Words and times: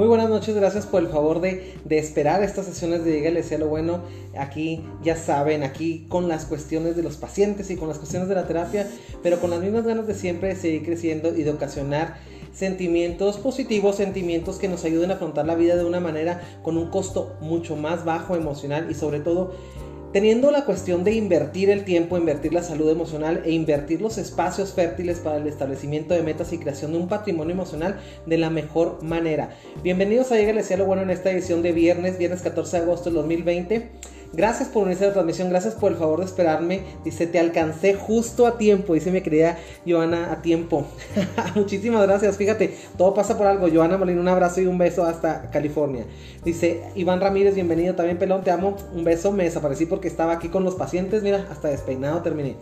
Muy 0.00 0.08
buenas 0.08 0.30
noches, 0.30 0.54
gracias 0.54 0.86
por 0.86 1.02
el 1.02 1.08
favor 1.08 1.42
de, 1.42 1.74
esperar 1.90 2.42
estas 2.42 2.64
sesiones 2.64 3.04
de 3.04 3.12
Dígale 3.12 3.42
sea 3.42 3.58
lo 3.58 3.68
bueno. 3.68 4.00
Aquí 4.34 4.82
ya 5.02 5.14
saben, 5.14 5.62
aquí 5.62 6.06
con 6.08 6.26
las 6.26 6.46
cuestiones 6.46 6.96
de 6.96 7.02
los 7.02 7.18
pacientes 7.18 7.70
y 7.70 7.76
con 7.76 7.86
las 7.86 7.98
cuestiones 7.98 8.26
de 8.26 8.34
la 8.34 8.46
terapia, 8.46 8.88
pero 9.22 9.42
con 9.42 9.50
las 9.50 9.60
mismas 9.60 9.84
ganas 9.84 10.06
de 10.06 10.14
siempre 10.14 10.48
de 10.48 10.56
seguir 10.56 10.86
creciendo 10.86 11.36
y 11.36 11.42
de 11.42 11.50
ocasionar 11.50 12.16
sentimientos 12.54 13.36
positivos, 13.36 13.96
sentimientos 13.96 14.56
que 14.56 14.68
nos 14.68 14.86
ayuden 14.86 15.10
a 15.10 15.14
afrontar 15.16 15.44
la 15.44 15.54
vida 15.54 15.76
de 15.76 15.84
una 15.84 16.00
manera 16.00 16.40
con 16.62 16.78
un 16.78 16.88
costo 16.88 17.36
mucho 17.42 17.76
más 17.76 18.06
bajo 18.06 18.36
emocional 18.36 18.90
y 18.90 18.94
sobre 18.94 19.20
todo 19.20 19.52
teniendo 20.12 20.50
la 20.50 20.64
cuestión 20.64 21.04
de 21.04 21.12
invertir 21.12 21.70
el 21.70 21.84
tiempo, 21.84 22.16
invertir 22.16 22.52
la 22.52 22.62
salud 22.62 22.90
emocional 22.90 23.42
e 23.44 23.52
invertir 23.52 24.00
los 24.00 24.18
espacios 24.18 24.72
fértiles 24.72 25.20
para 25.20 25.36
el 25.36 25.46
establecimiento 25.46 26.14
de 26.14 26.22
metas 26.22 26.52
y 26.52 26.58
creación 26.58 26.92
de 26.92 26.98
un 26.98 27.08
patrimonio 27.08 27.54
emocional 27.54 28.00
de 28.26 28.38
la 28.38 28.50
mejor 28.50 29.02
manera. 29.02 29.50
Bienvenidos 29.82 30.32
a 30.32 30.36
Llega 30.36 30.50
el 30.50 30.64
Cielo 30.64 30.86
Bueno 30.86 31.02
en 31.02 31.10
esta 31.10 31.30
edición 31.30 31.62
de 31.62 31.72
viernes, 31.72 32.18
viernes 32.18 32.42
14 32.42 32.78
de 32.78 32.82
agosto 32.82 33.04
del 33.04 33.14
2020. 33.14 33.90
Gracias 34.32 34.68
por 34.68 34.84
unirse 34.84 35.04
a 35.04 35.08
la 35.08 35.12
transmisión, 35.12 35.50
gracias 35.50 35.74
por 35.74 35.90
el 35.90 35.98
favor 35.98 36.20
de 36.20 36.26
esperarme. 36.26 36.82
Dice, 37.04 37.26
te 37.26 37.40
alcancé 37.40 37.94
justo 37.94 38.46
a 38.46 38.58
tiempo, 38.58 38.94
dice 38.94 39.10
mi 39.10 39.22
querida 39.22 39.58
Joana, 39.84 40.32
a 40.32 40.40
tiempo. 40.40 40.86
Muchísimas 41.56 42.06
gracias, 42.06 42.36
fíjate, 42.36 42.76
todo 42.96 43.12
pasa 43.12 43.36
por 43.36 43.48
algo. 43.48 43.68
Joana 43.68 43.98
Molina, 43.98 44.20
un 44.20 44.28
abrazo 44.28 44.60
y 44.60 44.66
un 44.66 44.78
beso 44.78 45.04
hasta 45.04 45.50
California. 45.50 46.04
Dice, 46.44 46.80
Iván 46.94 47.20
Ramírez, 47.20 47.56
bienvenido 47.56 47.96
también, 47.96 48.18
pelón, 48.18 48.44
te 48.44 48.52
amo. 48.52 48.76
Un 48.94 49.02
beso, 49.02 49.32
me 49.32 49.44
desaparecí 49.44 49.86
porque 49.86 50.06
estaba 50.06 50.32
aquí 50.34 50.48
con 50.48 50.62
los 50.62 50.76
pacientes, 50.76 51.24
mira, 51.24 51.48
hasta 51.50 51.68
despeinado 51.68 52.22
terminé. 52.22 52.54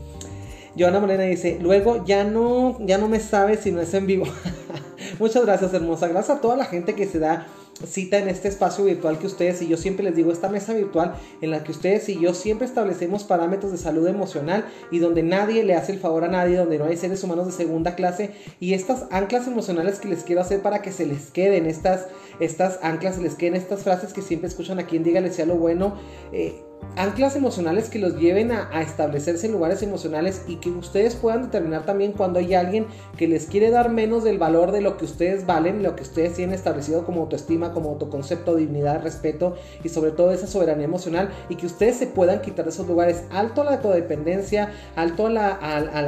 Joana 0.79 1.01
Molina 1.01 1.25
dice, 1.25 1.59
luego 1.61 2.03
ya 2.07 2.25
no, 2.25 2.79
ya 2.81 2.97
no 2.97 3.09
me 3.09 3.21
sabe 3.21 3.59
si 3.59 3.73
no 3.73 3.83
es 3.83 3.93
en 3.93 4.07
vivo. 4.07 4.25
Muchas 5.19 5.45
gracias, 5.45 5.75
hermosa. 5.75 6.09
Gracias 6.09 6.39
a 6.39 6.41
toda 6.41 6.57
la 6.57 6.65
gente 6.65 6.95
que 6.95 7.07
se 7.07 7.19
da 7.19 7.47
cita 7.87 8.19
en 8.19 8.29
este 8.29 8.49
espacio 8.49 8.85
virtual 8.85 9.19
que 9.19 9.27
ustedes 9.27 9.63
y 9.63 9.69
yo 9.69 9.77
siempre 9.77 10.05
les 10.05 10.17
digo, 10.17 10.33
esta 10.33 10.49
mesa 10.49 10.75
virtual 10.75 11.15
en 11.41 11.51
la 11.51 11.63
que 11.63 11.73
ustedes 11.73 12.09
y 12.09 12.19
yo 12.21 12.35
siempre 12.35 12.67
establecemos 12.67 13.25
parámetros 13.25 13.73
de 13.73 13.79
salud 13.79 14.07
emocional 14.07 14.67
y 14.91 14.99
donde 14.99 15.23
nadie 15.23 15.65
le 15.65 15.75
hace 15.75 15.93
el 15.93 15.99
favor 15.99 16.25
a 16.25 16.29
nadie, 16.29 16.57
donde 16.57 16.79
no 16.79 16.85
hay 16.85 16.97
seres 16.97 17.23
humanos 17.23 17.47
de 17.47 17.53
segunda 17.53 17.95
clase 17.95 18.33
y 18.61 18.75
estas 18.75 19.05
anclas 19.11 19.47
emocionales 19.47 20.01
que 20.01 20.09
les 20.09 20.25
quiero 20.25 20.41
hacer 20.41 20.63
para 20.63 20.83
que 20.83 20.93
se 20.93 21.07
les 21.07 21.31
queden 21.31 21.67
estas, 21.67 22.07
estas 22.41 22.79
anclas, 22.83 23.19
les 23.19 23.35
queden 23.35 23.55
estas 23.55 23.83
frases 23.83 24.13
que 24.13 24.23
siempre 24.23 24.49
escuchan 24.49 24.79
aquí 24.79 24.97
en 24.97 25.05
Dígale 25.05 25.31
sea 25.31 25.47
lo 25.47 25.57
bueno. 25.57 25.95
Eh, 26.33 26.63
anclas 26.97 27.37
emocionales 27.37 27.89
que 27.89 27.99
los 27.99 28.19
lleven 28.19 28.51
a, 28.51 28.83
establecerse 28.83 29.47
en 29.47 29.53
lugares 29.53 29.83
emocionales 29.83 30.43
y 30.49 30.57
que 30.57 30.71
ustedes 30.71 31.15
puedan 31.15 31.43
determinar 31.43 31.85
también 31.87 32.13
cuando 32.13 32.39
hay 32.39 32.55
alguien 32.55 32.87
que 33.17 33.29
les 33.29 33.47
quiere 33.47 33.71
dar 33.71 33.91
menos 33.91 34.25
del 34.25 34.39
valor 34.39 34.73
de 34.73 34.81
lo 34.81 34.97
que 34.97 35.05
ustedes 35.05 35.47
valen, 35.47 35.83
lo 35.83 35.95
que 35.95 36.03
ustedes 36.03 36.35
tienen 36.35 36.55
establecido 36.55 37.05
como 37.05 37.23
autoestima, 37.23 37.73
como 37.73 37.91
autoconcepto, 37.91 38.57
dignidad, 38.57 39.03
respeto 39.03 39.57
y 39.85 39.91
sobre 39.91 40.11
todo 40.11 40.33
esa 40.33 40.47
soberanía 40.47 40.87
emocional 40.87 41.31
y 41.49 41.55
que 41.55 41.67
ustedes 41.67 41.97
se 41.97 42.07
puedan 42.07 42.41
quitar 42.41 42.65
de 42.65 42.71
esos 42.71 42.89
lugares. 42.89 43.25
Alto 43.31 43.63
a 43.63 43.65
la 43.65 43.81
codependencia, 43.81 44.73
alto 44.97 45.27
al, 45.27 45.37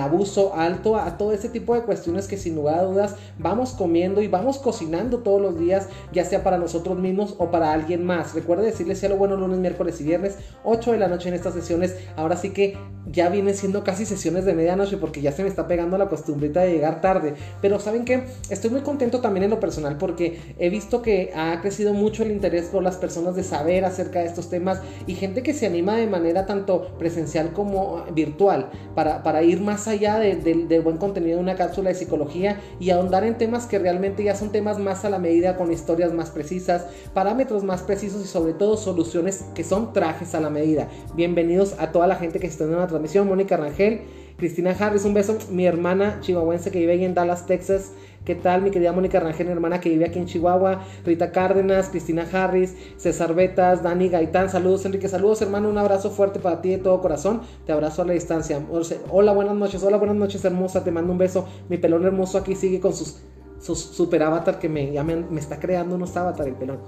abuso, 0.01 0.55
alto 0.55 0.97
a, 0.97 1.19
todo 1.19 1.33
ese 1.33 1.49
tipo 1.49 1.75
de 1.75 1.83
cuestiones 1.83 2.27
que 2.27 2.37
sin 2.37 2.57
lugar 2.57 2.79
a 2.79 2.83
dudas 2.83 3.17
vamos 3.39 3.73
comiendo 3.73 4.23
y 4.23 4.29
vamos 4.29 4.59
cocinando 4.59 5.19
todos 5.19 5.41
los 5.41 5.59
días, 5.59 5.89
sea 6.25 6.43
para 6.43 6.59
nosotros 6.59 6.99
mismos 6.99 7.35
o 7.39 7.51
para 7.51 7.73
alguien 7.73 8.05
más. 8.05 8.35
Recuerde 8.35 8.65
decirles 8.65 8.99
sea 8.99 9.09
lo 9.09 9.17
bueno 9.17 9.37
lunes, 9.37 9.59
miércoles 9.59 10.01
y 10.01 10.05
viernes 10.05 10.39
8 10.65 10.93
de 10.93 10.99
la 10.99 11.09
noche 11.09 11.29
en 11.29 11.35
estas 11.35 11.55
sesiones. 11.55 11.97
Ahora 12.17 12.37
sí 12.37 12.51
que 12.51 12.77
ya 13.07 13.29
vienen 13.29 13.55
siendo 13.55 13.83
casi 13.83 14.05
sesiones 14.05 14.45
de 14.45 14.55
medianoche 14.55 14.97
porque 14.97 15.21
ya 15.21 15.33
se 15.33 15.43
me 15.43 15.49
está 15.49 15.67
pegando 15.67 15.99
la 15.99 16.09
costumbrita 16.09 16.61
de 16.61 16.73
llegar 16.73 17.01
tarde. 17.01 17.35
Pero 17.61 17.79
saben 17.81 18.05
que 18.05 18.25
estoy 18.51 18.71
muy 18.71 18.83
contento 18.83 19.21
también 19.21 19.45
en 19.45 19.51
lo 19.51 19.61
personal 19.61 19.97
porque 19.99 20.55
he 20.59 20.71
visto 20.71 21.03
que 21.03 21.33
ha 21.35 21.61
crecido 21.61 21.95
mucho 21.95 22.23
el 22.23 22.31
interés 22.31 22.67
por 22.67 22.83
las 22.83 22.97
personas 22.97 23.35
de 23.35 23.43
saber 23.43 23.85
acerca 23.85 24.21
de 24.21 24.27
estos 24.27 24.49
temas 24.49 24.81
y 25.07 25.15
gente 25.15 25.43
que 25.43 25.55
se 25.55 25.67
anima 25.67 25.97
de 25.97 26.07
manera 26.07 26.47
tanto 26.47 26.97
presencial 26.99 27.53
como 27.53 28.05
virtual 28.13 28.71
para, 28.95 29.23
para 29.23 29.43
ir 29.43 29.61
más 29.61 29.89
allá 29.89 30.19
del 30.19 30.83
buen 30.83 30.97
contenido 30.97 31.37
de 31.37 31.43
una 31.43 31.57
cápsula 31.57 31.91
de 31.91 31.95
psicología 31.95 32.61
y 32.79 32.91
ahondar 32.91 33.25
en 33.25 33.39
temas 33.39 33.67
que 33.67 33.79
realmente 33.79 34.25
ya 34.25 34.35
son 34.35 34.53
temas 34.53 34.79
más 34.79 35.05
a 35.05 35.11
la 35.11 35.19
medida 35.19 35.57
con 35.57 35.73
historias 35.73 36.10
más 36.15 36.31
precisas, 36.31 36.87
parámetros 37.15 37.65
más 37.65 37.83
precisos 37.83 38.23
y 38.25 38.29
sobre 38.29 38.53
todo 38.53 38.77
soluciones 38.77 39.45
que 39.55 39.65
son 39.65 39.93
trajes 39.93 40.35
a 40.35 40.41
la 40.41 40.51
medida. 40.51 40.89
Bienvenidos 41.15 41.75
a 41.79 41.93
toda 41.93 42.07
la 42.07 42.17
gente 42.17 42.41
que 42.41 42.47
está 42.47 42.65
en 42.65 42.77
la 42.77 42.87
transmisión. 42.87 43.29
Mónica 43.29 43.57
Rangel, 43.57 44.03
Cristina 44.37 44.75
Harris, 44.79 45.05
un 45.05 45.15
beso. 45.15 45.39
Mi 45.51 45.67
hermana 45.67 46.19
chihuahuense 46.21 46.71
que 46.71 46.79
vive 46.79 46.93
ahí 46.93 47.05
en 47.05 47.15
Dallas, 47.15 47.47
Texas. 47.47 47.93
¿Qué 48.25 48.35
tal, 48.35 48.61
mi 48.61 48.71
querida 48.71 48.93
Mónica 48.93 49.19
Rangel, 49.19 49.47
mi 49.47 49.53
hermana 49.53 49.81
que 49.81 49.89
vive 49.89 50.05
aquí 50.05 50.19
en 50.19 50.27
Chihuahua? 50.27 50.83
Rita 51.07 51.33
Cárdenas, 51.33 51.89
Cristina 51.89 52.27
Harris, 52.31 52.77
César 52.99 53.35
Betas, 53.35 53.83
Dani 53.83 54.11
Gaitán. 54.11 54.51
Saludos, 54.51 54.85
Enrique. 54.85 55.09
Saludos, 55.09 55.41
hermano. 55.41 55.71
Un 55.71 55.79
abrazo 55.79 56.11
fuerte 56.11 56.39
para 56.39 56.61
ti 56.61 56.69
de 56.69 56.79
todo 56.79 57.01
corazón. 57.01 57.41
Te 57.65 57.73
abrazo 57.73 58.03
a 58.03 58.05
la 58.05 58.13
distancia. 58.13 58.61
Hola, 59.09 59.33
buenas 59.33 59.57
noches. 59.57 59.83
Hola, 59.83 59.97
buenas 59.97 60.17
noches, 60.17 60.45
hermosa. 60.45 60.85
Te 60.85 60.91
mando 60.91 61.13
un 61.13 61.19
beso. 61.19 61.47
Mi 61.71 61.79
pelón 61.79 62.05
hermoso 62.05 62.37
aquí 62.37 62.55
sigue 62.55 62.79
con 62.79 62.93
sus, 62.93 63.23
sus 63.61 63.79
super 63.79 64.23
avatar 64.23 64.59
que 64.59 64.69
me, 64.69 64.93
ya 64.93 65.05
me, 65.05 65.17
me 65.17 65.41
está 65.41 65.61
creando 65.61 65.95
unos 65.95 66.17
avatar 66.17 66.49
el 66.49 66.55
pelón. 66.55 66.79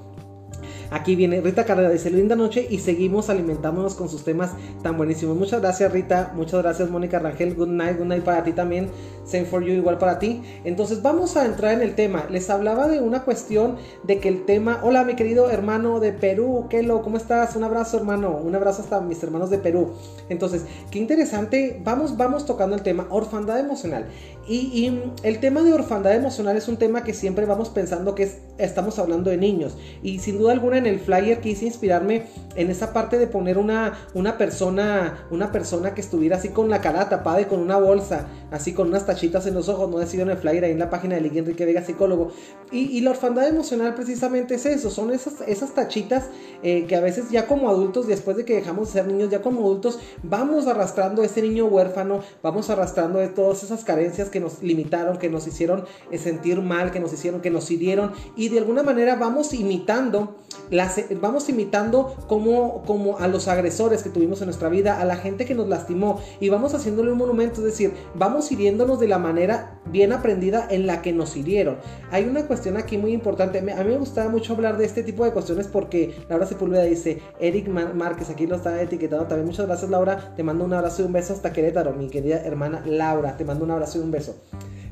Aquí 0.93 1.17
viene 1.17 1.41
Rita 1.41 1.65
Carrera, 1.65 1.89
dice 1.89 2.11
linda 2.11 2.37
noche 2.37 2.67
y 2.69 2.79
seguimos 2.79 3.31
alimentándonos 3.31 3.95
con 3.95 4.11
sus 4.11 4.25
temas 4.25 4.51
tan 4.83 4.99
buenísimos. 4.99 5.39
Muchas 5.39 5.63
gracias 5.63 5.91
Rita, 5.91 6.33
muchas 6.35 6.63
gracias 6.63 6.91
Mónica 6.91 7.19
Rangel, 7.19 7.55
good 7.55 7.69
night, 7.69 7.99
good 7.99 8.09
night 8.09 8.23
para 8.23 8.45
ti 8.45 8.53
también, 8.53 8.91
same 9.25 9.47
for 9.47 9.65
you 9.65 9.73
igual 9.73 9.97
para 9.97 10.19
ti. 10.19 10.43
Entonces 10.65 11.01
vamos 11.01 11.39
a 11.39 11.47
entrar 11.47 11.73
en 11.73 11.81
el 11.81 11.95
tema. 11.95 12.27
Les 12.29 12.51
hablaba 12.51 12.89
de 12.89 13.01
una 13.01 13.25
cuestión 13.25 13.77
de 14.03 14.21
que 14.21 14.29
el 14.29 14.45
tema, 14.45 14.81
hola 14.83 15.05
mi 15.05 15.17
querido 15.17 15.51
hermano 15.51 15.99
de 15.99 16.13
Perú, 16.13 16.67
Kelo, 16.69 17.01
¿cómo 17.01 17.17
estás? 17.17 17.57
Un 17.57 17.65
abrazo 17.65 17.97
hermano, 17.97 18.37
un 18.37 18.55
abrazo 18.55 18.83
hasta 18.83 19.01
mis 19.01 19.23
hermanos 19.23 19.49
de 19.49 19.57
Perú. 19.57 19.93
Entonces, 20.29 20.67
qué 20.91 20.99
interesante, 20.99 21.81
vamos, 21.83 22.19
vamos 22.19 22.45
tocando 22.45 22.77
el 22.77 22.83
tema 22.83 23.07
orfandad 23.09 23.59
emocional. 23.59 24.09
Y, 24.49 25.01
el 25.23 25.39
tema 25.39 25.63
de 25.63 25.73
orfandad 25.73 26.15
emocional 26.15 26.57
es 26.57 26.67
un 26.67 26.77
tema 26.77 27.05
que 27.05 27.15
siempre 27.15 27.47
vamos 27.47 27.69
pensando 27.69 28.15
que 28.15 28.29
estamos 28.59 28.99
hablando 28.99 29.31
de 29.31 29.37
niños. 29.37 29.77
Y 30.03 30.19
sin 30.19 30.39
duda 30.39 30.53
alguna 30.53 30.79
en 30.79 30.87
el 30.87 30.99
flyer 30.99 31.41
quise 31.41 31.67
inspirarme 31.67 32.27
en 32.57 32.71
esa 32.71 32.93
parte 32.93 33.19
de 33.19 33.29
poner 33.29 33.57
una, 33.57 33.95
una 34.15 34.39
persona, 34.39 35.27
una 35.31 35.53
persona 35.53 35.95
que 35.95 36.01
estuviera 36.01 36.37
así 36.37 36.49
con 36.49 36.69
la 36.71 36.81
cara 36.81 37.09
tapada 37.09 37.41
y 37.41 37.45
con 37.45 37.61
una 37.61 37.77
bolsa, 37.77 38.27
así 38.51 38.73
con 38.73 38.89
unas 38.89 39.07
tachitas 39.07 39.47
en 39.47 39.55
los 39.55 39.69
ojos, 39.69 39.89
no 39.89 39.99
decido 39.99 40.25
en 40.25 40.31
el 40.31 40.37
flyer 40.37 40.65
ahí 40.65 40.73
en 40.73 40.79
la 40.79 40.91
página 40.91 41.15
de 41.15 41.21
Ligue 41.21 41.39
Enrique 41.39 41.65
Vega 41.65 41.85
Psicólogo. 41.85 42.33
Y, 42.73 43.01
la 43.03 43.11
orfandad 43.11 43.49
emocional 43.49 43.95
precisamente 43.95 44.55
es 44.55 44.67
eso, 44.67 44.91
son 44.91 45.13
esas, 45.13 45.41
esas 45.47 45.75
tachitas 45.75 46.27
eh, 46.63 46.87
que 46.87 46.95
a 46.95 47.01
veces 47.01 47.31
ya 47.31 47.47
como 47.47 47.69
adultos, 47.69 48.07
después 48.07 48.37
de 48.37 48.45
que 48.45 48.55
dejamos 48.55 48.89
de 48.89 49.01
ser 49.01 49.07
niños, 49.07 49.31
ya 49.31 49.43
como 49.43 49.61
adultos, 49.61 49.99
vamos 50.23 50.67
arrastrando 50.67 51.23
a 51.23 51.27
ese 51.27 51.43
niño 51.43 51.67
huérfano, 51.67 52.21
vamos 52.43 52.71
arrastrando 52.71 53.19
de 53.19 53.29
todas 53.29 53.63
esas 53.63 53.85
carencias 53.85 54.31
que 54.33 54.41
nos 54.41 54.61
limitaron, 54.65 55.19
que 55.19 55.31
nos 55.31 55.47
hicieron 55.47 55.85
eh, 56.11 56.19
sentir 56.19 56.61
mal, 56.61 56.91
que 56.91 56.99
nos 56.99 57.13
hicieron, 57.13 57.41
que 57.41 57.51
nos 57.51 57.71
hirieron. 57.71 58.11
Y 58.35 58.49
de 58.49 58.59
alguna 58.59 58.83
manera 58.83 59.15
vamos 59.15 59.55
imitando 59.55 60.35
las, 60.71 61.01
vamos 61.21 61.49
imitando 61.49 62.17
como, 62.27 62.83
como 62.83 63.19
a 63.19 63.29
los 63.29 63.47
agresores 63.47 64.03
que 64.03 64.11
tuvimos 64.11 64.41
en 64.41 64.47
nuestra 64.47 64.69
vida, 64.69 65.01
a 65.01 65.05
la 65.05 65.17
gente 65.17 65.45
que 65.45 65.55
nos 65.55 65.69
lastimó. 65.69 66.21
Y 66.41 66.49
vamos 66.49 66.75
haciéndole 66.75 67.13
un 67.13 67.19
monumento, 67.19 67.61
es 67.61 67.67
decir, 67.67 67.93
vamos 68.17 68.51
hiriéndonos 68.51 68.99
de 68.99 69.07
la 69.07 69.19
manera 69.19 69.82
bien 69.87 70.13
aprendida 70.13 70.67
en 70.71 70.87
la 70.87 71.03
que 71.03 71.13
nos 71.13 71.37
hirieron. 71.37 71.79
Hay 72.11 72.25
una 72.25 72.47
cuestión 72.47 72.77
aquí 72.77 72.99
muy 72.99 73.13
importante, 73.13 73.59
a 73.59 73.63
mí 73.63 73.91
me 73.91 73.99
gustaba 73.99 74.31
mucho 74.31 74.55
hablar 74.55 74.77
de 74.79 74.85
este 74.85 75.03
tipo 75.03 75.25
de 75.25 75.33
cuestiones 75.33 75.67
porque 75.67 76.15
Laura 76.29 76.47
Sepúlveda 76.47 76.85
dice, 76.85 77.21
Eric 77.41 77.69
Márquez, 77.69 78.31
aquí 78.31 78.47
lo 78.47 78.57
está 78.57 78.81
etiquetando 78.81 79.27
también, 79.27 79.47
muchas 79.47 79.67
gracias 79.67 79.91
Laura, 79.91 80.35
te 80.37 80.43
mando 80.43 80.65
un 80.65 80.73
abrazo 80.73 81.03
y 81.03 81.07
un 81.07 81.13
beso 81.13 81.33
hasta 81.33 81.53
Querétaro, 81.53 81.93
mi 81.93 82.09
querida 82.09 82.43
hermana 82.43 82.83
Laura, 82.87 83.37
te 83.37 83.45
mando 83.45 83.65
un 83.65 83.71
abrazo 83.71 83.99
y 83.99 84.03
un 84.03 84.11
beso. 84.11 84.37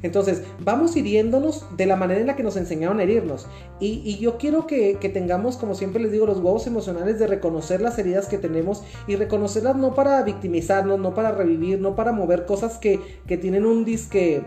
Entonces, 0.03 0.43
vamos 0.61 0.97
hiriéndonos 0.97 1.67
de 1.77 1.87
la 1.87 1.97
manera 1.97 2.21
en 2.21 2.27
la 2.27 2.37
que 2.37 2.43
nos 2.43 2.57
enseñaron 2.57 3.01
a 3.01 3.03
herirnos. 3.03 3.47
Y, 3.81 4.19
yo 4.19 4.39
quiero 4.39 4.67
que, 4.67 4.95
tengamos, 5.13 5.57
como 5.57 5.75
siempre 5.75 6.03
les 6.03 6.13
digo, 6.13 6.27
los 6.27 6.39
huevos 6.39 6.67
emocionales 6.67 7.19
de 7.19 7.27
reconocer 7.27 7.81
las 7.81 7.99
heridas 7.99 8.27
que 8.27 8.39
tenemos 8.39 8.83
y 9.07 9.17
reconocerlas 9.17 9.77
no 9.77 9.95
para 9.95 10.23
victimizarnos, 10.23 10.99
no 10.99 11.15
para 11.15 11.33
revivir, 11.33 11.81
no 11.81 11.97
para 11.97 12.13
mover 12.13 12.47
cosas 12.47 12.79
que, 12.79 13.01
que 13.27 13.37
tienen 13.37 13.67
un 13.67 13.85
disque 13.85 14.43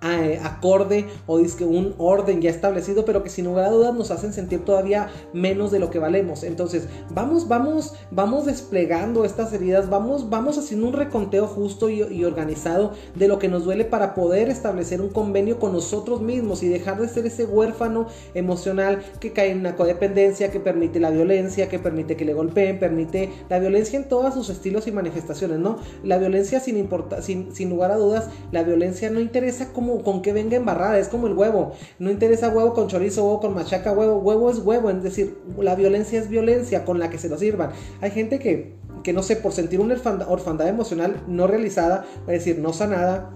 acorde 0.00 1.06
o 1.26 1.38
que 1.56 1.64
un 1.64 1.94
orden 1.98 2.40
ya 2.40 2.50
establecido, 2.50 3.04
pero 3.04 3.22
que 3.22 3.30
sin 3.30 3.44
lugar 3.44 3.66
a 3.66 3.70
dudas 3.70 3.94
nos 3.94 4.10
hacen 4.10 4.32
sentir 4.32 4.64
todavía 4.64 5.08
menos 5.32 5.70
de 5.70 5.78
lo 5.78 5.90
que 5.90 5.98
valemos. 5.98 6.42
Entonces, 6.42 6.88
vamos, 7.10 7.48
vamos, 7.48 7.94
vamos 8.10 8.46
desplegando 8.46 9.24
estas 9.24 9.52
heridas, 9.52 9.88
vamos, 9.88 10.28
vamos 10.28 10.58
haciendo 10.58 10.88
un 10.88 10.92
reconteo 10.92 11.46
justo 11.46 11.88
y, 11.88 12.24
organizado 12.24 12.92
de 13.14 13.28
lo 13.28 13.38
que 13.38 13.48
nos 13.48 13.64
duele 13.64 13.84
para 13.84 14.14
poder 14.14 14.48
establecer 14.48 15.00
un 15.00 15.10
convenio 15.10 15.58
con 15.58 15.72
nosotros 15.72 16.20
mismos 16.20 16.62
y 16.62 16.68
dejar 16.68 17.00
de 17.00 17.08
ser 17.08 17.26
ese 17.26 17.44
huérfano 17.44 18.06
emocional 18.34 19.02
que 19.20 19.32
cae 19.32 19.50
en 19.50 19.60
una 19.60 19.76
codependencia, 19.76 20.50
que 20.50 20.60
permite 20.60 20.98
la 20.98 21.10
violencia, 21.10 21.68
que 21.68 21.78
permite 21.78 22.16
que 22.16 22.24
le 22.24 22.34
golpeen, 22.34 22.78
permite 22.78 23.30
la 23.48 23.58
violencia 23.58 23.98
en 23.98 24.08
todos 24.08 24.34
sus 24.34 24.48
estilos 24.48 24.86
y 24.86 24.92
manifestaciones, 24.92 25.58
¿no? 25.58 25.78
La 26.02 26.18
violencia 26.18 26.60
sin, 26.60 26.88
sin, 27.20 27.54
sin 27.54 27.70
lugar 27.70 27.90
a 27.90 27.96
dudas, 27.96 28.28
la 28.50 28.62
violencia 28.62 29.10
no 29.10 29.20
interesa 29.20 29.72
como 29.72 29.85
con 30.02 30.22
que 30.22 30.32
venga 30.32 30.56
embarrada, 30.56 30.98
es 30.98 31.08
como 31.08 31.26
el 31.26 31.34
huevo. 31.34 31.72
No 31.98 32.10
interesa 32.10 32.48
huevo 32.48 32.74
con 32.74 32.88
chorizo, 32.88 33.24
huevo 33.24 33.40
con 33.40 33.54
machaca, 33.54 33.92
huevo, 33.92 34.18
huevo 34.18 34.50
es 34.50 34.58
huevo, 34.58 34.90
es 34.90 35.02
decir, 35.02 35.38
la 35.58 35.74
violencia 35.74 36.18
es 36.18 36.28
violencia 36.28 36.84
con 36.84 36.98
la 36.98 37.10
que 37.10 37.18
se 37.18 37.28
lo 37.28 37.38
sirvan. 37.38 37.70
Hay 38.00 38.10
gente 38.10 38.38
que, 38.38 38.74
que 39.02 39.12
no 39.12 39.22
sé, 39.22 39.36
por 39.36 39.52
sentir 39.52 39.80
una 39.80 39.94
orfandad 40.28 40.68
emocional 40.68 41.22
no 41.26 41.46
realizada, 41.46 42.04
es 42.22 42.44
decir, 42.44 42.58
no 42.58 42.72
sanada, 42.72 43.30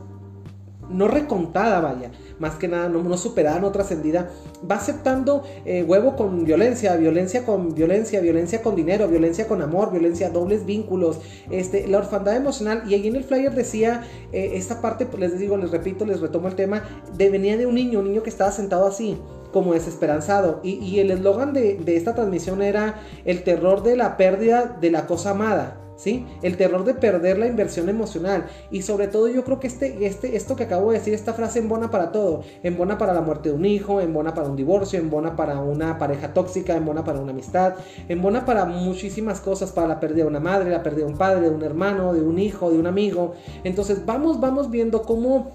no 0.91 1.09
recontada, 1.09 1.81
vaya, 1.81 2.11
más 2.39 2.55
que 2.57 2.69
nada, 2.69 2.89
no, 2.89 3.17
superada, 3.17 3.61
no 3.61 3.71
trascendida, 3.71 4.31
va 4.69 4.77
aceptando 4.77 5.43
eh, 5.65 5.83
huevo 5.83 6.17
con 6.17 6.45
violencia, 6.45 6.97
violencia 6.97 7.45
con 7.45 7.75
violencia, 7.75 8.21
violencia 8.21 8.63
con 8.63 8.77
dinero, 8.77 9.09
violencia 9.09 9.47
con 9.47 9.63
amor, 9.63 9.93
violencia, 9.93 10.31
dobles 10.31 10.67
vínculos, 10.67 11.21
este, 11.51 11.87
la 11.87 11.99
orfandad 11.99 12.37
emocional. 12.37 12.83
Y 12.87 12.95
ahí 12.95 13.09
en 13.09 13.17
el 13.17 13.25
flyer 13.25 13.55
decía, 13.55 14.05
eh, 14.33 14.53
esta 14.55 14.81
parte, 14.81 15.07
pues, 15.07 15.21
les 15.21 15.39
digo, 15.39 15.57
les 15.57 15.71
repito, 15.71 16.05
les 16.05 16.21
retomo 16.21 16.49
el 16.49 16.55
tema, 16.55 16.83
de, 17.17 17.31
venía 17.31 17.57
de 17.57 17.67
un 17.67 17.75
niño, 17.75 18.01
un 18.01 18.07
niño 18.07 18.23
que 18.23 18.31
estaba 18.31 18.51
sentado 18.53 18.87
así 18.87 19.19
como 19.53 19.75
desesperanzado. 19.75 20.61
Y, 20.63 20.75
y 20.75 21.01
el 21.01 21.11
eslogan 21.11 21.53
de, 21.53 21.77
de, 21.77 21.97
esta 21.97 22.15
transmisión 22.15 22.63
era 22.63 23.01
el 23.25 23.43
terror 23.43 23.83
de 23.83 23.97
la 23.97 24.17
pérdida 24.17 24.79
de 24.81 24.91
la 24.91 25.07
cosa 25.07 25.31
amada. 25.31 25.80
¿Sí? 26.01 26.27
El 26.43 26.57
terror 26.57 26.85
de 26.85 26.95
perder 26.95 27.39
la 27.39 27.47
inversión 27.47 27.89
emocional. 27.89 28.47
Y 28.71 28.83
sobre 28.83 29.07
todo 29.07 29.29
yo 29.29 29.45
creo 29.45 29.61
que 29.61 29.67
este, 29.67 30.07
este, 30.07 30.35
esto 30.35 30.57
que 30.57 30.65
acabo 30.65 30.91
de 30.91 30.99
decir, 30.99 31.13
esta 31.13 31.35
frase 31.35 31.59
embona 31.59 31.91
para 31.91 32.11
todo. 32.11 32.43
Embona 32.63 32.97
para 32.97 33.13
la 33.13 33.21
muerte 33.21 33.51
de 33.51 33.55
un 33.55 33.67
hijo, 33.67 34.01
embona 34.01 34.35
para 34.35 34.49
un 34.49 34.57
divorcio, 34.57 34.99
embona 34.99 35.37
para 35.37 35.61
una 35.61 35.99
pareja 35.99 36.33
tóxica, 36.33 36.75
embona 36.75 37.05
para 37.05 37.21
una 37.21 37.33
amistad, 37.33 37.75
embona 38.09 38.47
para 38.47 38.65
muchísimas 38.65 39.41
cosas, 39.41 39.73
para 39.73 39.87
la 39.87 40.01
pérdida 40.01 40.25
de 40.25 40.31
una 40.31 40.41
madre, 40.41 40.71
la 40.71 40.83
pérdida 40.83 41.05
de 41.05 41.13
un 41.13 41.19
padre, 41.19 41.43
de 41.43 41.51
un 41.51 41.63
hermano, 41.63 42.15
de 42.15 42.23
un 42.23 42.39
hijo, 42.39 42.71
de 42.71 42.79
un 42.79 42.87
amigo. 42.87 43.35
Entonces 43.63 44.07
vamos, 44.07 44.41
vamos 44.41 44.71
viendo 44.71 45.03
cómo 45.03 45.53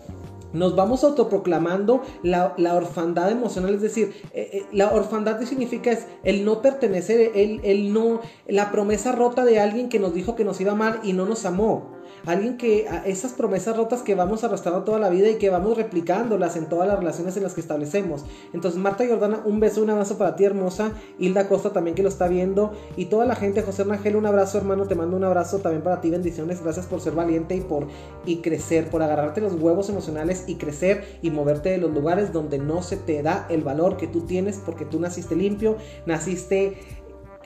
nos 0.55 0.75
vamos 0.75 1.03
autoproclamando 1.03 2.01
la, 2.23 2.53
la 2.57 2.75
orfandad 2.75 3.31
emocional, 3.31 3.75
es 3.75 3.81
decir, 3.81 4.13
eh, 4.33 4.49
eh, 4.53 4.65
la 4.71 4.91
orfandad 4.91 5.41
significa 5.43 5.91
es 5.91 6.07
el 6.23 6.43
no 6.45 6.61
pertenecer, 6.61 7.31
el, 7.35 7.59
el 7.63 7.93
no, 7.93 8.21
la 8.47 8.71
promesa 8.71 9.11
rota 9.11 9.45
de 9.45 9.59
alguien 9.59 9.89
que 9.89 9.99
nos 9.99 10.13
dijo 10.13 10.35
que 10.35 10.45
nos 10.45 10.59
iba 10.61 10.71
a 10.71 10.75
amar 10.75 10.99
y 11.03 11.13
no 11.13 11.25
nos 11.25 11.45
amó 11.45 11.94
alguien 12.25 12.57
que 12.57 12.87
esas 13.05 13.33
promesas 13.33 13.77
rotas 13.77 14.01
que 14.01 14.15
vamos 14.15 14.43
arrastrando 14.43 14.83
toda 14.83 14.99
la 14.99 15.09
vida 15.09 15.29
y 15.29 15.35
que 15.35 15.49
vamos 15.49 15.77
replicándolas 15.77 16.55
en 16.55 16.67
todas 16.67 16.87
las 16.87 16.99
relaciones 16.99 17.37
en 17.37 17.43
las 17.43 17.53
que 17.53 17.61
establecemos. 17.61 18.25
Entonces, 18.53 18.79
Marta 18.79 19.05
Jordana, 19.07 19.41
un 19.45 19.59
beso, 19.59 19.81
un 19.81 19.89
abrazo 19.89 20.17
para 20.17 20.35
ti, 20.35 20.45
hermosa. 20.45 20.91
Hilda 21.19 21.47
Costa 21.47 21.71
también 21.71 21.95
que 21.95 22.03
lo 22.03 22.09
está 22.09 22.27
viendo. 22.27 22.73
Y 22.97 23.05
toda 23.05 23.25
la 23.25 23.35
gente, 23.35 23.61
José 23.61 23.83
Rangel, 23.83 24.15
un 24.15 24.25
abrazo, 24.25 24.57
hermano. 24.57 24.87
Te 24.87 24.95
mando 24.95 25.17
un 25.17 25.23
abrazo 25.23 25.59
también 25.59 25.83
para 25.83 26.01
ti. 26.01 26.09
Bendiciones. 26.09 26.61
Gracias 26.61 26.85
por 26.85 27.01
ser 27.01 27.13
valiente 27.13 27.55
y 27.55 27.61
por 27.61 27.87
y 28.25 28.37
crecer, 28.37 28.89
por 28.89 29.03
agarrarte 29.03 29.41
los 29.41 29.53
huevos 29.53 29.89
emocionales 29.89 30.45
y 30.47 30.55
crecer 30.55 31.19
y 31.21 31.31
moverte 31.31 31.69
de 31.69 31.77
los 31.77 31.91
lugares 31.91 32.33
donde 32.33 32.57
no 32.57 32.81
se 32.81 32.97
te 32.97 33.21
da 33.21 33.45
el 33.49 33.61
valor 33.61 33.97
que 33.97 34.07
tú 34.07 34.21
tienes 34.21 34.57
porque 34.57 34.85
tú 34.85 34.99
naciste 34.99 35.35
limpio, 35.35 35.77
naciste 36.05 36.77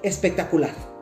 espectacular. 0.04 0.99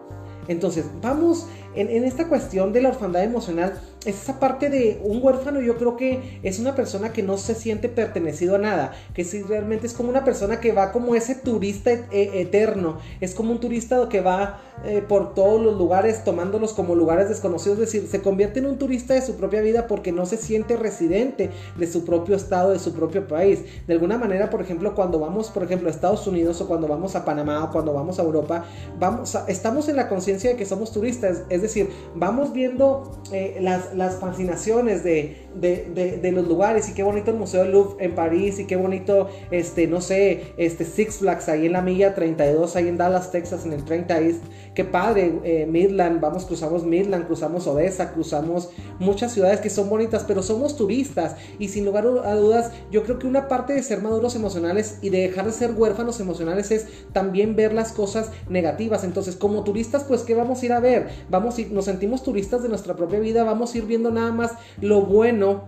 Entonces, 0.48 0.86
vamos 1.02 1.48
en, 1.76 2.04
esta 2.04 2.28
cuestión 2.28 2.74
de 2.74 2.82
la 2.82 2.90
orfandad 2.90 3.24
emocional, 3.24 3.80
es 4.08 4.22
esa 4.24 4.40
parte 4.40 4.70
de 4.70 5.00
un 5.04 5.20
huérfano, 5.22 5.62
yo 5.62 5.78
creo 5.78 5.98
que 5.98 6.40
es 6.44 6.60
una 6.60 6.76
persona 6.76 7.14
que 7.14 7.24
no 7.24 7.38
se 7.38 7.56
siente 7.56 7.90
pertenecido 7.90 8.56
a 8.56 8.58
nada, 8.58 8.94
que 9.14 9.24
si 9.24 9.44
realmente 9.44 9.88
es 9.88 9.94
como 9.94 10.10
una 10.10 10.24
persona 10.24 10.60
que 10.60 10.72
va 10.72 10.92
como 10.92 11.16
ese 11.16 11.36
turista 11.36 11.92
e, 11.92 12.42
eterno, 12.42 12.98
es 13.22 13.36
como 13.36 13.52
un 13.52 13.60
turista 13.60 14.08
que 14.10 14.22
va 14.22 14.62
eh, 14.86 15.04
por 15.08 15.34
todos 15.34 15.62
los 15.62 15.78
lugares 15.78 16.24
tomándolos 16.24 16.74
como 16.74 16.96
lugares 16.96 17.30
desconocidos, 17.30 17.80
es 17.80 17.92
decir, 17.92 18.08
se 18.08 18.22
convierte 18.22 18.60
en 18.60 18.68
un 18.68 18.78
turista 18.78 19.14
de 19.14 19.22
su 19.22 19.36
propia 19.36 19.62
vida 19.62 19.88
porque 19.88 20.12
no 20.12 20.26
se 20.26 20.38
siente 20.38 20.78
residente 20.78 21.50
de 21.76 21.88
su 21.88 22.06
propio 22.06 22.36
estado, 22.36 22.72
de 22.72 22.80
su 22.80 22.94
propio 22.94 23.28
país. 23.28 23.62
De 23.88 23.94
alguna 23.94 24.18
manera, 24.18 24.50
por 24.50 24.62
ejemplo, 24.62 24.94
cuando 24.94 25.20
vamos, 25.20 25.50
por 25.50 25.64
ejemplo, 25.64 25.88
a 25.88 25.92
Estados 25.92 26.28
Unidos 26.28 26.62
o 26.62 26.68
cuando 26.68 26.88
vamos 26.88 27.16
a 27.16 27.26
Panamá 27.26 27.64
o 27.64 27.72
cuando 27.72 27.94
vamos 27.94 28.20
a 28.20 28.22
Europa, 28.22 28.66
vamos 29.00 29.36
estamos 29.48 29.90
en 29.90 29.96
la 29.96 30.08
conciencia 30.08 30.52
de 30.52 30.56
que 30.56 30.66
somos 30.66 30.92
turistas, 30.92 31.44
es 31.50 31.62
decir, 31.62 31.90
vamos 32.16 32.54
viendo 32.54 33.20
eh, 33.32 33.58
las, 33.62 33.96
las, 33.98 34.18
fascinaciones 34.20 35.04
de, 35.04 35.48
de, 35.56 36.32
los 36.32 36.48
lugares 36.48 36.90
y 36.90 36.94
qué 36.94 37.04
bonito 37.04 37.32
el 37.32 37.38
Museo 37.38 37.64
del 37.64 37.72
Louvre 37.72 38.06
en 38.06 38.16
París 38.16 38.60
y 38.60 38.66
qué 38.66 38.76
bonito, 38.76 39.30
este, 39.52 39.88
no 39.88 40.02
sé, 40.02 40.54
este 40.58 40.86
Six 40.86 41.18
Flags 41.18 41.50
ahí 41.50 41.66
en 41.66 41.74
la 41.74 41.82
milla 41.82 42.16
32, 42.16 42.76
ahí 42.76 42.88
en 42.88 42.98
Dallas, 42.98 43.32
Texas, 43.32 43.66
en 43.66 43.74
el 43.74 43.84
30 43.84 44.20
East, 44.22 44.44
qué 44.74 44.86
padre, 44.86 45.40
eh, 45.44 45.66
Midland, 45.66 46.22
vamos, 46.22 46.46
cruzamos 46.46 46.84
Midland, 46.86 47.26
cruzamos 47.26 47.66
Odessa, 47.68 48.14
cruzamos 48.14 48.70
muchas 49.00 49.34
ciudades 49.34 49.60
que 49.60 49.70
son 49.70 49.90
bonitas, 49.90 50.24
pero 50.28 50.44
somos 50.44 50.76
turistas. 50.76 51.36
Y 51.60 51.70
sin 51.70 51.86
lugar 51.86 52.06
a 52.06 52.36
dudas, 52.36 52.72
yo 52.92 53.04
creo 53.04 53.20
que 53.20 53.28
una 53.28 53.48
parte 53.48 53.74
de 53.74 53.84
ser 53.84 54.02
maduros 54.02 54.36
emocionales 54.36 55.00
y 55.02 55.10
de 55.10 55.22
dejar 55.22 55.46
de 55.46 55.52
ser 55.52 55.72
huérfanos 55.72 56.20
emocionales 56.20 56.72
es 56.72 56.88
también 57.14 57.56
ver 57.56 57.74
las 57.74 57.92
cosas 57.92 58.32
negativas, 58.50 59.04
entonces 59.04 59.36
como 59.36 59.64
turistas, 59.64 60.04
pues, 60.04 60.22
¿qué 60.22 60.36
vamos 60.36 60.62
a 60.62 60.66
ir 60.66 60.74
a 60.74 60.80
ver? 60.80 61.08
Vamos 61.30 61.58
ir, 61.60 61.72
nos 61.72 61.86
sentimos 61.86 62.24
turistas 62.24 62.64
de 62.64 62.70
nuestra 62.70 62.96
propia 62.96 63.20
vida, 63.20 63.44
vamos 63.44 63.74
a 63.74 63.77
viendo 63.86 64.12
nada 64.12 64.32
más 64.32 64.54
lo 64.82 65.02
bueno 65.02 65.66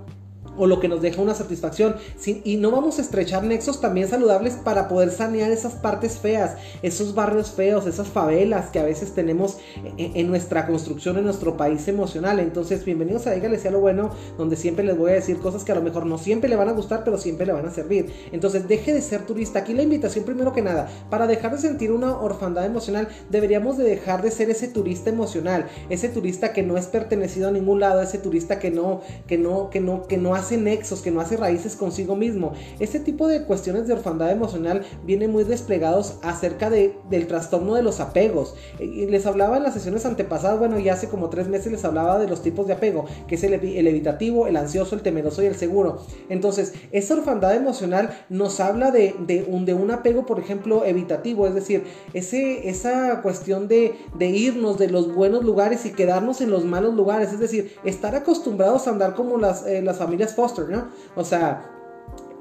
o 0.59 0.67
lo 0.67 0.79
que 0.79 0.87
nos 0.87 1.01
deja 1.01 1.21
una 1.21 1.33
satisfacción. 1.33 1.95
y 2.43 2.57
no 2.57 2.69
vamos 2.69 2.99
a 2.99 3.01
estrechar 3.01 3.43
nexos 3.43 3.81
también 3.81 4.07
saludables 4.07 4.55
para 4.55 4.87
poder 4.87 5.09
sanear 5.09 5.51
esas 5.51 5.73
partes 5.73 6.19
feas, 6.19 6.55
esos 6.83 7.15
barrios 7.15 7.51
feos, 7.51 7.87
esas 7.87 8.07
favelas 8.07 8.69
que 8.69 8.79
a 8.79 8.83
veces 8.83 9.13
tenemos 9.13 9.57
en, 9.97 10.27
nuestra 10.27 10.67
construcción, 10.67 11.17
en 11.17 11.23
nuestro 11.23 11.57
país 11.57 11.87
emocional. 11.87 12.39
Entonces, 12.39 12.85
bienvenidos 12.85 13.25
a 13.25 13.31
Dígale 13.31 13.57
sea 13.57 13.71
lo 13.71 13.79
bueno, 13.79 14.11
donde 14.37 14.57
siempre 14.57 14.83
les 14.83 14.97
voy 14.97 15.11
a 15.11 15.15
decir 15.15 15.39
cosas 15.39 15.63
que 15.63 15.71
a 15.71 15.75
lo 15.75 15.81
mejor 15.81 16.05
no 16.05 16.17
siempre 16.17 16.49
le 16.49 16.57
van 16.57 16.67
a 16.67 16.73
gustar, 16.73 17.03
pero 17.03 17.17
siempre 17.17 17.45
le 17.45 17.53
van 17.53 17.65
a 17.65 17.71
servir. 17.71 18.11
Entonces, 18.31 18.67
deje 18.67 18.93
de 18.93 19.01
ser 19.01 19.25
turista. 19.25 19.59
Aquí 19.59 19.73
la 19.73 19.83
invitación, 19.83 20.25
primero 20.25 20.51
que 20.51 20.61
nada, 20.61 20.89
para 21.09 21.25
dejar 21.25 21.53
de 21.53 21.59
sentir 21.59 21.91
una 21.91 22.19
orfandad 22.19 22.65
emocional, 22.65 23.07
deberíamos 23.29 23.77
de 23.77 23.85
dejar 23.85 24.21
de 24.21 24.31
ser 24.31 24.49
ese 24.49 24.67
turista 24.67 25.09
emocional, 25.09 25.67
ese 25.89 26.09
turista 26.09 26.51
que 26.51 26.63
no 26.63 26.77
es 26.77 26.87
pertenecido 26.87 27.47
a 27.47 27.51
ningún 27.51 27.79
lado, 27.79 28.01
ese 28.01 28.17
turista 28.17 28.59
que 28.59 28.71
no, 28.71 29.01
que 29.27 29.37
no, 29.37 29.69
que 29.69 29.79
no, 29.79 30.05
que 30.07 30.17
no 30.17 30.35
hace 30.35 30.48
nexos, 30.57 31.01
que 31.01 31.11
no 31.11 31.21
hace 31.21 31.37
raíces 31.37 31.75
consigo 31.75 32.15
mismo. 32.15 32.53
Este 32.79 32.99
tipo 32.99 33.27
de 33.27 33.43
cuestiones 33.43 33.87
de 33.87 33.93
orfandad 33.93 34.31
emocional 34.31 34.83
vienen 35.05 35.31
muy 35.31 35.43
desplegados 35.43 36.17
acerca 36.21 36.69
de, 36.69 36.95
del 37.09 37.27
trastorno 37.27 37.75
de 37.75 37.83
los 37.83 37.99
apegos. 37.99 38.55
Y 38.79 39.05
les 39.07 39.25
hablaba 39.25 39.57
en 39.57 39.63
las 39.63 39.73
sesiones 39.73 40.05
antepasadas, 40.05 40.59
bueno, 40.59 40.79
ya 40.79 40.93
hace 40.93 41.07
como 41.07 41.29
tres 41.29 41.47
meses 41.47 41.71
les 41.71 41.85
hablaba 41.85 42.19
de 42.19 42.27
los 42.27 42.41
tipos 42.41 42.67
de 42.67 42.73
apego, 42.73 43.05
que 43.27 43.35
es 43.35 43.43
el, 43.43 43.53
evitativo, 43.53 44.47
el 44.47 44.57
ansioso, 44.57 44.95
el 44.95 45.01
temeroso 45.01 45.43
y 45.43 45.45
el 45.45 45.55
seguro. 45.55 46.01
Entonces, 46.29 46.73
esa 46.91 47.15
orfandad 47.15 47.55
emocional 47.55 48.09
nos 48.29 48.59
habla 48.59 48.91
de, 48.91 49.15
de, 49.25 49.43
un, 49.47 49.65
de 49.65 49.73
un 49.73 49.91
apego, 49.91 50.25
por 50.25 50.39
ejemplo, 50.39 50.85
evitativo, 50.85 51.47
es 51.47 51.55
decir, 51.55 51.83
ese, 52.13 52.69
esa 52.69 53.21
cuestión 53.21 53.67
de, 53.67 53.95
de 54.17 54.27
irnos 54.27 54.77
de 54.77 54.89
los 54.89 55.13
buenos 55.13 55.43
lugares 55.43 55.85
y 55.85 55.91
quedarnos 55.91 56.41
en 56.41 56.51
los 56.51 56.65
malos 56.65 56.93
lugares, 56.95 57.33
es 57.33 57.39
decir, 57.39 57.75
estar 57.83 58.15
acostumbrados 58.15 58.87
a 58.87 58.91
andar 58.91 59.15
como 59.15 59.37
las, 59.37 59.65
eh, 59.65 59.81
las 59.81 59.97
familias 59.97 60.33
foster, 60.39 60.69
¿no? 60.69 60.87
O 61.17 61.23
sea, 61.25 61.61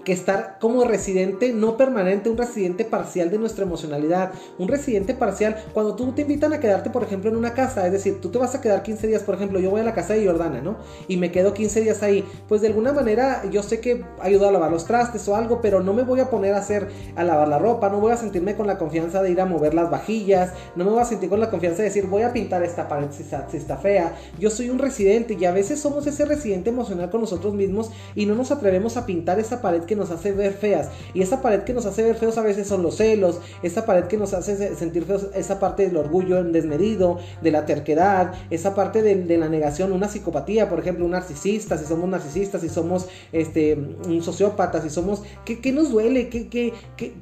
que 0.08 0.14
estar 0.14 0.56
como 0.58 0.84
residente 0.84 1.52
no 1.52 1.76
permanente, 1.76 2.30
un 2.30 2.38
residente 2.38 2.86
parcial 2.86 3.30
de 3.30 3.36
nuestra 3.36 3.64
emocionalidad. 3.64 4.32
Un 4.56 4.66
residente 4.66 5.12
parcial, 5.12 5.62
cuando 5.74 5.96
tú 5.96 6.12
te 6.12 6.22
invitan 6.22 6.54
a 6.54 6.60
quedarte, 6.60 6.88
por 6.88 7.02
ejemplo, 7.02 7.28
en 7.28 7.36
una 7.36 7.52
casa, 7.52 7.84
es 7.84 7.92
decir, 7.92 8.18
tú 8.18 8.30
te 8.30 8.38
vas 8.38 8.54
a 8.54 8.62
quedar 8.62 8.82
15 8.82 9.06
días, 9.06 9.22
por 9.22 9.34
ejemplo, 9.34 9.60
yo 9.60 9.68
voy 9.68 9.82
a 9.82 9.84
la 9.84 9.92
casa 9.92 10.14
de 10.14 10.24
Jordana, 10.24 10.62
¿no? 10.62 10.78
Y 11.08 11.18
me 11.18 11.30
quedo 11.30 11.52
15 11.52 11.82
días 11.82 12.02
ahí. 12.02 12.24
Pues 12.48 12.62
de 12.62 12.68
alguna 12.68 12.94
manera 12.94 13.42
yo 13.50 13.62
sé 13.62 13.80
que 13.80 14.02
ayudo 14.18 14.48
a 14.48 14.52
lavar 14.52 14.70
los 14.70 14.86
trastes 14.86 15.28
o 15.28 15.36
algo, 15.36 15.60
pero 15.60 15.82
no 15.82 15.92
me 15.92 16.04
voy 16.04 16.20
a 16.20 16.30
poner 16.30 16.54
a 16.54 16.58
hacer, 16.60 16.88
a 17.14 17.22
lavar 17.22 17.48
la 17.48 17.58
ropa, 17.58 17.90
no 17.90 18.00
voy 18.00 18.12
a 18.12 18.16
sentirme 18.16 18.56
con 18.56 18.66
la 18.66 18.78
confianza 18.78 19.22
de 19.22 19.30
ir 19.30 19.42
a 19.42 19.44
mover 19.44 19.74
las 19.74 19.90
vajillas, 19.90 20.54
no 20.74 20.86
me 20.86 20.90
voy 20.90 21.02
a 21.02 21.04
sentir 21.04 21.28
con 21.28 21.38
la 21.38 21.50
confianza 21.50 21.82
de 21.82 21.88
decir, 21.90 22.06
voy 22.06 22.22
a 22.22 22.32
pintar 22.32 22.62
esta 22.62 22.88
pared 22.88 23.08
si 23.10 23.24
está, 23.24 23.46
si 23.50 23.58
está 23.58 23.76
fea. 23.76 24.16
Yo 24.38 24.48
soy 24.48 24.70
un 24.70 24.78
residente 24.78 25.36
y 25.38 25.44
a 25.44 25.52
veces 25.52 25.78
somos 25.80 26.06
ese 26.06 26.24
residente 26.24 26.70
emocional 26.70 27.10
con 27.10 27.20
nosotros 27.20 27.52
mismos 27.52 27.90
y 28.14 28.24
no 28.24 28.34
nos 28.34 28.50
atrevemos 28.50 28.96
a 28.96 29.04
pintar 29.04 29.38
esa 29.38 29.60
pared 29.60 29.82
que 29.82 29.97
nos 29.98 30.10
hace 30.10 30.32
ver 30.32 30.52
feas. 30.52 30.88
Y 31.14 31.22
esa 31.22 31.42
pared 31.42 31.62
que 31.62 31.74
nos 31.74 31.86
hace 31.86 32.02
ver 32.02 32.16
feos 32.16 32.38
a 32.38 32.42
veces 32.42 32.66
son 32.66 32.82
los 32.82 32.96
celos, 32.96 33.40
esa 33.62 33.84
pared 33.84 34.04
que 34.04 34.16
nos 34.16 34.32
hace 34.34 34.74
sentir 34.76 35.04
feos, 35.04 35.28
esa 35.34 35.58
parte 35.58 35.86
del 35.86 35.96
orgullo 35.96 36.42
desmedido, 36.44 37.18
de 37.42 37.50
la 37.50 37.66
terquedad, 37.66 38.32
esa 38.50 38.74
parte 38.74 39.02
de, 39.02 39.38
la 39.38 39.48
negación, 39.48 39.92
una 39.92 40.08
psicopatía, 40.08 40.68
por 40.68 40.78
ejemplo, 40.78 41.04
un 41.04 41.12
narcisista, 41.12 41.76
si 41.76 41.84
somos 41.84 42.08
narcisistas, 42.08 42.60
si 42.60 42.68
somos 42.68 43.06
este, 43.32 43.74
un 43.74 44.22
sociópata, 44.22 44.80
si 44.82 44.90
somos... 44.90 45.22
¿Qué, 45.44 45.72
nos 45.72 45.90
duele? 45.90 46.28
¿Qué, 46.28 46.48
qué, 46.48 46.72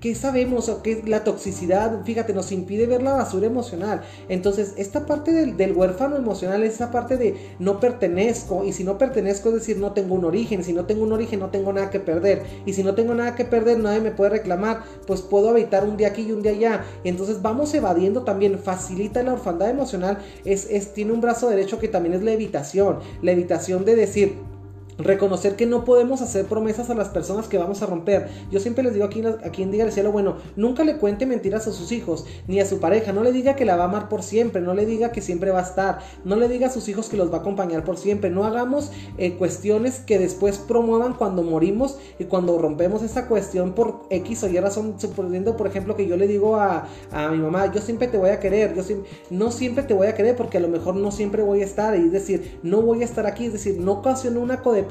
qué, 0.00 0.14
sabemos? 0.14 0.68
¿O 0.68 0.82
qué 0.82 1.02
la 1.06 1.24
toxicidad? 1.24 2.04
Fíjate, 2.04 2.32
nos 2.32 2.52
impide 2.52 2.86
ver 2.86 3.02
la 3.02 3.14
basura 3.14 3.46
emocional. 3.46 4.02
Entonces, 4.28 4.74
esta 4.76 5.04
parte 5.04 5.32
del, 5.32 5.56
del 5.56 5.72
huérfano 5.72 6.16
emocional 6.16 6.62
es 6.62 6.74
esa 6.74 6.90
parte 6.90 7.16
de 7.16 7.36
no 7.58 7.80
pertenezco, 7.80 8.64
y 8.64 8.72
si 8.72 8.84
no 8.84 8.98
pertenezco 8.98 9.48
es 9.48 9.54
decir, 9.54 9.78
no 9.78 9.92
tengo 9.92 10.14
un 10.14 10.24
origen, 10.24 10.62
si 10.62 10.72
no 10.72 10.84
tengo 10.84 11.02
un 11.02 11.12
origen 11.12 11.40
no 11.40 11.50
tengo 11.50 11.72
nada 11.72 11.90
que 11.90 12.00
perder, 12.00 12.42
y 12.64 12.72
si 12.72 12.82
no 12.82 12.94
tengo 12.94 13.14
nada 13.14 13.34
que 13.34 13.44
perder, 13.44 13.78
nadie 13.78 14.00
me 14.00 14.10
puede 14.10 14.30
reclamar, 14.30 14.82
pues 15.06 15.22
puedo 15.22 15.50
habitar 15.50 15.84
un 15.84 15.96
día 15.96 16.08
aquí 16.08 16.22
y 16.22 16.32
un 16.32 16.42
día 16.42 16.52
allá. 16.52 16.84
entonces 17.04 17.42
vamos 17.42 17.72
evadiendo 17.74 18.22
también, 18.22 18.58
facilita 18.58 19.22
la 19.22 19.34
orfandad 19.34 19.70
emocional, 19.70 20.18
es, 20.44 20.68
es, 20.70 20.94
tiene 20.94 21.12
un 21.12 21.20
brazo 21.20 21.48
derecho 21.48 21.78
que 21.78 21.88
también 21.88 22.14
es 22.14 22.22
la 22.22 22.32
evitación, 22.32 22.98
la 23.22 23.32
evitación 23.32 23.84
de 23.84 23.96
decir, 23.96 24.55
Reconocer 24.98 25.56
que 25.56 25.66
no 25.66 25.84
podemos 25.84 26.22
hacer 26.22 26.46
promesas 26.46 26.88
a 26.88 26.94
las 26.94 27.10
personas 27.10 27.48
que 27.48 27.58
vamos 27.58 27.82
a 27.82 27.86
romper. 27.86 28.28
Yo 28.50 28.60
siempre 28.60 28.82
les 28.82 28.94
digo 28.94 29.04
aquí, 29.04 29.22
aquí 29.44 29.62
en 29.62 29.70
Diga 29.70 29.90
Cielo, 29.90 30.10
bueno, 30.10 30.36
nunca 30.56 30.84
le 30.84 30.96
cuente 30.96 31.26
mentiras 31.26 31.66
a 31.66 31.72
sus 31.72 31.92
hijos 31.92 32.24
ni 32.46 32.60
a 32.60 32.66
su 32.66 32.80
pareja. 32.80 33.12
No 33.12 33.22
le 33.22 33.30
diga 33.30 33.56
que 33.56 33.66
la 33.66 33.76
va 33.76 33.84
a 33.84 33.88
amar 33.88 34.08
por 34.08 34.22
siempre, 34.22 34.62
no 34.62 34.72
le 34.72 34.86
diga 34.86 35.12
que 35.12 35.20
siempre 35.20 35.50
va 35.50 35.60
a 35.60 35.64
estar, 35.64 35.98
no 36.24 36.36
le 36.36 36.48
diga 36.48 36.68
a 36.68 36.70
sus 36.70 36.88
hijos 36.88 37.10
que 37.10 37.18
los 37.18 37.30
va 37.30 37.38
a 37.38 37.40
acompañar 37.40 37.84
por 37.84 37.98
siempre. 37.98 38.30
No 38.30 38.44
hagamos 38.44 38.90
eh, 39.18 39.34
cuestiones 39.34 40.00
que 40.00 40.18
después 40.18 40.56
promuevan 40.56 41.12
cuando 41.12 41.42
morimos 41.42 41.98
y 42.18 42.24
cuando 42.24 42.56
rompemos 42.56 43.02
esa 43.02 43.28
cuestión 43.28 43.74
por 43.74 44.00
X 44.08 44.44
o 44.44 44.48
Y 44.48 44.58
razón. 44.58 44.94
Suponiendo, 44.98 45.58
por 45.58 45.66
ejemplo, 45.66 45.94
que 45.94 46.06
yo 46.06 46.16
le 46.16 46.26
digo 46.26 46.56
a, 46.56 46.88
a 47.12 47.28
mi 47.28 47.38
mamá, 47.38 47.70
yo 47.70 47.82
siempre 47.82 48.08
te 48.08 48.16
voy 48.16 48.30
a 48.30 48.40
querer, 48.40 48.74
yo 48.74 48.82
no 49.28 49.50
siempre 49.50 49.84
te 49.84 49.92
voy 49.92 50.06
a 50.06 50.14
querer 50.14 50.36
porque 50.36 50.56
a 50.56 50.60
lo 50.60 50.68
mejor 50.68 50.96
no 50.96 51.12
siempre 51.12 51.42
voy 51.42 51.60
a 51.60 51.66
estar. 51.66 51.94
Y 51.98 52.06
es 52.06 52.12
decir, 52.12 52.58
no 52.62 52.80
voy 52.80 53.02
a 53.02 53.04
estar 53.04 53.26
aquí, 53.26 53.44
es 53.44 53.52
decir, 53.52 53.78
no 53.78 53.92
ocasiono 53.92 54.40
una 54.40 54.62
codependencia 54.62 54.85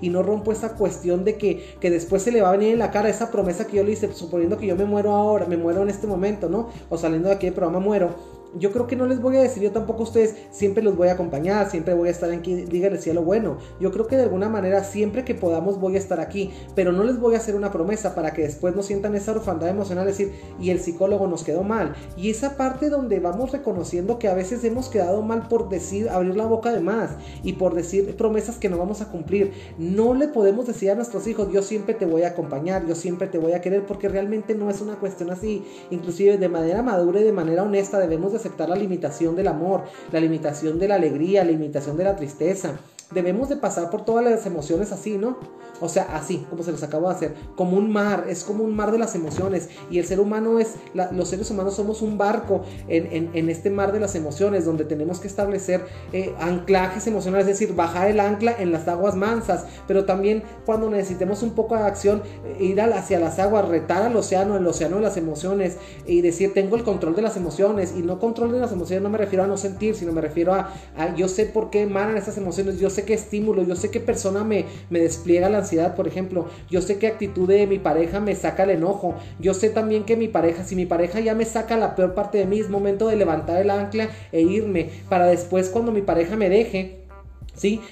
y 0.00 0.08
no 0.10 0.22
rompo 0.22 0.52
esa 0.52 0.74
cuestión 0.74 1.24
de 1.24 1.36
que, 1.36 1.76
que 1.80 1.90
después 1.90 2.22
se 2.22 2.32
le 2.32 2.42
va 2.42 2.50
a 2.50 2.52
venir 2.52 2.72
en 2.72 2.78
la 2.78 2.90
cara 2.90 3.08
esa 3.08 3.30
promesa 3.30 3.66
que 3.66 3.76
yo 3.76 3.84
le 3.84 3.92
hice, 3.92 4.12
suponiendo 4.12 4.58
que 4.58 4.66
yo 4.66 4.76
me 4.76 4.84
muero 4.84 5.12
ahora, 5.12 5.46
me 5.46 5.56
muero 5.56 5.82
en 5.82 5.88
este 5.88 6.06
momento, 6.06 6.48
¿no? 6.48 6.68
O 6.90 6.96
saliendo 6.96 7.28
de 7.28 7.34
aquí 7.34 7.46
del 7.46 7.54
programa 7.54 7.80
muero 7.80 8.35
yo 8.54 8.72
creo 8.72 8.86
que 8.86 8.96
no 8.96 9.06
les 9.06 9.20
voy 9.20 9.36
a 9.36 9.42
decir 9.42 9.62
yo 9.62 9.72
tampoco 9.72 10.00
a 10.00 10.04
ustedes, 10.04 10.34
siempre 10.50 10.82
los 10.82 10.96
voy 10.96 11.08
a 11.08 11.12
acompañar, 11.12 11.70
siempre 11.70 11.94
voy 11.94 12.08
a 12.08 12.12
estar 12.12 12.30
aquí, 12.30 12.54
díganle 12.54 12.98
cielo 12.98 13.22
bueno. 13.22 13.58
Yo 13.80 13.92
creo 13.92 14.06
que 14.06 14.16
de 14.16 14.22
alguna 14.22 14.48
manera 14.48 14.84
siempre 14.84 15.24
que 15.24 15.34
podamos 15.34 15.80
voy 15.80 15.96
a 15.96 15.98
estar 15.98 16.20
aquí, 16.20 16.50
pero 16.74 16.92
no 16.92 17.04
les 17.04 17.18
voy 17.18 17.34
a 17.34 17.38
hacer 17.38 17.54
una 17.54 17.72
promesa 17.72 18.14
para 18.14 18.32
que 18.32 18.42
después 18.42 18.74
no 18.74 18.82
sientan 18.82 19.14
esa 19.14 19.32
orfandad 19.32 19.68
emocional, 19.68 20.06
decir, 20.06 20.32
y 20.60 20.70
el 20.70 20.80
psicólogo 20.80 21.26
nos 21.26 21.44
quedó 21.44 21.62
mal. 21.62 21.94
Y 22.16 22.30
esa 22.30 22.56
parte 22.56 22.88
donde 22.88 23.20
vamos 23.20 23.52
reconociendo 23.52 24.18
que 24.18 24.28
a 24.28 24.34
veces 24.34 24.64
hemos 24.64 24.88
quedado 24.88 25.22
mal 25.22 25.48
por 25.48 25.68
decir, 25.68 26.08
abrir 26.08 26.36
la 26.36 26.46
boca 26.46 26.72
de 26.72 26.80
más 26.80 27.10
y 27.42 27.54
por 27.54 27.74
decir 27.74 28.16
promesas 28.16 28.56
que 28.56 28.68
no 28.68 28.78
vamos 28.78 29.00
a 29.00 29.10
cumplir. 29.10 29.52
No 29.78 30.14
le 30.14 30.28
podemos 30.28 30.66
decir 30.66 30.90
a 30.90 30.94
nuestros 30.94 31.26
hijos, 31.26 31.52
yo 31.52 31.62
siempre 31.62 31.94
te 31.94 32.06
voy 32.06 32.22
a 32.22 32.28
acompañar, 32.28 32.86
yo 32.86 32.94
siempre 32.94 33.28
te 33.28 33.38
voy 33.38 33.52
a 33.52 33.60
querer, 33.60 33.86
porque 33.86 34.08
realmente 34.08 34.54
no 34.54 34.70
es 34.70 34.80
una 34.80 34.96
cuestión 34.96 35.30
así. 35.30 35.64
Inclusive 35.90 36.38
de 36.38 36.48
manera 36.48 36.82
madura 36.82 37.20
y 37.20 37.24
de 37.24 37.32
manera 37.32 37.62
honesta 37.62 37.98
debemos 37.98 38.32
de 38.32 38.35
aceptar 38.36 38.68
la 38.68 38.76
limitación 38.76 39.36
del 39.36 39.48
amor, 39.48 39.84
la 40.12 40.20
limitación 40.20 40.78
de 40.78 40.88
la 40.88 40.96
alegría, 40.96 41.44
la 41.44 41.50
limitación 41.50 41.96
de 41.96 42.04
la 42.04 42.16
tristeza. 42.16 42.78
Debemos 43.12 43.48
de 43.48 43.56
pasar 43.56 43.90
por 43.90 44.04
todas 44.04 44.24
las 44.24 44.46
emociones 44.46 44.92
así, 44.92 45.16
¿no? 45.16 45.36
O 45.80 45.88
sea, 45.88 46.16
así, 46.16 46.46
como 46.48 46.62
se 46.62 46.72
los 46.72 46.82
acabo 46.82 47.08
de 47.08 47.14
hacer, 47.14 47.34
como 47.54 47.76
un 47.76 47.92
mar, 47.92 48.24
es 48.28 48.44
como 48.44 48.64
un 48.64 48.74
mar 48.74 48.92
de 48.92 48.98
las 48.98 49.14
emociones. 49.14 49.68
Y 49.90 49.98
el 49.98 50.06
ser 50.06 50.20
humano 50.20 50.58
es, 50.58 50.74
los 50.94 51.28
seres 51.28 51.50
humanos 51.50 51.74
somos 51.74 52.02
un 52.02 52.16
barco 52.16 52.62
en, 52.88 53.48
este 53.48 53.70
mar 53.70 53.92
de 53.92 54.00
las 54.00 54.14
emociones, 54.14 54.64
donde 54.64 54.84
tenemos 54.84 55.20
que 55.20 55.28
establecer 55.28 55.84
eh, 56.12 56.34
anclajes 56.40 57.06
emocionales, 57.06 57.46
es 57.46 57.58
decir, 57.58 57.76
bajar 57.76 58.08
el 58.08 58.20
ancla 58.20 58.54
en 58.58 58.72
las 58.72 58.88
aguas 58.88 59.14
mansas, 59.14 59.66
pero 59.86 60.04
también 60.04 60.42
cuando 60.64 60.88
necesitemos 60.90 61.42
un 61.42 61.50
poco 61.50 61.76
de 61.76 61.82
acción, 61.82 62.22
eh, 62.44 62.64
ir 62.64 62.80
hacia 62.80 63.18
las 63.18 63.38
aguas, 63.38 63.68
retar 63.68 64.02
al 64.02 64.16
océano, 64.16 64.56
el 64.56 64.66
océano 64.66 64.96
de 64.96 65.02
las 65.02 65.16
emociones, 65.16 65.76
y 66.06 66.22
decir, 66.22 66.54
tengo 66.54 66.76
el 66.76 66.84
control 66.84 67.14
de 67.14 67.22
las 67.22 67.36
emociones, 67.36 67.94
y 67.96 68.02
no 68.02 68.18
control 68.18 68.52
de 68.52 68.60
las 68.60 68.72
emociones, 68.72 69.02
no 69.02 69.10
me 69.10 69.18
refiero 69.18 69.44
a 69.44 69.46
no 69.46 69.56
sentir, 69.56 69.94
sino 69.94 70.12
me 70.12 70.20
refiero 70.20 70.54
a, 70.54 70.72
yo 71.16 71.28
sé 71.28 71.46
por 71.46 71.70
qué 71.70 71.82
emanan 71.82 72.16
esas 72.16 72.36
emociones, 72.38 72.78
yo 72.78 72.90
sé 72.90 72.95
qué 73.04 73.14
estímulo, 73.14 73.62
yo 73.62 73.76
sé 73.76 73.90
qué 73.90 74.00
persona 74.00 74.44
me, 74.44 74.64
me 74.90 75.00
despliega 75.00 75.48
la 75.48 75.66
por 75.94 76.06
ejemplo. 76.06 76.46
Yo 76.70 76.80
sé 76.80 76.98
qué 76.98 77.06
actitud 77.06 77.48
de 77.48 77.66
mi 77.66 77.78
pareja 77.78 78.20
me 78.20 78.34
saca 78.34 78.62
el 78.62 78.70
enojo. 78.70 79.14
Yo 79.40 79.52
sé 79.54 79.70
también 79.70 80.04
que 80.04 80.16
mi 80.16 80.28
pareja, 80.28 80.64
si 80.64 80.76
mi 80.76 80.86
pareja 80.86 81.20
ya 81.20 81.34
me 81.34 81.44
saca 81.44 81.76
la 81.76 81.94
peor 81.96 82.14
parte 82.14 82.38
de 82.38 82.46
mí, 82.46 82.60
es 82.60 82.68
momento 82.68 83.08
de 83.08 83.16
levantar 83.16 83.60
el 83.60 83.70
ancla 83.70 84.08
e 84.32 84.42
irme. 84.42 84.90
Para 85.08 85.26
después 85.26 85.68
cuando 85.68 85.92
mi 85.92 86.02
pareja 86.02 86.36
me 86.36 86.48
deje, 86.48 87.05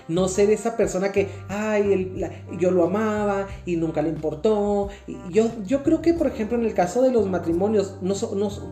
No 0.08 0.28
ser 0.28 0.50
esa 0.50 0.76
persona 0.76 1.12
que, 1.12 1.28
ay, 1.48 2.20
yo 2.58 2.70
lo 2.70 2.84
amaba 2.84 3.46
y 3.64 3.76
nunca 3.76 4.02
le 4.02 4.08
importó. 4.08 4.88
yo, 5.30 5.50
yo 5.66 5.82
creo 5.82 6.02
que, 6.02 6.14
por 6.14 6.26
ejemplo, 6.26 6.58
en 6.58 6.64
el 6.64 6.74
caso 6.74 7.02
de 7.02 7.10
los 7.10 7.26
matrimonios, 7.26 7.96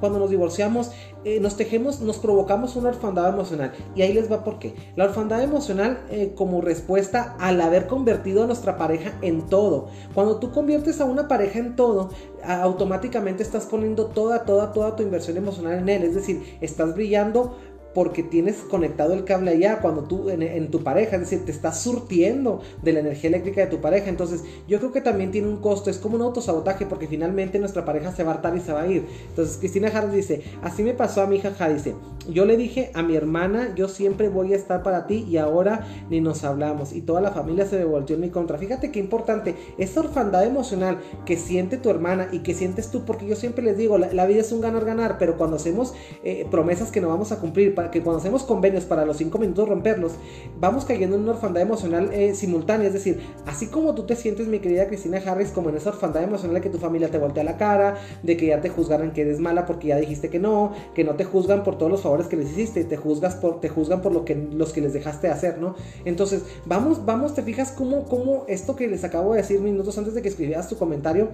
cuando 0.01 0.19
nos 0.19 0.31
divorciamos, 0.31 0.91
eh, 1.25 1.41
nos 1.41 1.57
tejemos, 1.57 2.01
nos 2.01 2.19
provocamos 2.19 2.77
una 2.77 2.91
orfandad 2.91 3.29
emocional. 3.29 3.73
Y 3.95 4.03
ahí 4.03 4.13
les 4.13 4.31
va 4.31 4.45
por 4.45 4.59
qué. 4.59 4.75
La 4.97 5.05
orfandad 5.05 5.43
emocional 5.43 6.01
eh, 6.11 6.33
como 6.35 6.61
respuesta 6.61 7.37
al 7.39 7.61
haber 7.61 7.87
convertido 7.87 8.45
a 8.45 8.47
nuestra 8.47 8.77
pareja 8.77 9.13
en 9.23 9.43
todo. 9.43 9.89
Cuando 10.15 10.37
tú 10.37 10.51
conviertes 10.51 11.01
a 11.01 11.05
una 11.05 11.29
pareja 11.29 11.59
en 11.59 11.77
todo, 11.77 12.11
automáticamente 12.45 13.43
estás 13.43 13.67
poniendo 13.67 14.07
toda, 14.07 14.45
toda, 14.45 14.73
toda 14.73 14.97
tu 14.97 15.03
inversión 15.03 15.37
emocional 15.37 15.79
en 15.79 15.89
él. 15.89 16.03
Es 16.03 16.15
decir, 16.15 16.59
estás 16.61 16.95
brillando 16.95 17.57
porque 17.95 18.23
tienes 18.23 18.57
conectado 18.57 19.15
el 19.15 19.25
cable 19.25 19.53
allá 19.53 19.81
cuando 19.81 20.05
tú 20.05 20.31
en, 20.31 20.71
tu 20.71 20.83
pareja, 20.83 21.17
es 21.17 21.23
decir, 21.23 21.45
te 21.45 21.53
estás 21.53 21.81
surtiendo 21.81 22.61
de 22.83 22.93
la 22.93 23.01
energía 23.01 23.29
eléctrica 23.29 23.61
de 23.63 23.67
tu 23.67 23.81
pareja. 23.81 24.09
Entonces, 24.09 24.45
yo 24.69 24.79
creo 24.79 24.93
que 24.93 25.01
también 25.01 25.31
tiene 25.31 25.49
un 25.49 25.59
costo, 25.59 25.91
es 25.91 25.99
como 25.99 26.17
un 26.17 26.23
autosabotaje 26.23 26.87
porque 26.87 27.07
finalmente 27.07 27.59
nuestra 27.59 27.85
pareja 27.85 28.13
se 28.13 28.25
va 28.25 28.33
a 28.33 28.35
hartar 28.37 28.57
y 28.57 28.61
se 28.61 28.73
va 28.73 28.83
a 28.83 28.87
ir. 28.87 29.05
Entonces, 29.29 29.57
Cristina 29.59 29.89
Harris 29.89 30.13
dice, 30.13 30.43
así 30.63 30.83
me 30.83 30.95
pasó 30.95 31.23
a 31.23 31.27
mi 31.27 31.37
hija, 31.37 31.53
dice, 31.69 31.95
yo 32.29 32.45
le 32.45 32.57
dije 32.57 32.91
a 32.95 33.03
mi 33.03 33.17
hermana, 33.17 33.75
yo 33.75 33.89
siempre 33.89 34.29
voy 34.29 34.53
a 34.53 34.57
estar 34.57 34.83
para 34.83 35.07
ti 35.07 35.27
y 35.29 35.37
ahora 35.37 35.87
ni 36.09 36.21
nos 36.21 36.45
hablamos 36.45 36.93
y 36.93 37.03
toda 37.03 37.21
la 37.21 37.33
familia 37.33 37.67
se 37.67 37.77
devolvió 37.77 38.15
en 38.15 38.23
mi 38.23 38.31
contra. 38.31 38.59
Fíjate 38.59 38.91
qué 38.91 39.01
importante, 39.01 39.57
esa 39.79 40.01
orfandad 40.01 40.45
emocional 40.45 40.99
que 41.27 41.37
siente 41.37 41.77
tu 41.77 41.91
hermana 41.91 42.29
y 42.33 42.41
que 42.41 42.55
sientes 42.55 42.91
tú, 42.91 43.05
porque 43.05 43.27
yo 43.27 43.37
siempre 43.37 43.65
les 43.65 43.77
digo, 43.77 43.99
la, 43.99 44.27
vida 44.27 44.41
es 44.41 44.53
un 44.53 44.61
ganar-ganar, 44.61 45.19
pero 45.19 45.37
cuando 45.37 45.57
hacemos 45.57 45.95
eh, 46.25 46.47
promesas 46.51 46.91
que 46.91 47.01
no 47.01 47.09
vamos 47.09 47.33
a 47.33 47.41
cumplir, 47.41 47.75
que 47.91 48.03
cuando 48.03 48.21
hacemos 48.21 48.43
convenios 48.45 48.85
para 48.85 49.05
los 49.05 49.17
5 49.17 49.39
minutos 49.39 49.69
romperlos, 49.69 50.13
vamos 50.61 50.85
cayendo 50.85 51.17
en 51.17 51.23
una 51.23 51.33
orfandad 51.33 51.63
emocional 51.63 52.11
eh, 52.13 52.35
simultánea. 52.35 52.87
Es 52.87 52.95
decir, 52.95 53.21
así 53.47 53.67
como 53.67 53.95
tú 53.95 54.05
te 54.05 54.17
sientes, 54.17 54.47
mi 54.47 54.61
querida 54.61 54.87
Cristina 54.87 55.21
Harris, 55.25 55.51
como 55.51 55.71
en 55.71 55.77
esa 55.77 55.91
orfandad 55.91 56.23
emocional 56.23 56.55
de 56.55 56.61
que 56.61 56.71
tu 56.71 56.79
familia 56.79 57.11
te 57.11 57.19
voltea 57.19 57.45
la 57.45 57.57
cara, 57.57 57.97
de 58.23 58.37
que 58.37 58.47
ya 58.47 58.61
te 58.61 58.69
juzgaran 58.69 59.13
que 59.13 59.23
eres 59.23 59.41
mala 59.41 59.67
porque 59.67 59.89
ya 59.89 59.97
dijiste 59.97 60.29
que 60.31 60.39
no, 60.39 60.73
que 60.95 61.05
no 61.05 61.15
te 61.15 61.25
juzgan 61.25 61.65
por 61.65 61.79
todos 61.79 61.91
los 61.91 62.03
favores 62.03 62.27
que 62.27 62.37
les 62.37 62.51
hiciste, 62.51 62.85
te, 62.85 62.97
juzgas 62.97 63.35
por, 63.37 63.61
te 63.61 63.69
juzgan 63.69 64.03
por 64.03 64.13
lo 64.13 64.25
que, 64.25 64.35
los 64.35 64.73
que 64.73 64.81
les 64.81 64.93
dejaste 64.93 65.29
hacer, 65.29 65.59
¿no? 65.59 65.75
Entonces, 66.05 66.43
vamos, 66.67 67.05
vamos, 67.05 67.35
te 67.35 67.43
fijas 67.43 67.73
cómo, 67.73 68.05
cómo 68.05 68.45
esto 68.49 68.77
que 68.77 68.89
les 68.89 69.05
acabo 69.05 69.33
de 69.33 69.43
decir 69.43 69.61
minutos 69.61 69.97
antes 69.99 70.15
de 70.15 70.23
que 70.23 70.29
escribieras 70.29 70.69
tu 70.69 70.77
comentario, 70.77 71.31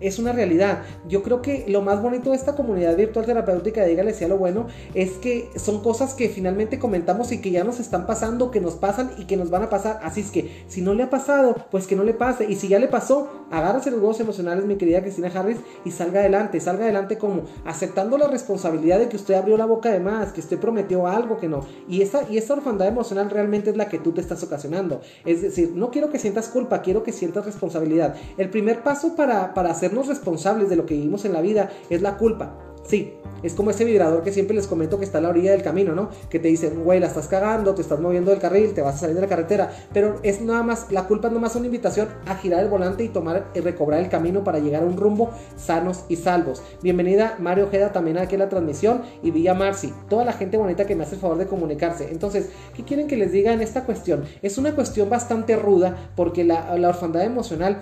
es 0.00 0.18
una 0.18 0.32
realidad. 0.32 0.82
Yo 1.08 1.22
creo 1.22 1.42
que 1.42 1.64
lo 1.68 1.82
más 1.82 2.02
bonito 2.02 2.30
de 2.30 2.36
esta 2.36 2.54
comunidad 2.54 2.96
virtual 2.96 3.26
terapéutica 3.26 3.82
de 3.82 3.88
Dígale 3.88 4.14
sea 4.14 4.28
lo 4.28 4.38
bueno 4.38 4.66
es 4.94 5.12
que 5.12 5.50
son 5.56 5.82
cosas 5.82 6.14
que 6.14 6.28
finalmente 6.28 6.78
comentamos 6.78 7.32
y 7.32 7.40
que 7.40 7.50
ya 7.50 7.64
nos 7.64 7.80
están 7.80 8.06
pasando, 8.06 8.50
que 8.50 8.60
nos 8.60 8.74
pasan 8.74 9.12
y 9.18 9.24
que 9.24 9.36
nos 9.36 9.50
van 9.50 9.62
a 9.62 9.70
pasar. 9.70 10.00
Así 10.02 10.20
es 10.20 10.30
que 10.30 10.64
si 10.68 10.82
no 10.82 10.94
le 10.94 11.04
ha 11.04 11.10
pasado, 11.10 11.56
pues 11.70 11.86
que 11.86 11.96
no 11.96 12.04
le 12.04 12.14
pase. 12.14 12.46
Y 12.48 12.56
si 12.56 12.68
ya 12.68 12.78
le 12.78 12.88
pasó, 12.88 13.46
agárrase 13.50 13.90
los 13.90 14.00
huevos 14.00 14.20
emocionales, 14.20 14.64
mi 14.64 14.76
querida 14.76 15.00
Cristina 15.00 15.30
Harris, 15.34 15.58
y 15.84 15.90
salga 15.90 16.20
adelante. 16.20 16.60
Salga 16.60 16.84
adelante 16.84 17.18
como 17.18 17.42
aceptando 17.64 18.18
la 18.18 18.28
responsabilidad 18.28 18.98
de 18.98 19.08
que 19.08 19.16
usted 19.16 19.34
abrió 19.34 19.56
la 19.56 19.66
boca 19.66 19.90
de 19.90 20.00
más, 20.00 20.32
que 20.32 20.40
usted 20.40 20.58
prometió 20.58 21.06
algo 21.06 21.38
que 21.38 21.48
no. 21.48 21.64
Y 21.88 22.02
esa, 22.02 22.28
y 22.30 22.38
esa 22.38 22.54
orfandad 22.54 22.88
emocional 22.88 23.30
realmente 23.30 23.70
es 23.70 23.76
la 23.76 23.88
que 23.88 23.98
tú 23.98 24.12
te 24.12 24.20
estás 24.20 24.42
ocasionando. 24.42 25.00
Es 25.24 25.42
decir, 25.42 25.72
no 25.74 25.90
quiero 25.90 26.10
que 26.10 26.18
sientas 26.18 26.48
culpa, 26.48 26.82
quiero 26.82 27.02
que 27.02 27.12
sientas 27.12 27.46
responsabilidad. 27.46 28.14
El 28.38 28.50
primer 28.50 28.82
paso 28.82 29.14
para, 29.16 29.54
para 29.54 29.70
hacer 29.70 29.83
responsables 29.92 30.68
de 30.68 30.76
lo 30.76 30.86
que 30.86 30.94
vivimos 30.94 31.24
en 31.24 31.32
la 31.32 31.40
vida 31.40 31.70
es 31.90 32.02
la 32.02 32.16
culpa. 32.16 32.58
Sí, 32.84 33.14
es 33.42 33.54
como 33.54 33.70
ese 33.70 33.84
vibrador 33.84 34.22
que 34.22 34.32
siempre 34.32 34.54
les 34.54 34.66
comento 34.66 34.98
que 34.98 35.06
está 35.06 35.18
a 35.18 35.20
la 35.22 35.30
orilla 35.30 35.52
del 35.52 35.62
camino, 35.62 35.94
¿no? 35.94 36.10
Que 36.28 36.38
te 36.38 36.48
dicen, 36.48 36.84
güey, 36.84 37.00
la 37.00 37.06
estás 37.06 37.28
cagando, 37.28 37.74
te 37.74 37.80
estás 37.80 37.98
moviendo 37.98 38.30
del 38.30 38.40
carril, 38.40 38.74
te 38.74 38.82
vas 38.82 38.96
a 38.96 38.98
salir 38.98 39.14
de 39.14 39.22
la 39.22 39.26
carretera. 39.26 39.70
Pero 39.92 40.16
es 40.22 40.42
nada 40.42 40.62
más, 40.62 40.92
la 40.92 41.06
culpa 41.06 41.28
es 41.28 41.34
más 41.34 41.56
una 41.56 41.66
invitación 41.66 42.08
a 42.26 42.36
girar 42.36 42.62
el 42.62 42.68
volante 42.68 43.02
y 43.02 43.08
tomar 43.08 43.46
y 43.54 43.60
recobrar 43.60 44.00
el 44.00 44.10
camino 44.10 44.44
para 44.44 44.58
llegar 44.58 44.82
a 44.82 44.86
un 44.86 44.98
rumbo 44.98 45.30
sanos 45.56 46.04
y 46.08 46.16
salvos. 46.16 46.62
Bienvenida 46.82 47.36
Mario 47.38 47.66
Ojeda 47.66 47.90
también 47.92 48.18
aquí 48.18 48.34
a 48.34 48.38
la 48.38 48.50
transmisión 48.50 49.02
y 49.22 49.30
Villa 49.30 49.54
Marci, 49.54 49.92
toda 50.10 50.26
la 50.26 50.34
gente 50.34 50.58
bonita 50.58 50.86
que 50.86 50.94
me 50.94 51.04
hace 51.04 51.14
el 51.14 51.20
favor 51.22 51.38
de 51.38 51.46
comunicarse. 51.46 52.10
Entonces, 52.10 52.50
¿qué 52.74 52.84
quieren 52.84 53.08
que 53.08 53.16
les 53.16 53.32
diga 53.32 53.52
en 53.52 53.62
esta 53.62 53.84
cuestión? 53.84 54.24
Es 54.42 54.58
una 54.58 54.74
cuestión 54.74 55.08
bastante 55.08 55.56
ruda 55.56 56.10
porque 56.16 56.44
la 56.44 56.88
orfandad 56.88 57.24
emocional 57.24 57.80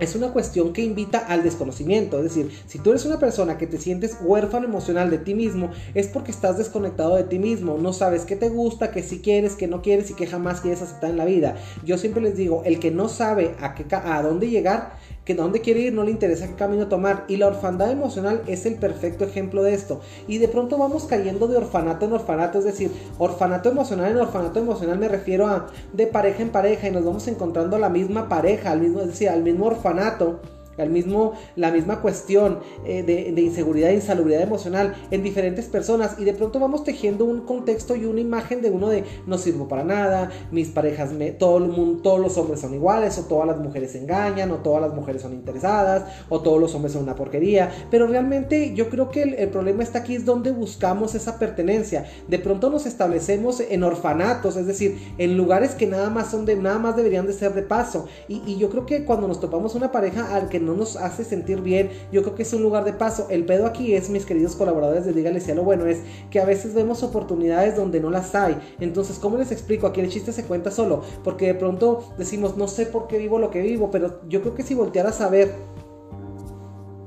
es 0.00 0.14
una 0.14 0.32
cuestión 0.32 0.72
que 0.72 0.82
invita 0.82 1.18
al 1.18 1.42
desconocimiento. 1.42 2.18
Es 2.18 2.24
decir, 2.24 2.50
si 2.66 2.78
tú 2.78 2.90
eres 2.90 3.04
una 3.04 3.18
persona 3.18 3.58
que 3.58 3.66
te 3.66 3.78
sientes 3.78 4.18
huérfano 4.20 4.66
emocional 4.66 5.10
de 5.10 5.18
ti 5.18 5.34
mismo, 5.34 5.70
es 5.94 6.08
porque 6.08 6.30
estás 6.30 6.58
desconectado 6.58 7.16
de 7.16 7.24
ti 7.24 7.38
mismo. 7.38 7.78
No 7.78 7.92
sabes 7.92 8.24
qué 8.24 8.36
te 8.36 8.48
gusta, 8.48 8.90
qué 8.90 9.02
si 9.02 9.20
quieres, 9.20 9.54
qué 9.54 9.66
no 9.66 9.82
quieres 9.82 10.10
y 10.10 10.14
qué 10.14 10.26
jamás 10.26 10.60
quieres 10.60 10.82
aceptar 10.82 11.10
en 11.10 11.16
la 11.16 11.24
vida. 11.24 11.56
Yo 11.84 11.98
siempre 11.98 12.22
les 12.22 12.36
digo, 12.36 12.62
el 12.64 12.78
que 12.78 12.90
no 12.90 13.08
sabe 13.08 13.54
a, 13.60 13.74
qué, 13.74 13.84
a 13.94 14.22
dónde 14.22 14.48
llegar, 14.48 14.96
que 15.28 15.34
dónde 15.34 15.60
quiere 15.60 15.80
ir, 15.80 15.92
no 15.92 16.04
le 16.04 16.10
interesa 16.10 16.48
qué 16.48 16.54
camino 16.54 16.88
tomar. 16.88 17.26
Y 17.28 17.36
la 17.36 17.48
orfandad 17.48 17.90
emocional 17.90 18.40
es 18.46 18.64
el 18.64 18.76
perfecto 18.76 19.24
ejemplo 19.24 19.62
de 19.62 19.74
esto. 19.74 20.00
Y 20.26 20.38
de 20.38 20.48
pronto 20.48 20.78
vamos 20.78 21.04
cayendo 21.04 21.46
de 21.48 21.58
orfanato 21.58 22.06
en 22.06 22.14
orfanato, 22.14 22.60
es 22.60 22.64
decir, 22.64 22.90
orfanato 23.18 23.68
emocional 23.68 24.10
en 24.10 24.16
orfanato 24.16 24.58
emocional 24.58 24.98
me 24.98 25.06
refiero 25.06 25.46
a 25.46 25.66
de 25.92 26.06
pareja 26.06 26.42
en 26.42 26.48
pareja 26.48 26.88
y 26.88 26.92
nos 26.92 27.04
vamos 27.04 27.28
encontrando 27.28 27.76
la 27.76 27.90
misma 27.90 28.26
pareja, 28.26 28.70
al 28.70 28.80
mismo, 28.80 29.00
es 29.00 29.08
decir, 29.08 29.28
al 29.28 29.42
mismo 29.42 29.66
orfanato 29.66 30.40
el 30.82 30.90
mismo, 30.90 31.32
la 31.56 31.70
misma 31.70 32.00
cuestión 32.00 32.60
eh, 32.84 33.02
de, 33.02 33.40
inseguridad 33.40 33.90
e 33.90 33.94
insalubridad 33.94 34.42
emocional 34.42 34.94
en 35.10 35.22
diferentes 35.22 35.66
personas 35.66 36.16
y 36.18 36.24
de 36.24 36.34
pronto 36.34 36.58
vamos 36.58 36.84
tejiendo 36.84 37.24
un 37.24 37.42
contexto 37.42 37.96
y 37.96 38.04
una 38.04 38.20
imagen 38.20 38.62
de 38.62 38.70
uno 38.70 38.88
de 38.88 39.04
no 39.26 39.38
sirvo 39.38 39.68
para 39.68 39.84
nada, 39.84 40.30
mis 40.50 40.68
parejas, 40.68 41.12
me, 41.12 41.30
todo 41.30 41.58
el 41.58 41.68
mundo, 41.68 42.02
todos 42.02 42.20
los 42.20 42.36
hombres 42.36 42.60
son 42.60 42.74
iguales 42.74 43.18
o 43.18 43.22
todas 43.22 43.46
las 43.46 43.58
mujeres 43.58 43.94
engañan 43.94 44.50
o 44.50 44.56
todas 44.56 44.82
las 44.82 44.94
mujeres 44.94 45.22
son 45.22 45.32
interesadas 45.32 46.04
o 46.28 46.40
todos 46.40 46.60
los 46.60 46.74
hombres 46.74 46.92
son 46.92 47.02
una 47.04 47.14
porquería, 47.14 47.70
pero 47.90 48.06
realmente 48.06 48.74
yo 48.74 48.88
creo 48.88 49.10
que 49.10 49.22
el, 49.22 49.48
problema 49.48 49.82
está 49.82 50.00
aquí 50.00 50.14
es 50.14 50.24
donde 50.24 50.50
buscamos 50.50 51.14
esa 51.14 51.38
pertenencia. 51.38 52.06
De 52.28 52.38
pronto 52.38 52.70
nos 52.70 52.86
establecemos 52.86 53.60
en 53.60 53.82
orfanatos, 53.82 54.56
es 54.56 54.66
decir, 54.66 55.14
en 55.18 55.36
lugares 55.36 55.74
que 55.74 55.86
nada 55.86 56.10
más 56.10 56.30
son 56.30 56.44
de 56.44 56.56
nada 56.56 56.78
más 56.78 56.96
deberían 56.96 57.26
de 57.26 57.32
ser 57.32 57.54
de 57.54 57.62
paso 57.62 58.06
y, 58.28 58.42
y 58.46 58.58
yo 58.58 58.70
creo 58.70 58.86
que 58.86 59.04
cuando 59.04 59.28
nos 59.28 59.40
topamos 59.40 59.74
una 59.74 59.92
pareja 59.92 60.34
al 60.34 60.48
que 60.48 60.60
no 60.68 60.74
nos 60.74 60.96
hace 60.96 61.24
sentir 61.24 61.62
bien, 61.62 61.90
yo 62.12 62.22
creo 62.22 62.34
que 62.34 62.42
es 62.42 62.52
un 62.52 62.62
lugar 62.62 62.84
de 62.84 62.92
paso. 62.92 63.26
El 63.30 63.44
pedo 63.44 63.66
aquí 63.66 63.94
es, 63.94 64.10
mis 64.10 64.26
queridos 64.26 64.54
colaboradores 64.54 65.04
de 65.04 65.12
Dígale 65.12 65.40
si 65.40 65.52
lo 65.54 65.64
bueno, 65.64 65.86
es 65.86 66.00
que 66.30 66.40
a 66.40 66.44
veces 66.44 66.74
vemos 66.74 67.02
oportunidades 67.02 67.74
donde 67.74 68.00
no 68.00 68.10
las 68.10 68.34
hay. 68.34 68.58
Entonces, 68.78 69.18
¿cómo 69.18 69.38
les 69.38 69.50
explico? 69.50 69.86
Aquí 69.86 70.00
el 70.00 70.10
chiste 70.10 70.32
se 70.32 70.44
cuenta 70.44 70.70
solo, 70.70 71.02
porque 71.24 71.46
de 71.46 71.54
pronto 71.54 72.12
decimos, 72.18 72.56
no 72.56 72.68
sé 72.68 72.86
por 72.86 73.08
qué 73.08 73.18
vivo 73.18 73.38
lo 73.38 73.50
que 73.50 73.62
vivo, 73.62 73.90
pero 73.90 74.20
yo 74.28 74.42
creo 74.42 74.54
que 74.54 74.62
si 74.62 74.74
voltearas 74.74 75.20
a 75.20 75.28
ver 75.28 75.54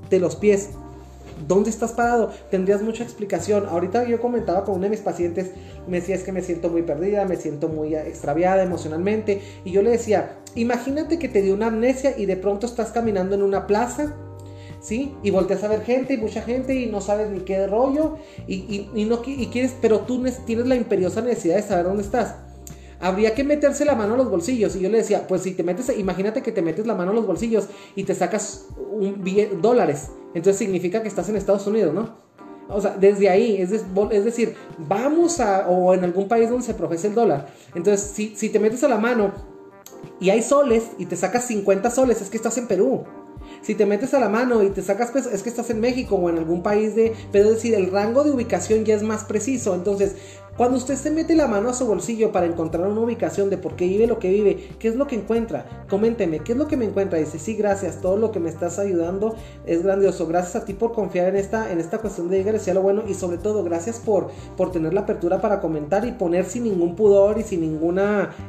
de 0.10 0.20
los 0.20 0.36
pies 0.36 0.72
¿Dónde 1.48 1.70
estás 1.70 1.94
parado? 1.94 2.32
Tendrías 2.50 2.82
mucha 2.82 3.04
explicación. 3.04 3.66
Ahorita 3.68 4.08
yo 4.08 4.22
comentaba 4.22 4.64
con 4.64 4.76
uno 4.76 4.84
de 4.84 4.90
mis 4.90 5.02
pacientes, 5.02 5.52
me 5.88 6.00
decía 6.00 6.16
es 6.16 6.24
que 6.24 6.32
me 6.32 6.42
siento 6.42 6.70
muy 6.70 6.84
perdida, 6.84 7.26
me 7.26 7.36
siento 7.36 7.68
muy 7.68 7.96
extraviada 7.96 8.64
emocionalmente. 8.64 9.42
Y 9.66 9.72
yo 9.72 9.82
le 9.82 9.92
decía, 9.92 10.38
imagínate 10.56 11.20
que 11.20 11.30
te 11.30 11.42
dio 11.42 11.54
una 11.54 11.68
amnesia 11.68 12.18
y 12.18 12.26
de 12.26 12.38
pronto 12.38 12.66
estás 12.66 12.92
caminando 12.92 13.36
en 13.36 13.44
una 13.44 13.68
plaza. 13.68 14.16
¿Sí? 14.80 15.14
Y 15.22 15.30
volteas 15.30 15.64
a 15.64 15.68
ver 15.68 15.84
gente 15.84 16.16
y 16.16 16.18
mucha 16.18 16.42
gente 16.42 16.74
y 16.74 16.88
no 16.88 17.02
sabes 17.02 17.30
ni 17.30 17.42
qué 17.42 17.68
rollo 17.68 18.18
y, 18.48 18.90
no 19.08 19.22
quieres, 19.22 19.76
pero 19.80 20.00
tú 20.00 20.26
tienes 20.48 20.66
la 20.66 20.76
imperiosa 20.76 21.22
necesidad 21.22 21.58
de 21.58 21.62
saber 21.62 21.86
dónde 21.86 22.02
estás 22.02 22.34
habría 23.00 23.34
que 23.34 23.44
meterse 23.44 23.84
la 23.84 23.96
mano 23.96 24.14
a 24.14 24.18
los 24.18 24.30
bolsillos. 24.30 24.76
Y 24.76 24.80
yo 24.80 24.90
le 24.90 25.00
decía, 25.00 25.28
pues 25.28 25.42
si 25.42 25.54
te 25.54 25.64
metes, 25.64 25.92
imagínate 25.98 26.42
que 26.42 26.52
te 26.52 26.62
metes 26.62 26.86
la 26.86 26.94
mano 26.94 27.12
a 27.12 27.14
los 27.14 27.26
bolsillos 27.26 27.68
y 27.96 28.04
te 28.04 28.16
sacas 28.16 28.68
un 28.92 29.24
dólares. 29.62 30.10
Entonces 30.34 30.58
significa 30.58 31.02
que 31.02 31.08
estás 31.08 31.30
en 31.30 31.36
Estados 31.36 31.68
Unidos, 31.68 31.94
¿no? 31.94 32.32
O 32.70 32.80
sea, 32.80 32.96
desde 32.98 33.30
ahí, 33.30 33.62
es, 33.62 33.72
es, 33.72 34.26
decir, 34.26 34.56
vamos 34.78 35.40
a, 35.40 35.68
o 35.68 35.94
en 35.94 36.04
algún 36.04 36.28
país 36.28 36.50
donde 36.50 36.66
se 36.66 36.74
profesa 36.74 37.08
el 37.08 37.16
dólar. 37.16 37.48
Entonces, 37.76 38.12
si, 38.14 38.36
si 38.36 38.50
te 38.50 38.60
metes 38.60 38.84
a 38.84 38.88
la 38.88 38.98
mano 38.98 39.34
y 40.20 40.30
hay 40.30 40.42
soles 40.42 40.92
y 40.98 41.06
te 41.06 41.18
sacas 41.18 41.46
50 41.48 41.92
soles, 41.92 42.22
es 42.22 42.30
que 42.30 42.38
estás 42.38 42.58
en 42.58 42.68
Perú. 42.68 43.04
Si 43.62 43.76
te 43.76 43.86
metes 43.86 44.14
a 44.14 44.20
la 44.20 44.30
mano 44.30 44.64
y 44.64 44.70
te 44.70 44.82
sacas 44.82 45.12
peso, 45.12 45.30
es 45.30 45.44
que 45.44 45.50
estás 45.50 45.70
en 45.70 45.80
México 45.80 46.16
o 46.16 46.30
en 46.30 46.38
algún 46.38 46.64
país 46.64 46.96
de... 46.96 47.14
Pero 47.32 47.50
es 47.50 47.56
decir, 47.56 47.76
el 47.76 47.92
rango 47.92 48.24
de 48.24 48.32
ubicación 48.32 48.86
ya 48.86 48.96
es 48.96 49.04
más 49.04 49.24
preciso. 49.26 49.76
Entonces, 49.76 50.16
cuando 50.58 50.77
usted 50.77 50.96
se 50.96 51.12
mete 51.12 51.36
la 51.36 51.48
mano 51.48 51.70
a 51.70 51.74
su 51.74 51.88
bolsillo 51.88 52.31
para 52.31 52.46
encontrar 52.46 52.88
una 52.88 53.01
ubicación 53.01 53.50
de 53.50 53.58
por 53.58 53.75
qué 53.75 53.88
vive 53.88 54.05
lo 54.05 54.20
que 54.20 54.29
vive, 54.29 54.70
¿qué 54.79 54.89
es 54.89 54.96
lo 54.96 55.08
que 55.08 55.15
encuentra? 55.15 55.86
Coménteme, 55.89 56.39
¿qué 56.39 56.51
es 56.51 56.58
lo 56.58 56.67
que 56.67 56.77
me 56.77 56.86
encuentra? 56.86 57.20
Dice, 57.20 57.39
sí, 57.39 57.55
gracias, 57.55 58.01
todo 58.01 58.17
lo 58.17 58.31
que 58.31 58.39
me 58.39 58.50
estás 58.50 58.77
ayudando 58.77 59.36
es 59.65 59.81
grandioso. 59.81 60.27
Gracias 60.27 60.55
a 60.58 60.65
ti 60.65 60.74
por 60.74 60.91
confiar 60.91 61.29
en 61.29 61.38
esta, 61.38 61.72
en 61.72 61.79
esta 61.79 62.00
cuestión 62.00 62.29
de 62.29 62.38
llegar 62.38 62.60
lo 62.75 62.81
bueno 62.81 63.03
y 63.08 63.13
sobre 63.13 63.38
todo 63.38 63.63
gracias 63.63 64.00
por, 64.00 64.29
por 64.58 64.72
tener 64.72 64.93
la 64.93 65.01
apertura 65.01 65.41
para 65.41 65.62
comentar 65.62 66.05
y 66.05 66.12
poner 66.12 66.46
sin 66.46 66.63
ningún 66.63 66.96
pudor 66.96 67.39
y 67.39 67.43
sin 67.43 67.62
ningún 67.62 68.00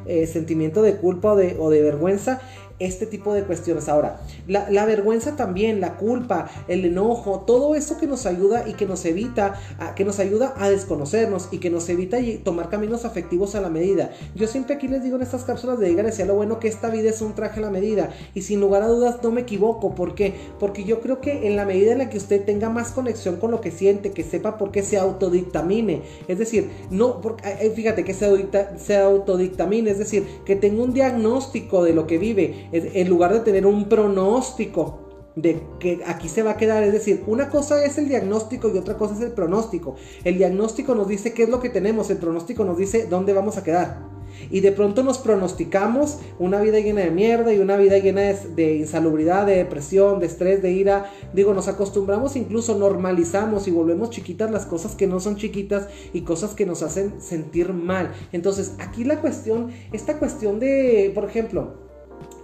eh, 0.07 0.27
sentimiento 0.27 0.83
de 0.83 0.97
culpa 0.97 1.33
o 1.33 1.71
de 1.71 1.83
vergüenza 1.83 2.41
este 2.83 3.07
tipo 3.07 3.35
de 3.35 3.45
cuestiones. 3.45 3.89
Ahora, 3.89 4.21
la, 4.47 4.85
vergüenza 4.85 5.37
también, 5.37 5.81
la 5.81 5.97
culpa, 5.97 6.51
el 6.69 6.85
enojo, 6.85 7.45
todo 7.47 7.75
eso 7.75 7.99
que 7.99 8.07
nos 8.07 8.27
ayuda 8.27 8.69
y 8.69 8.75
que 8.75 8.87
nos 8.87 9.05
evita, 9.05 9.55
que 9.95 10.05
nos 10.05 10.19
ayuda 10.19 10.55
a 10.59 10.69
desconocernos 10.69 11.49
y 11.51 11.59
que 11.59 11.71
nos 11.71 11.89
evita 11.89 12.19
tomar 12.45 12.69
caminos 12.69 13.05
afectivos 13.05 13.55
a 13.55 13.61
la 13.61 13.71
medida. 13.71 14.11
Yo 14.35 14.47
siempre 14.47 14.75
aquí 14.75 14.89
les 14.89 15.03
digo 15.03 15.17
en 15.17 15.23
estas 15.23 15.45
cápsulas 15.45 15.79
de 15.79 15.89
Dígale 15.89 16.11
a 16.11 16.25
lo 16.25 16.35
bueno 16.35 16.59
que 16.59 16.69
esta 16.69 16.89
vida 16.89 17.11
es 17.11 17.21
un 17.21 17.35
traje 17.35 17.61
a 17.61 17.63
la 17.63 17.71
medida 17.71 18.11
y 18.35 18.43
sin 18.43 18.61
lugar 18.61 18.83
a 18.83 18.89
dudas 18.89 19.19
no 19.23 19.31
me 19.31 19.43
equivoco. 19.43 19.95
¿Por 19.95 20.15
qué? 20.15 20.35
Porque 20.59 20.85
yo 20.85 21.01
creo 21.01 21.21
que 21.21 21.47
en 21.47 21.57
la 21.57 21.65
medida 21.65 21.93
en 21.93 21.99
la 21.99 22.09
que 22.09 22.17
usted 22.17 22.45
tenga 22.45 22.71
más 22.71 22.93
conexión 22.93 23.37
con 23.37 23.51
lo 23.51 23.61
que 23.61 23.71
siente, 23.71 24.13
que 24.13 24.25
sepa 24.25 24.59
por 24.59 24.73
qué 24.73 24.83
se 24.83 24.99
autodictamine, 24.99 26.03
es 26.29 26.39
decir, 26.39 26.71
no, 26.91 27.21
porque, 27.21 27.43
fíjate 27.75 28.05
que 28.05 28.15
se 28.15 28.97
autodictamine, 28.97 29.91
es 29.91 29.99
decir, 29.99 30.27
que 30.45 30.57
tenga 30.57 30.83
un 30.83 30.93
diagnóstico 30.93 31.85
de 31.85 31.93
lo 31.93 32.07
que 32.07 32.19
vive, 32.19 32.69
en 32.73 33.09
lugar 33.09 33.33
de 33.33 33.41
tener 33.41 33.67
un 33.67 33.89
pronóstico 33.89 35.03
de 35.37 35.63
que 35.79 36.01
aquí 36.07 36.29
se 36.29 36.43
va 36.43 36.53
a 36.53 36.57
quedar, 36.57 36.83
es 36.83 36.93
decir, 36.93 37.23
una 37.27 37.49
cosa 37.49 37.85
es 37.85 37.97
el 37.99 38.09
diagnóstico 38.09 38.69
y 38.69 38.77
otra 38.77 38.97
cosa 38.97 39.15
es 39.15 39.21
el 39.21 39.33
pronóstico. 39.33 39.97
El 40.25 40.39
diagnóstico 40.39 40.95
nos 40.95 41.09
dice 41.09 41.33
qué 41.33 41.45
es 41.45 41.49
lo 41.49 41.61
que 41.61 41.71
tenemos, 41.71 42.11
el 42.11 42.19
pronóstico 42.19 42.65
nos 42.65 42.77
dice 42.77 43.07
dónde 43.07 43.33
vamos 43.33 43.57
a 43.57 43.65
quedar. 43.65 44.13
Y 44.51 44.61
de 44.61 44.73
pronto 44.73 45.03
nos 45.03 45.19
pronosticamos 45.19 46.19
una 46.39 46.61
vida 46.61 46.81
llena 46.81 47.03
de 47.03 47.11
mierda 47.11 47.53
y 47.53 47.59
una 47.59 47.77
vida 47.77 47.99
llena 47.99 48.23
de, 48.23 48.77
insalubridad, 48.77 49.47
de 49.47 49.57
depresión, 49.57 50.21
de 50.21 50.27
estrés, 50.27 50.63
de 50.63 50.73
ira. 50.73 51.11
Digo, 51.33 51.55
nos 51.55 51.69
acostumbramos, 51.69 52.35
incluso 52.37 52.77
normalizamos 52.77 53.69
y 53.69 53.71
volvemos 53.71 54.11
chiquitas 54.11 54.51
las 54.51 54.67
cosas 54.67 54.95
que 54.95 55.07
no 55.07 55.21
son 55.21 55.37
chiquitas 55.37 55.89
y 56.13 56.23
cosas 56.23 56.55
que 56.55 56.67
nos 56.67 56.83
hacen 56.83 57.21
sentir 57.21 57.73
mal. 57.73 58.13
Entonces, 58.33 58.75
aquí 58.79 59.05
la 59.05 59.21
cuestión, 59.21 59.71
esta 59.93 60.19
cuestión 60.19 60.59
de, 60.59 61.13
por 61.15 61.25
ejemplo, 61.25 61.92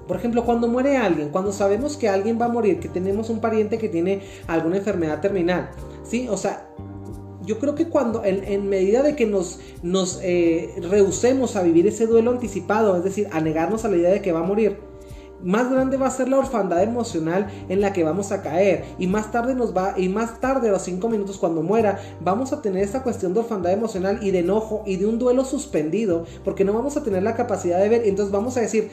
por 0.09 0.17
ejemplo, 0.17 0.45
cuando 0.45 0.67
muere 0.67 0.97
alguien, 0.97 1.29
cuando 1.29 1.53
sabemos 1.53 1.97
que 1.99 2.09
alguien 2.09 2.41
va 2.41 2.47
a 2.47 2.49
morir, 2.49 2.81
que 2.81 2.89
tenemos 2.89 3.29
un 3.29 3.41
pariente 3.41 3.77
que 3.77 3.91
tiene 3.91 4.23
alguna 4.47 4.79
enfermedad 4.79 5.21
terminal, 5.21 5.71
¿sí? 6.03 6.27
O 6.31 6.39
sea, 6.39 6.67
yo 7.45 7.59
creo 7.59 7.75
que 7.75 7.89
cuando, 7.89 8.25
en, 8.25 8.69
medida 8.69 9.03
de 9.03 9.15
que 9.15 9.27
nos, 9.27 9.61
nos 9.83 10.21
eh, 10.23 10.75
rehusemos 10.91 11.57
a 11.57 11.63
vivir 11.63 11.87
ese 11.87 12.07
duelo 12.07 12.31
anticipado, 12.31 12.97
es 12.97 13.05
decir, 13.05 13.29
a 13.33 13.41
negarnos 13.41 13.85
a 13.85 13.89
la 13.89 13.97
idea 13.97 14.11
de 14.11 14.23
que 14.23 14.33
va 14.33 14.41
a 14.41 14.45
morir, 14.45 14.79
más 15.43 15.71
grande 15.71 15.97
va 15.97 16.09
a 16.09 16.11
ser 16.11 16.29
la 16.29 16.39
orfandad 16.39 16.83
emocional 16.83 17.47
en 17.69 17.81
la 17.81 17.93
que 17.93 18.05
vamos 18.05 18.33
a 18.33 18.43
caer 18.43 18.85
y 18.99 19.07
más 19.07 19.31
tarde 19.31 19.55
nos 19.55 19.77
va 19.77 19.95
y 19.97 20.09
más 20.09 20.41
tarde 20.41 20.69
a 20.69 20.73
los 20.73 20.83
cinco 20.83 21.09
minutos 21.09 21.39
cuando 21.39 21.63
muera 21.63 22.01
vamos 22.21 22.53
a 22.53 22.61
tener 22.61 22.83
esta 22.83 23.03
cuestión 23.03 23.35
de 23.35 23.41
orfandad 23.41 23.73
emocional 23.73 24.19
y 24.23 24.31
de 24.31 24.41
enojo 24.41 24.83
y 24.85 24.97
de 24.97 25.07
un 25.07 25.19
duelo 25.19 25.45
suspendido 25.45 26.27
porque 26.45 26.65
no 26.65 26.73
vamos 26.73 26.97
a 26.97 27.05
tener 27.05 27.23
la 27.23 27.35
capacidad 27.35 27.79
de 27.79 27.89
ver 27.89 28.03
entonces 28.05 28.33
vamos 28.33 28.57
a 28.57 28.61
decir 28.63 28.91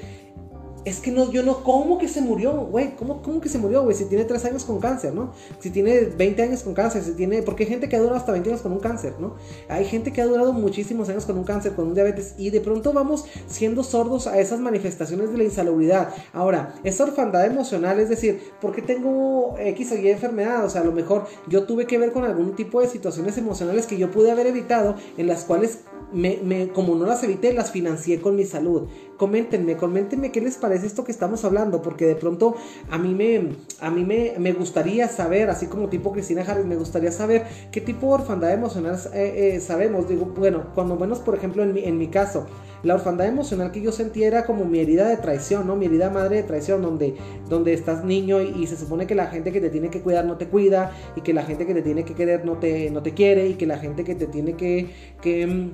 es 0.86 1.00
que 1.00 1.12
no, 1.12 1.32
yo 1.32 1.42
no, 1.42 1.64
¿cómo 1.64 1.98
que 1.98 2.08
se 2.08 2.22
murió, 2.22 2.54
güey? 2.54 2.96
¿Cómo, 2.96 3.24
¿Cómo 3.24 3.42
que 3.42 3.50
se 3.50 3.58
murió, 3.58 3.84
güey? 3.84 3.96
Si 3.96 4.06
tiene 4.06 4.24
3 4.24 4.46
años 4.46 4.64
con 4.64 4.80
cáncer, 4.80 5.16
¿no? 5.16 5.32
Si 5.60 5.72
tiene 5.72 6.02
20 6.02 6.44
años 6.44 6.62
con 6.62 6.76
cáncer, 6.76 7.04
si 7.04 7.14
tiene, 7.14 7.42
porque 7.42 7.64
hay 7.64 7.70
gente 7.70 7.90
que 7.90 7.96
ha 7.96 8.00
durado 8.00 8.18
hasta 8.18 8.32
20 8.32 8.52
años 8.52 8.62
con 8.62 8.72
un 8.72 8.80
cáncer, 8.80 9.16
¿no? 9.20 9.36
Hay 9.68 9.86
gente 9.86 10.14
que 10.14 10.22
ha 10.22 10.28
durado 10.28 10.54
muchísimos 10.54 11.10
años 11.10 11.26
con 11.26 11.40
un 11.40 11.44
cáncer, 11.44 11.74
con 11.74 11.88
un 11.88 11.96
diabetes, 11.96 12.36
y 12.38 12.52
de 12.52 12.62
pronto 12.62 12.94
vamos 12.94 13.26
siendo 13.48 13.84
sordos 13.84 14.28
a 14.28 14.40
esas 14.40 14.60
manifestaciones 14.60 15.32
de 15.32 15.40
la 15.40 15.44
insalubridad. 15.44 16.10
Ahora, 16.34 16.76
esa 16.84 17.04
orfandad 17.04 17.48
emocional, 17.48 18.00
es 18.00 18.10
decir, 18.10 18.54
¿por 18.62 18.72
qué 18.76 18.84
tengo 18.84 19.56
X 19.58 19.92
o 19.92 19.96
Y 19.96 20.10
enfermedad? 20.10 20.66
O 20.66 20.70
sea, 20.70 20.82
a 20.82 20.86
lo 20.86 20.92
mejor 20.92 21.26
yo 21.48 21.64
tuve 21.64 21.88
que 21.88 21.98
ver 21.98 22.12
con 22.12 22.26
algún 22.26 22.56
tipo 22.56 22.80
de 22.80 22.88
situaciones 22.88 23.38
emocionales 23.40 23.88
que 23.88 23.98
yo 23.98 24.12
pude 24.12 24.30
haber 24.30 24.46
evitado, 24.46 24.96
en 25.18 25.26
las 25.26 25.46
cuales 25.46 25.80
me, 26.14 26.70
como 26.74 26.96
no 26.96 27.06
las 27.06 27.24
evité, 27.24 27.54
las 27.54 27.72
financié 27.72 28.22
con 28.22 28.36
mi 28.36 28.46
salud. 28.46 28.88
Coméntenme, 29.18 29.78
coméntenme 29.78 30.32
qué 30.32 30.42
les 30.42 30.58
parece 30.58 30.88
esto 30.88 31.04
que 31.06 31.12
estamos 31.12 31.46
hablando, 31.46 31.82
porque 31.82 32.06
de 32.06 32.16
pronto 32.16 32.56
a 32.90 32.98
mí 32.98 33.14
me, 33.14 33.56
a 33.80 33.90
mí 33.90 34.04
me, 34.04 34.54
gustaría 34.54 35.08
saber, 35.08 35.50
así 35.50 35.68
como 35.68 35.88
tipo 35.88 36.12
Cristina 36.12 36.42
Harris, 36.42 36.66
me 36.66 36.76
gustaría 36.76 37.12
saber 37.12 37.46
qué 37.72 37.80
tipo 37.80 38.08
de 38.08 38.14
orfandad 38.16 38.52
emocional 38.52 39.00
eh, 39.14 39.54
eh, 39.56 39.60
sabemos. 39.62 40.10
Digo, 40.10 40.26
bueno, 40.38 40.66
cuando 40.76 40.96
menos, 40.98 41.20
por 41.20 41.36
ejemplo, 41.36 41.64
en 41.64 41.74
mi, 41.74 41.84
en 41.86 41.98
mi 41.98 42.08
caso, 42.08 42.46
la 42.84 42.96
orfandad 42.96 43.28
emocional 43.28 43.72
que 43.72 43.82
yo 43.82 43.92
sentía 43.92 44.28
era 44.28 44.46
como 44.46 44.66
mi 44.66 44.80
herida 44.80 45.08
de 45.08 45.18
traición, 45.18 45.66
¿no? 45.66 45.76
Mi 45.76 45.88
herida 45.88 46.10
madre 46.10 46.38
de 46.38 46.44
traición, 46.44 46.82
donde, 46.82 47.16
donde 47.50 47.74
estás 47.74 48.04
niño 48.04 48.42
y, 48.42 48.68
se 48.68 48.78
supone 48.78 49.08
que 49.08 49.16
la 49.16 49.28
gente 49.28 49.52
que 49.52 49.62
te 49.62 49.70
tiene 49.70 49.90
que 49.90 50.02
cuidar 50.02 50.26
no 50.26 50.38
te 50.38 50.48
cuida, 50.48 50.92
y 51.16 51.22
que 51.22 51.34
la 51.34 51.44
gente 51.44 51.66
que 51.66 51.74
te 51.74 51.82
tiene 51.82 52.04
que 52.04 52.14
querer 52.14 52.46
no 52.46 52.58
te, 52.58 52.90
no 52.92 53.02
te 53.02 53.14
quiere, 53.14 53.48
y 53.48 53.54
que 53.56 53.66
la 53.66 53.78
gente 53.78 54.04
que 54.04 54.14
te 54.14 54.28
tiene 54.28 54.54
que, 54.56 54.90
que 55.22 55.48
mm, 55.48 55.72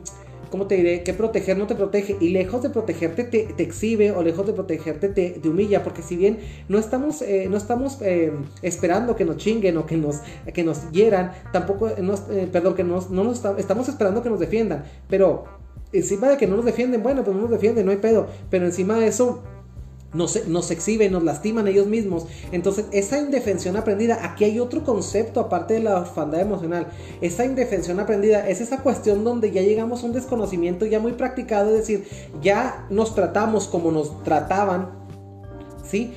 ¿cómo 0.51 0.67
te 0.67 0.75
diré? 0.75 1.01
Que 1.01 1.13
proteger 1.13 1.57
no 1.57 1.65
te 1.65 1.73
protege 1.73 2.17
y 2.19 2.29
lejos 2.29 2.61
de 2.61 2.69
protegerte 2.69 3.23
te, 3.23 3.63
exhibe 3.63 4.11
o 4.11 4.21
lejos 4.21 4.45
de 4.45 4.53
protegerte 4.53 5.09
te, 5.09 5.41
humilla, 5.47 5.83
porque 5.83 6.03
si 6.03 6.15
bien 6.15 6.39
no 6.69 6.77
estamos, 6.77 7.23
eh, 7.23 7.47
no 7.49 7.57
estamos 7.57 7.99
eh, 8.01 8.31
esperando 8.61 9.15
que 9.15 9.25
nos 9.25 9.37
chinguen 9.37 9.77
o 9.77 9.85
que 9.85 9.97
nos, 9.97 10.17
que 10.53 10.63
nos 10.63 10.91
hieran, 10.91 11.31
tampoco, 11.51 11.89
eh, 11.89 12.49
perdón, 12.51 12.75
que 12.75 12.83
nos, 12.83 13.09
no 13.09 13.31
estamos 13.31 13.89
esperando 13.89 14.21
que 14.21 14.29
nos 14.29 14.39
defiendan, 14.39 14.83
pero 15.09 15.45
encima 15.93 16.29
de 16.29 16.37
que 16.37 16.47
no 16.47 16.57
nos 16.57 16.65
defienden, 16.65 17.01
bueno, 17.01 17.23
pues 17.23 17.35
no 17.35 17.43
nos 17.43 17.51
defienden, 17.51 17.85
no 17.85 17.91
hay 17.91 17.97
pedo, 17.97 18.27
pero 18.49 18.65
encima 18.65 18.95
de 18.95 19.07
eso 19.07 19.41
nos, 20.13 20.71
exhiben, 20.71 21.11
nos 21.11 21.23
lastiman 21.23 21.67
ellos 21.67 21.87
mismos. 21.87 22.25
Entonces, 22.51 22.85
esa 22.91 23.19
indefensión 23.19 23.77
aprendida, 23.77 24.25
aquí 24.25 24.43
hay 24.43 24.59
otro 24.59 24.83
concepto 24.83 25.39
aparte 25.39 25.75
de 25.75 25.81
la 25.81 25.99
orfandad 25.99 26.41
emocional. 26.41 26.87
Esa 27.21 27.45
indefensión 27.45 27.99
aprendida 27.99 28.47
es 28.47 28.61
esa 28.61 28.77
cuestión 28.77 29.23
donde 29.23 29.51
ya 29.51 29.61
llegamos 29.61 30.03
a 30.03 30.07
un 30.07 30.13
desconocimiento 30.13 30.85
ya 30.85 30.99
muy 30.99 31.13
practicado, 31.13 31.71
es 31.71 31.77
decir, 31.77 32.07
ya 32.41 32.85
nos 32.89 33.15
tratamos 33.15 33.67
como 33.67 33.91
nos 33.91 34.23
trataban 34.23 35.00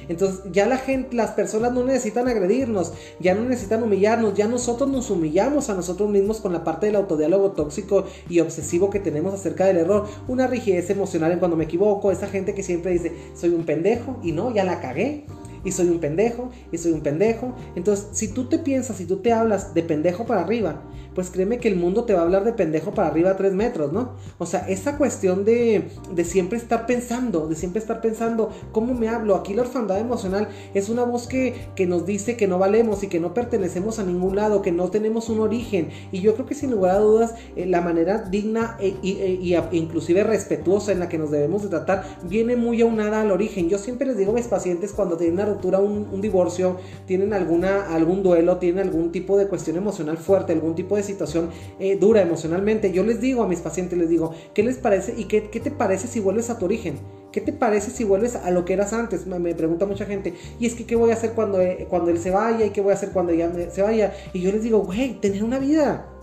Entonces 0.09 0.41
ya 0.53 0.67
la 0.67 0.79
gente, 0.79 1.17
las 1.17 1.33
personas 1.33 1.73
no 1.73 1.85
necesitan 1.85 2.29
agredirnos, 2.29 2.93
ya 3.21 3.35
no 3.35 3.43
necesitan 3.43 3.83
humillarnos, 3.83 4.35
ya 4.35 4.49
nosotros 4.49 4.89
nos 4.89 5.11
humillamos 5.11 5.71
a 5.71 5.75
nosotros 5.75 6.11
mismos 6.11 6.41
con 6.41 6.53
la 6.53 6.65
parte 6.65 6.87
del 6.87 6.97
autodiálogo 6.97 7.53
tóxico 7.53 8.05
y 8.29 8.41
obsesivo 8.41 8.91
que 8.91 9.01
tenemos 9.01 9.35
acerca 9.35 9.67
del 9.67 9.79
error, 9.79 10.07
una 10.29 10.47
rigidez 10.47 10.91
emocional 10.91 11.33
en 11.33 11.39
cuando 11.39 11.57
me 11.57 11.65
equivoco, 11.65 12.13
esa 12.13 12.29
gente 12.29 12.55
que 12.55 12.63
siempre 12.63 12.93
dice, 12.93 13.13
soy 13.35 13.51
un 13.51 13.65
pendejo 13.65 14.19
y 14.23 14.33
no, 14.33 14.55
ya 14.55 14.65
la 14.65 14.81
cagué. 14.81 15.25
Y 15.65 15.73
soy 15.73 15.89
un 15.89 15.99
pendejo, 15.99 16.51
y 16.73 16.77
soy 16.77 16.93
un 16.93 17.01
pendejo. 17.01 17.55
Entonces, 17.75 18.09
si 18.13 18.29
tú 18.29 18.51
te 18.51 18.59
piensas, 18.59 18.99
si 18.99 19.07
tú 19.07 19.21
te 19.21 19.33
hablas 19.33 19.73
de 19.73 19.83
pendejo 19.83 20.27
para 20.27 20.43
arriba, 20.43 20.83
pues 21.15 21.31
créeme 21.31 21.59
que 21.59 21.69
el 21.69 21.77
mundo 21.77 22.05
te 22.05 22.15
va 22.15 22.21
a 22.21 22.23
hablar 22.25 22.45
de 22.45 22.53
pendejo 22.53 22.93
para 22.93 23.09
arriba 23.09 23.31
a 23.31 23.37
tres 23.37 23.53
metros, 23.53 23.93
¿no? 23.93 24.13
O 24.39 24.47
sea, 24.47 24.69
esa 24.69 24.97
cuestión 24.97 25.45
de, 25.45 25.89
de 26.13 26.25
siempre 26.25 26.59
estar 26.59 26.87
pensando, 26.87 27.47
de 27.49 27.55
siempre 27.55 27.81
estar 27.81 28.01
pensando, 28.01 28.51
¿cómo 28.73 28.95
me 28.95 29.09
hablo? 29.09 29.37
Aquí 29.37 29.55
la 29.55 29.63
orfandad 29.63 29.99
emocional 29.99 30.49
es 30.75 30.89
una 30.89 31.05
voz 31.05 31.27
que, 31.27 31.55
que 31.77 31.87
nos 31.87 32.07
dice 32.07 32.37
que 32.37 32.49
no 32.49 32.59
valemos 32.59 33.03
y 33.03 33.09
que 33.09 33.21
no 33.21 33.35
pertenecemos 33.35 33.99
a 33.99 34.05
ningún 34.05 34.37
lado, 34.37 34.63
que 34.63 34.73
no 34.73 34.91
tenemos 34.91 35.29
un 35.29 35.41
origen. 35.41 35.91
Y 36.11 36.21
yo 36.21 36.35
creo 36.35 36.47
que 36.47 36.55
sin 36.55 36.71
lugar 36.71 36.97
a 36.97 36.99
dudas, 36.99 37.35
eh, 37.57 37.67
la 37.67 37.81
manera 37.81 38.19
digna 38.19 38.77
e, 38.81 38.95
e, 39.03 39.39
e, 39.43 39.77
inclusive 39.77 40.25
respetuosa 40.25 40.93
en 40.93 41.01
la 41.01 41.09
que 41.09 41.19
nos 41.19 41.31
debemos 41.31 41.63
de 41.63 41.69
tratar 41.69 42.05
viene 42.23 42.57
muy 42.57 42.81
aunada 42.83 43.21
al 43.21 43.31
origen. 43.31 43.69
Yo 43.69 43.79
siempre 43.79 44.07
les 44.07 44.17
digo 44.17 44.33
a 44.33 44.35
mis 44.35 44.49
pacientes 44.49 44.93
cuando 44.93 45.17
tienen 45.17 45.35
una 45.35 45.47
ruptura, 45.47 45.79
un, 45.79 46.09
un 46.13 46.21
divorcio, 46.21 46.77
tienen 47.07 47.33
alguna, 47.33 47.95
algún 47.95 48.23
duelo, 48.23 48.57
tienen 48.59 48.89
algún 48.89 49.13
tipo 49.13 49.37
de 49.37 49.47
cuestión 49.47 49.77
emocional 49.77 50.19
fuerte, 50.19 50.53
algún 50.53 50.75
tipo 50.75 50.97
de 50.97 51.04
situación 51.05 51.51
eh, 51.79 51.97
dura 51.97 52.21
emocionalmente, 52.21 52.91
yo 52.91 53.05
les 53.05 53.21
digo 53.21 53.45
a 53.45 53.47
mis 53.47 53.61
pacientes, 53.61 53.97
les 53.97 54.09
digo, 54.09 54.33
¿qué 54.55 54.65
les 54.65 54.79
parece 54.79 55.15
y 55.17 55.25
qué, 55.25 55.51
qué 55.51 55.61
te 55.61 55.71
parece 55.71 56.09
si 56.09 56.19
vuelves 56.19 56.51
a 56.51 56.59
tu 56.59 56.65
origen? 56.65 56.99
¿Qué 57.31 57.41
te 57.41 57.53
parece 57.53 57.91
si 57.91 58.05
vuelves 58.05 58.37
a 58.37 58.51
lo 58.53 58.65
que 58.65 58.75
eras 58.75 58.93
antes? 58.93 59.27
Me, 59.27 59.55
pregunta 59.57 59.87
mucha 59.87 60.07
gente. 60.07 60.35
Y 60.61 60.67
es 60.67 60.75
que, 60.75 60.87
¿qué 60.87 60.95
voy 60.95 61.11
a 61.11 61.15
hacer 61.15 61.33
cuando, 61.33 61.61
eh, 61.61 61.87
cuando 61.91 62.13
él 62.13 62.19
se 62.19 62.31
vaya? 62.31 62.65
¿Y 62.65 62.71
qué 62.71 62.81
voy 62.81 62.93
a 62.93 62.95
hacer 62.95 63.11
cuando 63.11 63.33
ella 63.33 63.51
se 63.71 63.83
vaya? 63.83 64.15
Y 64.33 64.41
yo 64.41 64.53
les 64.53 64.63
digo, 64.63 64.79
güey, 64.79 65.21
tener 65.21 65.43
una 65.43 65.59
vida 65.59 66.14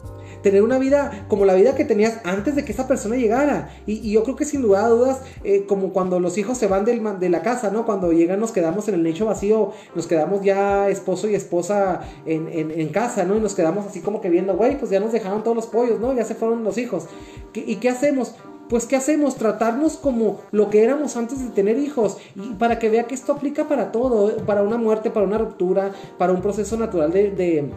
tener 0.44 0.64
una 0.64 0.78
vida 0.78 1.26
como 1.28 1.46
la 1.46 1.54
vida 1.54 1.76
que 1.76 1.86
tenías 1.86 2.20
antes 2.24 2.56
de 2.56 2.66
que 2.66 2.72
esa 2.72 2.88
persona 2.88 3.16
llegara. 3.16 3.70
Y, 3.86 4.12
yo 4.12 4.24
creo 4.24 4.36
que 4.36 4.46
sin 4.46 4.62
lugar 4.62 4.86
a 4.86 4.90
dudas, 4.90 5.22
eh, 5.44 5.66
como 5.68 5.94
cuando 5.94 6.20
los 6.20 6.38
hijos 6.38 6.58
se 6.58 6.68
van 6.68 6.86
del, 6.86 7.02
de 7.20 7.30
la 7.30 7.42
casa, 7.42 7.72
¿no? 7.72 7.86
Cuando 7.86 8.12
llegan 8.12 8.40
nos 8.40 8.52
quedamos 8.52 8.88
en 8.88 8.96
el 8.96 9.04
nicho 9.04 9.26
vacío, 9.26 9.72
nos 9.96 10.08
quedamos 10.08 10.42
ya 10.44 10.90
esposo 10.90 11.30
y 11.30 11.36
esposa 11.36 12.02
en, 12.26 12.50
en, 12.50 12.90
casa, 12.90 13.24
¿no? 13.24 13.38
Y 13.38 13.40
nos 13.40 13.56
quedamos 13.56 13.86
así 13.86 14.02
como 14.02 14.22
que 14.22 14.30
viendo, 14.30 14.56
güey, 14.56 14.78
pues 14.78 14.92
ya 14.92 15.00
nos 15.00 15.12
dejaron 15.12 15.44
todos 15.44 15.56
los 15.56 15.68
pollos, 15.68 16.00
¿no? 16.00 16.14
Ya 16.14 16.26
se 16.26 16.36
fueron 16.36 16.64
los 16.64 16.78
hijos. 16.78 17.06
¿Y 17.54 17.76
qué 17.78 17.90
hacemos? 17.90 18.36
pues 18.72 18.86
¿qué 18.86 18.96
hacemos? 18.96 19.36
Tratarnos 19.36 19.98
como 19.98 20.40
lo 20.52 20.70
que 20.70 20.82
éramos 20.82 21.18
antes 21.18 21.44
de 21.44 21.50
tener 21.50 21.78
hijos. 21.78 22.16
Y 22.38 22.54
para 22.54 22.80
que 22.80 22.90
vea 22.90 23.04
que 23.04 23.14
esto 23.14 23.34
aplica 23.34 23.68
para 23.68 23.92
todo, 23.92 24.38
para 24.46 24.64
una 24.64 24.78
muerte, 24.78 25.12
para 25.12 25.26
una 25.26 25.38
ruptura, 25.38 25.92
para 26.18 26.32
un 26.32 26.42
proceso 26.42 26.78
natural 26.78 27.12
de, 27.12 27.70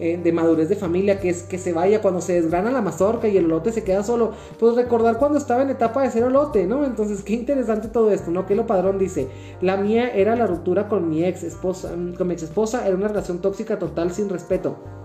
eh, 0.00 0.20
de 0.22 0.32
madurez 0.32 0.68
de 0.68 0.76
familia, 0.76 1.20
que 1.20 1.28
es 1.28 1.42
que 1.42 1.58
se 1.58 1.72
vaya 1.72 2.00
cuando 2.00 2.20
se 2.20 2.34
desgrana 2.34 2.70
la 2.70 2.82
mazorca 2.82 3.28
y 3.28 3.36
el 3.36 3.48
lote 3.48 3.72
se 3.72 3.84
queda 3.84 4.02
solo, 4.02 4.32
pues 4.58 4.74
recordar 4.74 5.18
cuando 5.18 5.38
estaba 5.38 5.62
en 5.62 5.70
etapa 5.70 6.02
de 6.02 6.10
ser 6.10 6.30
lote, 6.30 6.66
¿no? 6.66 6.84
Entonces, 6.84 7.22
qué 7.22 7.34
interesante 7.34 7.88
todo 7.88 8.10
esto, 8.10 8.30
¿no? 8.30 8.46
Que 8.46 8.54
lo 8.54 8.66
padrón 8.66 8.98
dice, 8.98 9.28
la 9.60 9.76
mía 9.76 10.08
era 10.08 10.36
la 10.36 10.46
ruptura 10.46 10.88
con 10.88 11.08
mi 11.08 11.24
ex 11.24 11.42
esposa, 11.42 11.94
mm, 11.96 12.14
con 12.14 12.26
mi 12.26 12.34
ex 12.34 12.44
esposa, 12.44 12.86
era 12.86 12.96
una 12.96 13.08
relación 13.08 13.40
tóxica 13.40 13.78
total 13.78 14.12
sin 14.12 14.28
respeto. 14.28 15.01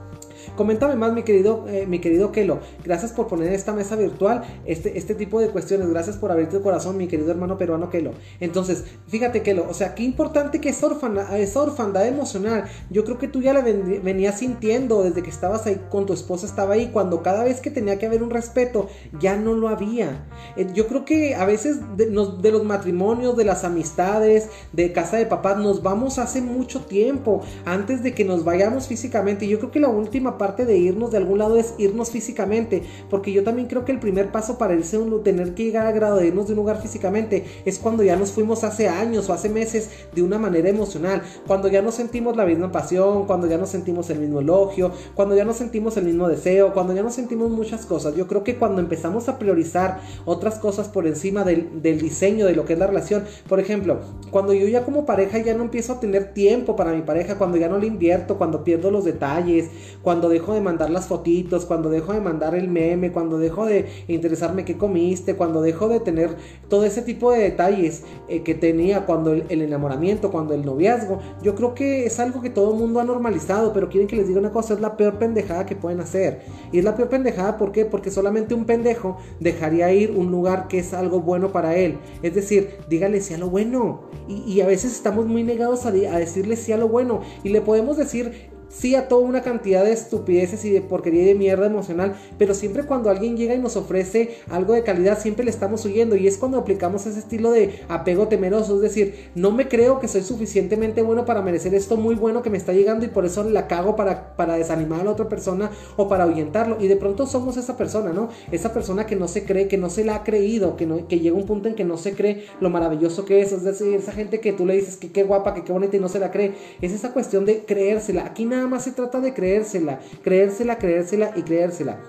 Coméntame 0.56 0.96
más, 0.96 1.14
mi 1.14 1.24
querido, 1.24 1.66
eh, 1.68 1.86
mi 1.88 2.00
querido 2.00 2.32
Kelo. 2.32 2.60
Gracias 2.84 3.12
por 3.12 3.28
poner 3.28 3.54
esta 3.54 3.74
mesa 3.74 3.96
virtual 3.96 4.44
este, 4.66 4.98
este 4.98 5.16
tipo 5.16 5.40
de 5.40 5.50
cuestiones. 5.50 5.90
Gracias 5.90 6.18
por 6.18 6.32
abrirte 6.32 6.58
el 6.58 6.64
corazón, 6.64 6.98
mi 6.98 7.08
querido 7.08 7.32
hermano 7.32 7.58
peruano 7.58 7.90
Kelo. 7.90 8.12
Entonces, 8.40 8.86
fíjate, 9.08 9.42
Kelo, 9.42 9.66
o 9.70 9.74
sea, 9.74 9.96
qué 9.96 10.04
importante 10.04 10.62
que 10.62 10.70
es 10.70 10.84
orfandad, 10.84 11.38
esa 11.40 11.62
orfandad 11.62 12.08
emocional. 12.08 12.66
Yo 12.90 13.04
creo 13.04 13.18
que 13.18 13.28
tú 13.28 13.42
ya 13.42 13.54
la 13.54 13.62
venías 13.62 14.40
sintiendo 14.40 15.04
desde 15.04 15.24
que 15.24 15.30
estabas 15.30 15.66
ahí 15.66 15.82
con 15.90 16.06
tu 16.06 16.14
esposa, 16.14 16.46
estaba 16.46 16.76
ahí, 16.76 16.90
cuando 16.92 17.22
cada 17.22 17.44
vez 17.44 17.62
que 17.62 17.72
tenía 17.72 18.00
que 18.00 18.06
haber 18.06 18.24
un 18.24 18.30
respeto, 18.30 18.90
ya 19.20 19.36
no 19.36 19.54
lo 19.54 19.70
había. 19.70 20.26
Eh, 20.56 20.68
yo 20.74 20.88
creo 20.88 21.06
que 21.06 21.36
a 21.36 21.46
veces 21.46 21.80
de, 21.98 22.06
de 22.06 22.52
los 22.52 22.64
matrimonios, 22.64 23.38
de 23.38 23.46
las 23.46 23.64
amistades, 23.64 24.50
de 24.74 24.92
casa 24.94 25.18
de 25.18 25.26
papás, 25.26 25.58
nos 25.58 25.84
vamos 25.84 26.20
hace 26.20 26.42
mucho 26.42 26.82
tiempo, 26.82 27.42
antes 27.66 28.04
de 28.04 28.14
que 28.14 28.26
nos 28.26 28.44
vayamos 28.44 28.88
físicamente. 28.88 29.48
Yo 29.48 29.60
creo 29.60 29.72
que 29.72 29.80
la 29.80 29.90
última 29.90 30.37
parte 30.38 30.66
de 30.66 30.78
irnos 30.78 31.12
de 31.12 31.18
algún 31.18 31.40
lado 31.40 31.58
es 31.58 31.74
irnos 31.78 32.12
físicamente, 32.12 32.84
porque 33.10 33.32
yo 33.32 33.44
también 33.44 33.68
creo 33.68 33.86
que 33.86 33.92
el 33.92 34.00
primer 34.00 34.32
paso 34.32 34.58
para 34.58 34.76
irse 34.76 34.98
un, 34.98 35.24
tener 35.24 35.54
que 35.54 35.66
llegar 35.66 35.88
al 35.88 35.94
grado 35.94 36.18
de 36.18 36.28
irnos 36.28 36.48
de 36.48 36.54
un 36.54 36.58
lugar 36.58 36.82
físicamente 36.82 37.46
es 37.66 37.80
cuando 37.80 38.04
ya 38.04 38.16
nos 38.16 38.32
fuimos 38.32 38.64
hace 38.64 38.88
años 38.88 39.30
o 39.30 39.34
hace 39.34 39.50
meses 39.50 39.90
de 40.14 40.24
una 40.24 40.38
manera 40.38 40.70
emocional, 40.70 41.22
cuando 41.46 41.68
ya 41.68 41.82
no 41.82 41.92
sentimos 41.92 42.36
la 42.36 42.46
misma 42.46 42.72
pasión, 42.72 43.26
cuando 43.26 43.48
ya 43.48 43.58
no 43.58 43.66
sentimos 43.66 44.10
el 44.10 44.20
mismo 44.20 44.42
elogio, 44.42 44.92
cuando 45.16 45.36
ya 45.36 45.46
no 45.46 45.54
sentimos 45.54 45.98
el 45.98 46.06
mismo 46.06 46.28
deseo, 46.28 46.74
cuando 46.74 46.94
ya 46.94 47.04
no 47.04 47.12
sentimos 47.12 47.50
muchas 47.52 47.86
cosas. 47.86 48.16
Yo 48.16 48.28
creo 48.28 48.44
que 48.44 48.58
cuando 48.58 48.82
empezamos 48.82 49.30
a 49.30 49.40
priorizar 49.40 50.00
otras 50.26 50.60
cosas 50.60 50.88
por 50.88 51.08
encima 51.08 51.44
del, 51.44 51.82
del 51.82 52.00
diseño 52.00 52.46
de 52.46 52.56
lo 52.56 52.66
que 52.66 52.74
es 52.74 52.80
la 52.80 52.88
relación, 52.88 53.24
por 53.48 53.60
ejemplo, 53.60 54.00
cuando 54.32 54.54
yo 54.54 54.68
ya 54.68 54.84
como 54.84 55.06
pareja 55.06 55.38
ya 55.40 55.54
no 55.54 55.64
empiezo 55.64 55.94
a 55.94 56.00
tener 56.00 56.34
tiempo 56.34 56.76
para 56.76 56.92
mi 56.92 57.02
pareja, 57.02 57.38
cuando 57.38 57.58
ya 57.58 57.70
no 57.70 57.78
le 57.78 57.88
invierto, 57.88 58.38
cuando 58.38 58.64
pierdo 58.64 58.92
los 58.92 59.06
detalles, 59.06 59.70
cuando 60.02 60.27
dejo 60.30 60.54
de 60.54 60.62
mandar 60.62 60.90
las 60.90 61.08
fotitos, 61.08 61.66
cuando 61.66 61.90
dejo 61.90 62.14
de 62.14 62.22
mandar 62.22 62.56
el 62.56 62.68
meme, 62.68 63.12
cuando 63.12 63.38
dejo 63.38 63.66
de 63.66 63.86
interesarme 64.08 64.66
qué 64.66 64.78
comiste, 64.78 65.36
cuando 65.36 65.62
dejo 65.62 65.88
de 65.88 66.00
tener 66.00 66.36
todo 66.70 66.86
ese 66.86 67.02
tipo 67.02 67.32
de 67.32 67.40
detalles 67.40 68.04
eh, 68.28 68.44
que 68.44 68.56
tenía 68.56 69.06
cuando 69.06 69.34
el, 69.34 69.62
enamoramiento, 69.62 70.32
cuando 70.32 70.54
el 70.54 70.66
noviazgo, 70.66 71.20
yo 71.42 71.56
creo 71.56 71.74
que 71.74 72.06
es 72.06 72.20
algo 72.20 72.42
que 72.42 72.50
todo 72.50 72.74
el 72.74 72.80
mundo 72.80 73.00
ha 73.00 73.04
normalizado, 73.04 73.74
pero 73.74 73.90
quieren 73.90 74.08
que 74.08 74.16
les 74.16 74.28
diga 74.28 74.40
una 74.40 74.52
cosa, 74.52 74.74
es 74.74 74.82
la 74.82 74.98
peor 74.98 75.18
pendejada 75.20 75.66
que 75.66 75.76
pueden 75.76 76.00
hacer. 76.00 76.42
Y 76.72 76.80
es 76.80 76.84
la 76.84 76.96
peor 76.96 77.10
pendejada, 77.10 77.58
¿por 77.58 77.72
qué? 77.72 77.86
Porque 77.86 78.12
solamente 78.12 78.54
un 78.54 78.66
pendejo 78.66 79.18
dejaría 79.40 79.92
ir 79.92 80.12
un 80.12 80.32
lugar 80.32 80.68
que 80.68 80.80
es 80.80 80.94
algo 80.94 81.22
bueno 81.22 81.52
para 81.52 81.76
él. 81.76 81.98
Es 82.22 82.36
decir, 82.36 82.78
dígale 82.90 83.22
sí 83.22 83.34
a 83.34 83.38
lo 83.38 83.50
bueno. 83.50 84.02
Y, 84.28 84.62
a 84.62 84.68
veces 84.68 84.92
estamos 84.92 85.26
muy 85.26 85.44
negados 85.44 85.86
a, 85.86 85.90
a 85.90 86.20
decirle 86.20 86.56
sí 86.56 86.72
a 86.72 86.78
lo 86.78 86.90
bueno. 86.90 87.22
Y 87.44 87.50
le 87.50 87.62
podemos 87.62 87.98
decir 87.98 88.57
sí 88.70 88.96
a 88.96 89.08
toda 89.08 89.22
una 89.22 89.42
cantidad 89.42 89.84
de 89.84 89.92
estupideces 89.92 90.64
y 90.66 90.72
de 90.72 90.82
porquería 90.82 91.24
y 91.24 91.26
de 91.26 91.36
mierda 91.36 91.66
emocional, 91.66 92.16
pero 92.38 92.54
siempre 92.54 92.84
cuando 92.84 93.10
alguien 93.10 93.38
llega 93.38 93.56
y 93.56 93.60
nos 93.60 93.76
ofrece 93.76 94.38
algo 94.50 94.74
de 94.74 94.84
calidad, 94.84 95.20
siempre 95.20 95.46
le 95.46 95.52
estamos 95.52 95.84
huyendo 95.86 96.16
y 96.16 96.28
es 96.28 96.38
cuando 96.38 96.58
aplicamos 96.58 97.06
ese 97.06 97.20
estilo 97.20 97.52
de 97.52 97.82
apego 97.88 98.28
temeroso, 98.28 98.76
es 98.76 98.82
decir, 98.82 99.30
no 99.36 99.52
me 99.52 99.68
creo 99.68 100.00
que 100.00 100.08
soy 100.08 100.24
suficientemente 100.24 101.02
bueno 101.02 101.26
para 101.26 101.42
merecer 101.42 101.74
esto 101.74 101.98
muy 101.98 102.16
bueno 102.16 102.42
que 102.42 102.50
me 102.50 102.58
está 102.58 102.74
llegando 102.74 103.06
y 103.06 103.10
por 103.10 103.26
eso 103.26 103.44
la 103.44 103.68
cago 103.68 103.96
para, 103.96 104.36
para 104.36 104.58
desanimar 104.58 105.02
a 105.02 105.04
la 105.04 105.12
otra 105.12 105.30
persona 105.30 105.72
o 105.96 106.08
para 106.08 106.26
ahuyentarlo 106.26 106.78
y 106.80 106.88
de 106.88 106.96
pronto 106.96 107.26
somos 107.26 107.58
esa 107.58 107.78
persona, 107.78 108.12
¿no? 108.14 108.30
Esa 108.52 108.74
persona 108.74 109.06
que 109.06 109.16
no 109.16 109.28
se 109.28 109.46
cree, 109.46 109.68
que 109.68 109.78
no 109.78 109.90
se 109.90 110.04
la 110.04 110.16
ha 110.16 110.24
creído, 110.24 110.76
que, 110.76 110.86
no, 110.86 111.08
que 111.08 111.20
llega 111.20 111.36
un 111.36 111.46
punto 111.46 111.68
en 111.68 111.76
que 111.76 111.84
no 111.84 111.98
se 111.98 112.14
cree 112.14 112.46
lo 112.60 112.70
maravilloso 112.70 113.26
que 113.26 113.42
es, 113.42 113.52
es 113.52 113.64
decir, 113.64 113.94
esa 113.94 114.12
gente 114.12 114.40
que 114.40 114.54
tú 114.54 114.66
le 114.66 114.76
dices 114.76 114.98
que 114.98 115.12
qué 115.12 115.24
guapa, 115.24 115.54
que 115.54 115.64
qué 115.64 115.72
bonita 115.72 115.98
y 115.98 116.00
no 116.00 116.10
se 116.10 116.20
la 116.20 116.32
cree, 116.32 116.54
es 116.82 116.92
esa 116.92 117.14
cuestión 117.14 117.46
de 117.46 117.66
creérsela, 117.66 118.26
aquí 118.26 118.46
nada 118.46 118.67
más 118.68 118.84
se 118.84 118.92
trata 118.92 119.20
de 119.20 119.34
creérsela, 119.34 120.00
creérsela, 120.24 120.78
creérsela 120.78 121.32
y 121.36 121.44
creérsela. 121.44 122.00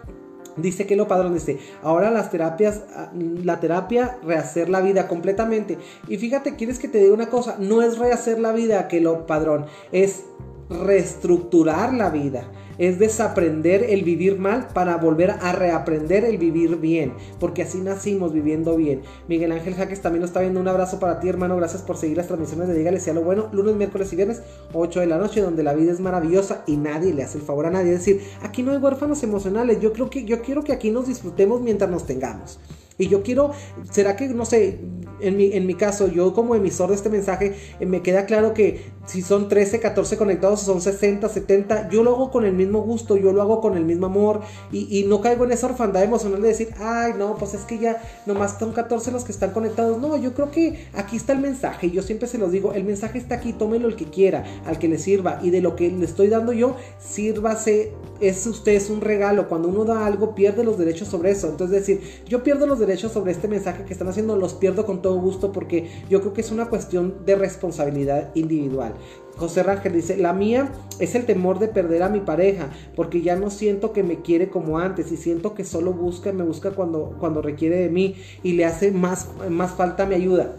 Dice 0.56 0.86
que 0.86 0.96
lo 0.96 1.06
padrón 1.06 1.34
dice, 1.34 1.58
ahora 1.82 2.10
las 2.10 2.30
terapias, 2.30 2.82
ah, 2.94 3.12
la 3.14 3.60
terapia, 3.60 4.18
rehacer 4.24 4.68
la 4.68 4.80
vida 4.80 5.06
completamente. 5.06 5.78
Y 6.08 6.18
fíjate, 6.18 6.56
quieres 6.56 6.78
que 6.78 6.88
te 6.88 6.98
diga 6.98 7.14
una 7.14 7.28
cosa, 7.28 7.56
no 7.60 7.82
es 7.82 7.98
rehacer 7.98 8.40
la 8.40 8.52
vida 8.52 8.88
que 8.88 9.00
lo 9.00 9.26
padrón, 9.26 9.66
es 9.92 10.24
reestructurar 10.68 11.94
la 11.94 12.10
vida 12.10 12.50
es 12.78 12.98
desaprender 12.98 13.84
el 13.84 14.04
vivir 14.04 14.38
mal 14.38 14.68
para 14.72 14.96
volver 14.96 15.32
a 15.32 15.52
reaprender 15.52 16.24
el 16.24 16.38
vivir 16.38 16.76
bien, 16.76 17.12
porque 17.38 17.62
así 17.62 17.80
nacimos 17.80 18.32
viviendo 18.32 18.76
bien. 18.76 19.02
Miguel 19.28 19.52
Ángel 19.52 19.74
Jaques 19.74 20.00
también 20.00 20.22
nos 20.22 20.30
está 20.30 20.40
viendo 20.40 20.60
un 20.60 20.68
abrazo 20.68 20.98
para 20.98 21.20
ti, 21.20 21.28
hermano. 21.28 21.56
Gracias 21.56 21.82
por 21.82 21.96
seguir 21.96 22.16
las 22.16 22.26
transmisiones 22.26 22.68
de 22.68 22.78
Dígale 22.78 23.00
sea 23.00 23.14
lo 23.14 23.22
bueno, 23.22 23.48
lunes, 23.52 23.74
miércoles 23.74 24.12
y 24.12 24.16
viernes, 24.16 24.42
8 24.72 25.00
de 25.00 25.06
la 25.06 25.18
noche, 25.18 25.40
donde 25.40 25.62
la 25.62 25.74
vida 25.74 25.92
es 25.92 26.00
maravillosa 26.00 26.62
y 26.66 26.76
nadie 26.76 27.12
le 27.12 27.24
hace 27.24 27.38
el 27.38 27.44
favor 27.44 27.66
a 27.66 27.70
nadie. 27.70 27.92
Es 27.92 27.98
decir, 27.98 28.22
aquí 28.42 28.62
no 28.62 28.72
hay 28.72 28.78
huérfanos 28.78 29.22
emocionales. 29.22 29.80
Yo 29.80 29.92
creo 29.92 30.08
que 30.08 30.24
yo 30.24 30.40
quiero 30.42 30.62
que 30.62 30.72
aquí 30.72 30.90
nos 30.90 31.08
disfrutemos 31.08 31.60
mientras 31.60 31.90
nos 31.90 32.06
tengamos. 32.06 32.58
Y 32.98 33.08
yo 33.08 33.22
quiero, 33.22 33.52
¿será 33.90 34.16
que, 34.16 34.28
no 34.28 34.44
sé, 34.44 34.80
en 35.20 35.36
mi, 35.36 35.52
en 35.52 35.66
mi 35.66 35.74
caso, 35.74 36.08
yo 36.08 36.32
como 36.34 36.54
emisor 36.54 36.90
de 36.90 36.96
este 36.96 37.08
mensaje, 37.08 37.54
eh, 37.78 37.86
me 37.86 38.02
queda 38.02 38.26
claro 38.26 38.54
que 38.54 38.90
si 39.06 39.22
son 39.22 39.48
13, 39.48 39.80
14 39.80 40.16
conectados, 40.16 40.60
son 40.60 40.80
60, 40.80 41.28
70, 41.28 41.88
yo 41.90 42.02
lo 42.02 42.14
hago 42.14 42.30
con 42.30 42.44
el 42.44 42.52
mismo 42.52 42.82
gusto, 42.82 43.16
yo 43.16 43.32
lo 43.32 43.40
hago 43.40 43.60
con 43.60 43.76
el 43.76 43.84
mismo 43.84 44.06
amor 44.06 44.40
y, 44.70 45.04
no 45.08 45.20
caigo 45.20 45.44
en 45.44 45.52
esa 45.52 45.66
orfandad 45.66 46.02
emocional 46.02 46.42
de 46.42 46.48
decir, 46.48 46.68
ay, 46.78 47.12
no, 47.16 47.36
pues 47.36 47.54
es 47.54 47.62
que 47.62 47.78
ya 47.78 48.02
nomás 48.26 48.58
son 48.58 48.72
14 48.72 49.12
los 49.12 49.24
que 49.24 49.32
están 49.32 49.52
conectados. 49.52 49.98
No, 49.98 50.16
yo 50.16 50.34
creo 50.34 50.50
que 50.50 50.88
aquí 50.92 51.16
está 51.16 51.32
el 51.32 51.38
mensaje, 51.38 51.90
yo 51.90 52.02
siempre 52.02 52.28
se 52.28 52.36
los 52.36 52.52
digo, 52.52 52.74
el 52.74 52.84
mensaje 52.84 53.18
está 53.18 53.36
aquí, 53.36 53.52
tómelo 53.52 53.88
el 53.88 53.96
que 53.96 54.06
quiera, 54.06 54.44
al 54.66 54.78
que 54.78 54.88
le 54.88 54.98
sirva 54.98 55.38
y 55.42 55.50
de 55.50 55.60
lo 55.60 55.76
que 55.76 55.88
le 55.88 56.04
estoy 56.04 56.28
dando 56.28 56.52
yo, 56.52 56.76
sírvase, 56.98 57.92
es 58.20 58.46
usted, 58.46 58.72
es 58.72 58.90
un 58.90 59.00
regalo, 59.00 59.48
cuando 59.48 59.68
uno 59.68 59.84
da 59.84 60.04
algo 60.04 60.34
pierde 60.34 60.64
los 60.64 60.76
derechos 60.76 61.08
sobre 61.08 61.30
eso, 61.30 61.48
entonces 61.48 61.86
decir, 61.86 62.00
yo 62.26 62.42
pierdo 62.42 62.66
los 62.66 62.78
derechos 62.78 62.87
derechos 62.88 63.12
sobre 63.12 63.32
este 63.32 63.46
mensaje 63.46 63.84
que 63.84 63.92
están 63.92 64.08
haciendo, 64.08 64.36
los 64.36 64.54
pierdo 64.54 64.84
con 64.84 65.02
todo 65.02 65.20
gusto 65.20 65.52
porque 65.52 65.88
yo 66.10 66.20
creo 66.20 66.32
que 66.32 66.40
es 66.40 66.50
una 66.50 66.68
cuestión 66.68 67.24
de 67.24 67.36
responsabilidad 67.36 68.30
individual. 68.34 68.94
José 69.36 69.62
Rangel 69.62 69.92
dice, 69.92 70.16
la 70.16 70.32
mía 70.32 70.72
es 70.98 71.14
el 71.14 71.24
temor 71.24 71.60
de 71.60 71.68
perder 71.68 72.02
a 72.02 72.08
mi 72.08 72.20
pareja, 72.20 72.70
porque 72.96 73.22
ya 73.22 73.36
no 73.36 73.50
siento 73.50 73.92
que 73.92 74.02
me 74.02 74.20
quiere 74.20 74.50
como 74.50 74.78
antes 74.78 75.12
y 75.12 75.16
siento 75.16 75.54
que 75.54 75.64
solo 75.64 75.92
busca, 75.92 76.32
me 76.32 76.42
busca 76.42 76.72
cuando, 76.72 77.14
cuando 77.20 77.40
requiere 77.40 77.76
de 77.76 77.88
mí 77.88 78.16
y 78.42 78.52
le 78.54 78.64
hace 78.64 78.90
más, 78.90 79.28
más 79.48 79.72
falta 79.72 80.06
mi 80.06 80.16
ayuda. 80.16 80.56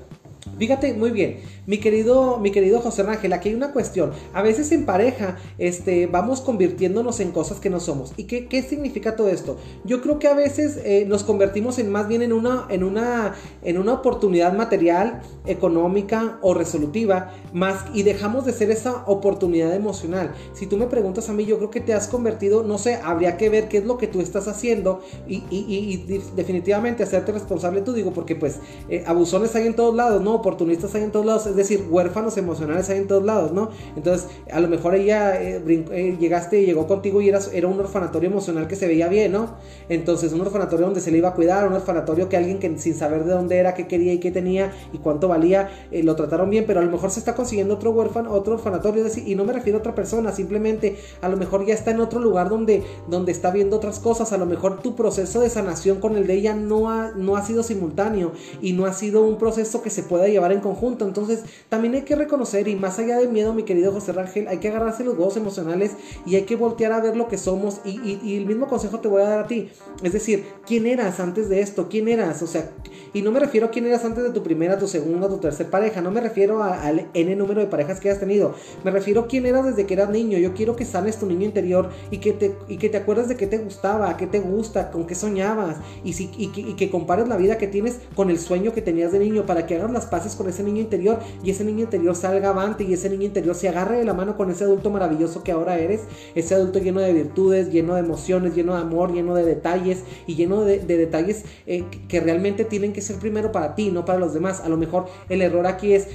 Fíjate 0.57 0.93
muy 0.93 1.11
bien, 1.11 1.39
mi 1.69 1.77
querido, 1.77 2.39
mi 2.39 2.49
querido 2.49 2.81
José 2.81 3.03
Ángel, 3.03 3.31
aquí 3.31 3.49
hay 3.49 3.55
una 3.55 3.71
cuestión. 3.71 4.11
A 4.33 4.41
veces 4.41 4.71
en 4.71 4.87
pareja 4.87 5.37
este, 5.59 6.07
vamos 6.07 6.41
convirtiéndonos 6.41 7.19
en 7.19 7.29
cosas 7.29 7.59
que 7.59 7.69
no 7.69 7.79
somos. 7.79 8.11
¿Y 8.17 8.23
qué, 8.23 8.47
qué 8.47 8.63
significa 8.63 9.15
todo 9.15 9.29
esto? 9.29 9.55
Yo 9.85 10.01
creo 10.01 10.17
que 10.17 10.27
a 10.27 10.33
veces 10.33 10.79
eh, 10.83 11.05
nos 11.07 11.23
convertimos 11.23 11.77
en 11.77 11.91
más 11.91 12.07
bien 12.07 12.23
en 12.23 12.33
una, 12.33 12.65
en, 12.69 12.83
una, 12.83 13.35
en 13.61 13.77
una 13.77 13.93
oportunidad 13.93 14.53
material, 14.53 15.21
económica 15.45 16.39
o 16.41 16.55
resolutiva, 16.55 17.35
más 17.53 17.85
y 17.93 18.01
dejamos 18.01 18.45
de 18.45 18.53
ser 18.53 18.71
esa 18.71 19.03
oportunidad 19.05 19.71
emocional. 19.75 20.33
Si 20.53 20.65
tú 20.65 20.75
me 20.75 20.87
preguntas 20.87 21.29
a 21.29 21.33
mí, 21.33 21.45
yo 21.45 21.59
creo 21.59 21.69
que 21.69 21.81
te 21.81 21.93
has 21.93 22.07
convertido, 22.07 22.63
no 22.63 22.79
sé, 22.79 22.95
habría 22.95 23.37
que 23.37 23.47
ver 23.49 23.69
qué 23.69 23.77
es 23.77 23.85
lo 23.85 23.99
que 23.99 24.07
tú 24.07 24.21
estás 24.21 24.47
haciendo 24.47 25.03
y, 25.27 25.43
y, 25.51 25.97
definitivamente 26.35 27.03
hacerte 27.03 27.31
responsable 27.31 27.81
tú, 27.81 27.93
digo, 27.93 28.11
porque 28.11 28.35
pues 28.35 28.57
eh, 28.89 29.03
abusones 29.05 29.55
hay 29.55 29.67
en 29.67 29.75
todos 29.75 29.93
lados, 29.93 30.19
¿no? 30.23 30.33
Oportunistas 30.33 30.95
hay 30.95 31.03
en 31.03 31.11
todos 31.11 31.27
lados 31.27 31.58
decir, 31.59 31.87
huérfanos 31.89 32.37
emocionales 32.37 32.89
hay 32.89 32.99
en 32.99 33.07
todos 33.07 33.23
lados, 33.23 33.51
¿no? 33.51 33.69
Entonces, 33.95 34.27
a 34.51 34.59
lo 34.59 34.67
mejor 34.67 34.95
ella 34.95 35.41
eh, 35.41 35.61
eh, 35.67 36.17
llegaste 36.19 36.61
y 36.61 36.65
llegó 36.65 36.87
contigo 36.87 37.21
y 37.21 37.29
eras, 37.29 37.51
era 37.53 37.67
un 37.67 37.79
orfanatorio 37.79 38.29
emocional 38.29 38.67
que 38.67 38.75
se 38.75 38.87
veía 38.87 39.07
bien, 39.07 39.31
¿no? 39.31 39.55
Entonces, 39.89 40.33
un 40.33 40.41
orfanatorio 40.41 40.85
donde 40.85 41.01
se 41.01 41.11
le 41.11 41.17
iba 41.17 41.29
a 41.29 41.33
cuidar, 41.33 41.67
un 41.67 41.73
orfanatorio 41.73 42.29
que 42.29 42.37
alguien 42.37 42.59
que 42.59 42.77
sin 42.77 42.95
saber 42.95 43.23
de 43.23 43.31
dónde 43.31 43.57
era, 43.57 43.73
qué 43.73 43.87
quería 43.87 44.13
y 44.13 44.19
qué 44.19 44.31
tenía 44.31 44.71
y 44.93 44.97
cuánto 44.97 45.27
valía, 45.27 45.69
eh, 45.91 46.03
lo 46.03 46.15
trataron 46.15 46.49
bien, 46.49 46.65
pero 46.67 46.79
a 46.79 46.83
lo 46.83 46.91
mejor 46.91 47.11
se 47.11 47.19
está 47.19 47.35
consiguiendo 47.35 47.75
otro 47.75 47.91
huérfano, 47.91 48.31
otro 48.31 48.53
orfanatorio, 48.53 49.05
es 49.05 49.15
decir, 49.15 49.27
y 49.27 49.35
no 49.35 49.45
me 49.45 49.53
refiero 49.53 49.77
a 49.77 49.79
otra 49.79 49.95
persona, 49.95 50.31
simplemente 50.31 50.97
a 51.21 51.29
lo 51.29 51.37
mejor 51.37 51.65
ya 51.65 51.73
está 51.73 51.91
en 51.91 51.99
otro 51.99 52.19
lugar 52.19 52.49
donde, 52.49 52.83
donde 53.07 53.31
está 53.31 53.51
viendo 53.51 53.77
otras 53.77 53.99
cosas, 53.99 54.33
a 54.33 54.37
lo 54.37 54.45
mejor 54.45 54.81
tu 54.81 54.95
proceso 54.95 55.41
de 55.41 55.49
sanación 55.49 55.99
con 55.99 56.15
el 56.15 56.27
de 56.27 56.33
ella 56.33 56.53
no 56.55 56.89
ha, 56.89 57.11
no 57.11 57.35
ha 57.35 57.45
sido 57.45 57.63
simultáneo 57.63 58.31
y 58.61 58.73
no 58.73 58.85
ha 58.85 58.93
sido 58.93 59.23
un 59.23 59.37
proceso 59.37 59.81
que 59.81 59.89
se 59.89 60.03
pueda 60.03 60.27
llevar 60.27 60.51
en 60.51 60.59
conjunto, 60.59 61.05
entonces 61.05 61.43
también 61.69 61.93
hay 61.95 62.01
que 62.01 62.15
reconocer, 62.15 62.67
y 62.67 62.75
más 62.75 62.99
allá 62.99 63.17
del 63.17 63.29
miedo, 63.29 63.53
mi 63.53 63.63
querido 63.63 63.91
José 63.91 64.11
Rangel, 64.13 64.47
hay 64.47 64.57
que 64.57 64.69
agarrarse 64.69 65.03
los 65.03 65.15
huevos 65.15 65.37
emocionales 65.37 65.91
y 66.25 66.35
hay 66.35 66.43
que 66.43 66.55
voltear 66.55 66.91
a 66.91 66.99
ver 66.99 67.15
lo 67.15 67.27
que 67.27 67.37
somos. 67.37 67.81
Y, 67.85 68.37
el 68.37 68.45
mismo 68.45 68.67
consejo 68.67 68.99
te 68.99 69.07
voy 69.07 69.21
a 69.21 69.25
dar 69.25 69.39
a 69.39 69.47
ti. 69.47 69.69
Es 70.03 70.13
decir, 70.13 70.45
¿quién 70.65 70.85
eras 70.85 71.19
antes 71.19 71.49
de 71.49 71.61
esto? 71.61 71.87
¿Quién 71.89 72.07
eras? 72.07 72.41
O 72.41 72.47
sea, 72.47 72.69
y 73.13 73.21
no 73.21 73.31
me 73.31 73.39
refiero 73.39 73.67
a 73.67 73.71
quién 73.71 73.85
eras 73.85 74.05
antes 74.05 74.23
de 74.23 74.29
tu 74.29 74.43
primera, 74.43 74.77
tu 74.77 74.87
segunda, 74.87 75.27
tu 75.27 75.37
tercera 75.37 75.69
pareja. 75.69 76.01
No 76.01 76.11
me 76.11 76.21
refiero 76.21 76.63
al 76.63 77.07
N 77.13 77.35
número 77.35 77.59
de 77.61 77.67
parejas 77.67 77.99
que 77.99 78.09
has 78.09 78.19
tenido. 78.19 78.53
Me 78.83 78.91
refiero 78.91 79.21
a 79.21 79.27
quién 79.27 79.45
eras 79.45 79.65
desde 79.65 79.85
que 79.85 79.93
eras 79.93 80.09
niño. 80.09 80.37
Yo 80.37 80.53
quiero 80.53 80.75
que 80.75 80.85
sanes 80.85 81.17
tu 81.17 81.25
niño 81.25 81.45
interior 81.45 81.89
y 82.11 82.19
que 82.19 82.33
te, 82.33 82.55
y 82.67 82.77
que 82.77 82.89
te 82.89 82.97
acuerdes 82.97 83.27
de 83.27 83.35
qué 83.35 83.47
te 83.47 83.57
gustaba, 83.57 84.15
qué 84.17 84.27
te 84.27 84.39
gusta, 84.39 84.91
con 84.91 85.05
qué 85.05 85.15
soñabas. 85.15 85.77
Y, 86.03 86.13
si, 86.13 86.29
y, 86.37 86.51
y 86.55 86.75
que 86.75 86.89
compares 86.89 87.27
la 87.27 87.37
vida 87.37 87.57
que 87.57 87.67
tienes 87.67 87.99
con 88.15 88.29
el 88.29 88.39
sueño 88.39 88.73
que 88.73 88.81
tenías 88.81 89.11
de 89.11 89.19
niño 89.19 89.45
para 89.45 89.65
que 89.65 89.75
hagas 89.75 89.91
las 89.91 90.05
paces 90.05 90.35
con 90.35 90.47
ese 90.49 90.63
niño 90.63 90.81
interior 90.81 91.19
y 91.43 91.51
ese 91.51 91.63
niño 91.63 91.83
interior 91.83 92.15
salga 92.15 92.49
avante 92.49 92.83
y 92.83 92.93
ese 92.93 93.09
niño 93.09 93.23
interior 93.23 93.55
se 93.55 93.69
agarre 93.69 93.97
de 93.97 94.05
la 94.05 94.13
mano 94.13 94.37
con 94.37 94.49
ese 94.51 94.63
adulto 94.63 94.89
maravilloso 94.89 95.43
que 95.43 95.51
ahora 95.51 95.77
eres, 95.77 96.01
ese 96.35 96.55
adulto 96.55 96.79
lleno 96.79 97.01
de 97.01 97.13
virtudes, 97.13 97.71
lleno 97.71 97.95
de 97.95 98.01
emociones, 98.01 98.55
lleno 98.55 98.75
de 98.75 98.81
amor, 98.81 99.13
lleno 99.13 99.35
de 99.35 99.45
detalles 99.45 100.03
y 100.27 100.35
lleno 100.35 100.63
de, 100.63 100.79
detalles 100.79 101.45
eh, 101.67 101.85
que 102.07 102.19
realmente 102.19 102.65
tienen 102.65 102.93
que 102.93 103.01
ser 103.01 103.17
primero 103.17 103.51
para 103.51 103.75
ti, 103.75 103.91
no 103.91 104.05
para 104.05 104.19
los 104.19 104.33
demás. 104.33 104.61
A 104.61 104.69
lo 104.69 104.77
mejor 104.77 105.05
el 105.29 105.41
error 105.41 105.67
aquí 105.67 105.93
es 105.93 106.07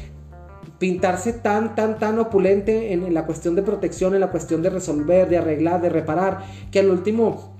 pintarse 0.78 1.32
tan, 1.32 1.74
tan, 1.74 1.98
tan 1.98 2.18
opulente 2.18 2.92
en, 2.92 3.04
en 3.04 3.14
la 3.14 3.26
cuestión 3.26 3.54
de 3.54 3.62
protección, 3.62 4.14
en 4.14 4.20
la 4.20 4.30
cuestión 4.30 4.62
de 4.62 4.70
resolver, 4.70 5.28
de 5.28 5.38
arreglar, 5.38 5.80
de 5.80 5.88
reparar, 5.88 6.44
que 6.70 6.80
al 6.80 6.90
último 6.90 7.53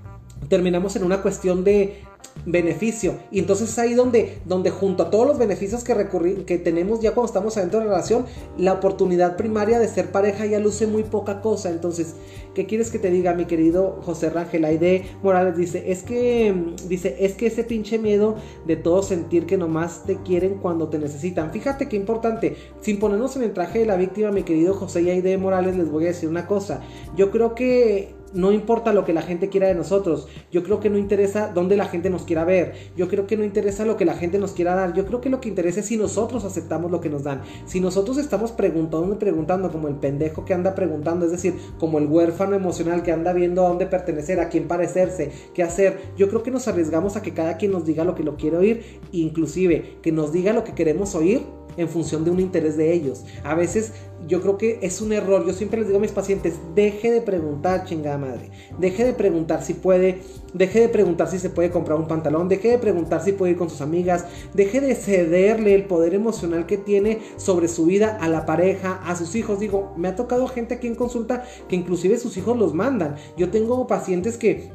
terminamos 0.48 0.96
en 0.96 1.04
una 1.04 1.22
cuestión 1.22 1.64
de, 1.64 2.02
beneficio. 2.46 3.14
Y 3.30 3.38
entonces 3.38 3.70
es 3.70 3.78
ahí 3.78 3.94
donde, 3.94 4.38
donde 4.44 4.70
junto 4.70 5.04
a 5.04 5.10
todos 5.10 5.26
los 5.26 5.38
beneficios 5.38 5.84
que, 5.84 6.44
que 6.46 6.58
tenemos 6.58 7.00
ya 7.00 7.12
cuando 7.12 7.26
estamos 7.26 7.56
adentro 7.56 7.80
de 7.80 7.86
la 7.86 7.92
relación, 7.92 8.26
la 8.58 8.74
oportunidad 8.74 9.36
primaria 9.36 9.78
de 9.78 9.88
ser 9.88 10.10
pareja 10.10 10.44
ya 10.44 10.58
luce 10.58 10.86
muy 10.86 11.04
poca 11.04 11.40
cosa. 11.40 11.70
Entonces, 11.70 12.14
¿qué 12.54 12.66
quieres 12.66 12.90
que 12.90 12.98
te 12.98 13.10
diga, 13.10 13.34
mi 13.34 13.46
querido 13.46 14.00
José 14.02 14.30
Rangel? 14.30 14.64
Aide 14.64 15.06
Morales 15.22 15.56
dice, 15.56 15.90
es 15.90 16.02
que, 16.02 16.54
dice, 16.86 17.16
es 17.20 17.34
que 17.34 17.46
ese 17.46 17.64
pinche 17.64 17.98
miedo 17.98 18.36
de 18.66 18.76
todo 18.76 19.02
sentir 19.02 19.46
que 19.46 19.56
nomás 19.56 20.04
te 20.04 20.16
quieren 20.16 20.58
cuando 20.58 20.88
te 20.88 20.98
necesitan. 20.98 21.50
Fíjate 21.50 21.88
qué 21.88 21.96
importante, 21.96 22.56
sin 22.80 22.98
ponernos 22.98 23.36
en 23.36 23.44
el 23.44 23.52
traje 23.52 23.80
de 23.80 23.86
la 23.86 23.96
víctima, 23.96 24.30
mi 24.30 24.42
querido 24.42 24.74
José 24.74 25.02
y 25.02 25.10
Aide 25.10 25.38
Morales, 25.38 25.76
les 25.76 25.90
voy 25.90 26.04
a 26.04 26.08
decir 26.08 26.28
una 26.28 26.46
cosa. 26.46 26.82
Yo 27.16 27.30
creo 27.30 27.54
que 27.54 28.14
no 28.34 28.52
importa 28.52 28.92
lo 28.92 29.04
que 29.04 29.12
la 29.12 29.22
gente 29.22 29.48
quiera 29.48 29.68
de 29.68 29.74
nosotros. 29.74 30.28
Yo 30.52 30.62
creo 30.62 30.80
que 30.80 30.90
no 30.90 30.98
interesa 30.98 31.50
dónde 31.54 31.76
la 31.76 31.86
gente 31.86 32.10
nos 32.10 32.22
quiera 32.22 32.44
ver. 32.44 32.74
Yo 32.96 33.08
creo 33.08 33.26
que 33.26 33.36
no 33.36 33.44
interesa 33.44 33.84
lo 33.84 33.96
que 33.96 34.04
la 34.04 34.14
gente 34.14 34.38
nos 34.38 34.52
quiera 34.52 34.74
dar. 34.74 34.92
Yo 34.92 35.06
creo 35.06 35.20
que 35.20 35.30
lo 35.30 35.40
que 35.40 35.48
interesa 35.48 35.80
es 35.80 35.86
si 35.86 35.96
nosotros 35.96 36.44
aceptamos 36.44 36.90
lo 36.90 37.00
que 37.00 37.10
nos 37.10 37.22
dan. 37.22 37.42
Si 37.66 37.80
nosotros 37.80 38.18
estamos 38.18 38.52
preguntando 38.52 38.84
preguntando 39.18 39.70
como 39.70 39.88
el 39.88 39.94
pendejo 39.94 40.44
que 40.44 40.54
anda 40.54 40.74
preguntando, 40.74 41.26
es 41.26 41.32
decir, 41.32 41.54
como 41.78 41.98
el 41.98 42.06
huérfano 42.06 42.54
emocional 42.54 43.02
que 43.02 43.12
anda 43.12 43.32
viendo 43.32 43.64
a 43.64 43.68
dónde 43.68 43.86
pertenecer, 43.86 44.40
a 44.40 44.48
quién 44.48 44.68
parecerse, 44.68 45.30
qué 45.54 45.62
hacer. 45.62 45.98
Yo 46.16 46.28
creo 46.28 46.42
que 46.42 46.50
nos 46.50 46.68
arriesgamos 46.68 47.16
a 47.16 47.22
que 47.22 47.32
cada 47.32 47.56
quien 47.56 47.72
nos 47.72 47.84
diga 47.84 48.04
lo 48.04 48.14
que 48.14 48.22
lo 48.22 48.36
quiere 48.36 48.56
oír, 48.56 49.00
inclusive 49.12 49.98
que 50.02 50.12
nos 50.12 50.32
diga 50.32 50.52
lo 50.52 50.64
que 50.64 50.74
queremos 50.74 51.14
oír 51.14 51.42
en 51.76 51.88
función 51.88 52.24
de 52.24 52.30
un 52.30 52.40
interés 52.40 52.76
de 52.76 52.92
ellos. 52.92 53.24
A 53.42 53.54
veces 53.54 53.92
yo 54.26 54.40
creo 54.40 54.58
que 54.58 54.78
es 54.82 55.00
un 55.00 55.12
error. 55.12 55.46
Yo 55.46 55.52
siempre 55.52 55.78
les 55.78 55.88
digo 55.88 55.98
a 55.98 56.02
mis 56.02 56.12
pacientes, 56.12 56.54
deje 56.74 57.10
de 57.10 57.20
preguntar, 57.20 57.84
chingada 57.84 58.18
madre. 58.18 58.50
Deje 58.78 59.04
de 59.04 59.12
preguntar 59.12 59.62
si 59.62 59.74
puede, 59.74 60.20
deje 60.52 60.80
de 60.80 60.88
preguntar 60.88 61.28
si 61.28 61.38
se 61.38 61.50
puede 61.50 61.70
comprar 61.70 61.98
un 61.98 62.08
pantalón, 62.08 62.48
deje 62.48 62.68
de 62.68 62.78
preguntar 62.78 63.22
si 63.22 63.32
puede 63.32 63.52
ir 63.52 63.58
con 63.58 63.70
sus 63.70 63.80
amigas, 63.80 64.26
deje 64.54 64.80
de 64.80 64.94
cederle 64.94 65.74
el 65.74 65.84
poder 65.84 66.14
emocional 66.14 66.66
que 66.66 66.78
tiene 66.78 67.20
sobre 67.36 67.68
su 67.68 67.86
vida 67.86 68.18
a 68.20 68.28
la 68.28 68.46
pareja, 68.46 69.00
a 69.04 69.16
sus 69.16 69.34
hijos. 69.34 69.60
Digo, 69.60 69.92
me 69.96 70.08
ha 70.08 70.16
tocado 70.16 70.46
gente 70.48 70.74
aquí 70.74 70.86
en 70.86 70.94
consulta 70.94 71.44
que 71.68 71.76
inclusive 71.76 72.18
sus 72.18 72.36
hijos 72.36 72.58
los 72.58 72.74
mandan. 72.74 73.16
Yo 73.36 73.50
tengo 73.50 73.86
pacientes 73.86 74.36
que 74.36 74.70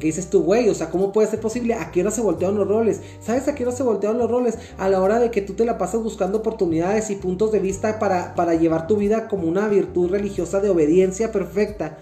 que 0.00 0.08
dices 0.08 0.28
tú, 0.28 0.42
güey, 0.42 0.68
o 0.68 0.74
sea, 0.74 0.90
¿cómo 0.90 1.12
puede 1.12 1.28
ser 1.28 1.40
posible? 1.40 1.74
¿A 1.74 1.92
qué 1.92 2.00
hora 2.00 2.10
se 2.10 2.20
voltean 2.20 2.56
los 2.56 2.66
roles? 2.66 3.00
¿Sabes 3.20 3.46
a 3.46 3.54
qué 3.54 3.64
hora 3.64 3.76
se 3.76 3.84
voltean 3.84 4.18
los 4.18 4.28
roles? 4.28 4.58
A 4.78 4.88
la 4.88 5.00
hora 5.00 5.20
de 5.20 5.30
que 5.30 5.42
tú 5.42 5.54
te 5.54 5.64
la 5.64 5.78
pasas 5.78 6.02
buscando 6.02 6.38
oportunidades 6.38 7.10
y 7.10 7.14
puntos 7.14 7.52
de 7.52 7.60
vista 7.60 8.00
para, 8.00 8.34
para 8.34 8.54
llevar 8.54 8.88
tu 8.88 8.96
vida 8.96 9.28
como 9.28 9.46
una 9.46 9.68
virtud 9.68 10.10
religiosa 10.10 10.60
de 10.60 10.70
obediencia 10.70 11.30
perfecta 11.30 11.98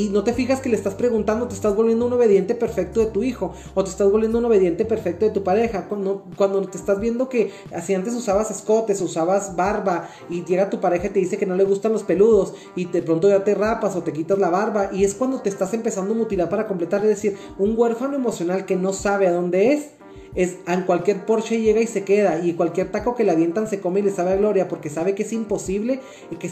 y 0.00 0.08
no 0.08 0.24
te 0.24 0.32
fijas 0.32 0.60
que 0.60 0.70
le 0.70 0.76
estás 0.76 0.94
preguntando, 0.94 1.46
te 1.46 1.54
estás 1.54 1.76
volviendo 1.76 2.06
un 2.06 2.12
obediente 2.14 2.54
perfecto 2.54 3.00
de 3.00 3.06
tu 3.06 3.22
hijo 3.22 3.52
o 3.74 3.84
te 3.84 3.90
estás 3.90 4.10
volviendo 4.10 4.38
un 4.38 4.46
obediente 4.46 4.86
perfecto 4.86 5.26
de 5.26 5.30
tu 5.30 5.44
pareja. 5.44 5.88
Cuando, 5.88 6.24
cuando 6.36 6.62
te 6.62 6.78
estás 6.78 7.00
viendo 7.00 7.28
que 7.28 7.50
así 7.74 7.92
antes 7.92 8.14
usabas 8.14 8.50
escotes, 8.50 9.02
usabas 9.02 9.56
barba 9.56 10.08
y 10.30 10.42
llega 10.44 10.70
tu 10.70 10.80
pareja 10.80 11.08
y 11.08 11.10
te 11.10 11.20
dice 11.20 11.36
que 11.36 11.44
no 11.44 11.54
le 11.54 11.64
gustan 11.64 11.92
los 11.92 12.02
peludos 12.02 12.54
y 12.76 12.86
de 12.86 13.02
pronto 13.02 13.28
ya 13.28 13.44
te 13.44 13.54
rapas 13.54 13.94
o 13.94 14.02
te 14.02 14.14
quitas 14.14 14.38
la 14.38 14.48
barba 14.48 14.88
y 14.90 15.04
es 15.04 15.14
cuando 15.14 15.42
te 15.42 15.50
estás 15.50 15.74
empezando 15.74 16.14
a 16.14 16.16
mutilar 16.16 16.48
para 16.48 16.66
completar, 16.66 17.02
es 17.02 17.08
decir, 17.08 17.36
un 17.58 17.74
huérfano 17.76 18.16
emocional 18.16 18.64
que 18.64 18.76
no 18.76 18.94
sabe 18.94 19.26
a 19.26 19.32
dónde 19.32 19.74
es 19.74 19.99
es 20.34 20.58
en 20.66 20.82
cualquier 20.82 21.26
Porsche 21.26 21.60
llega 21.60 21.80
y 21.80 21.86
se 21.86 22.04
queda 22.04 22.44
y 22.44 22.54
cualquier 22.54 22.90
taco 22.90 23.14
que 23.14 23.24
le 23.24 23.32
avientan 23.32 23.66
se 23.66 23.80
come 23.80 24.00
y 24.00 24.02
le 24.04 24.10
sabe 24.10 24.32
a 24.32 24.36
gloria 24.36 24.68
porque 24.68 24.88
sabe 24.88 25.14
que 25.14 25.22
es 25.22 25.32
imposible 25.32 26.00
y 26.30 26.36
que 26.36 26.46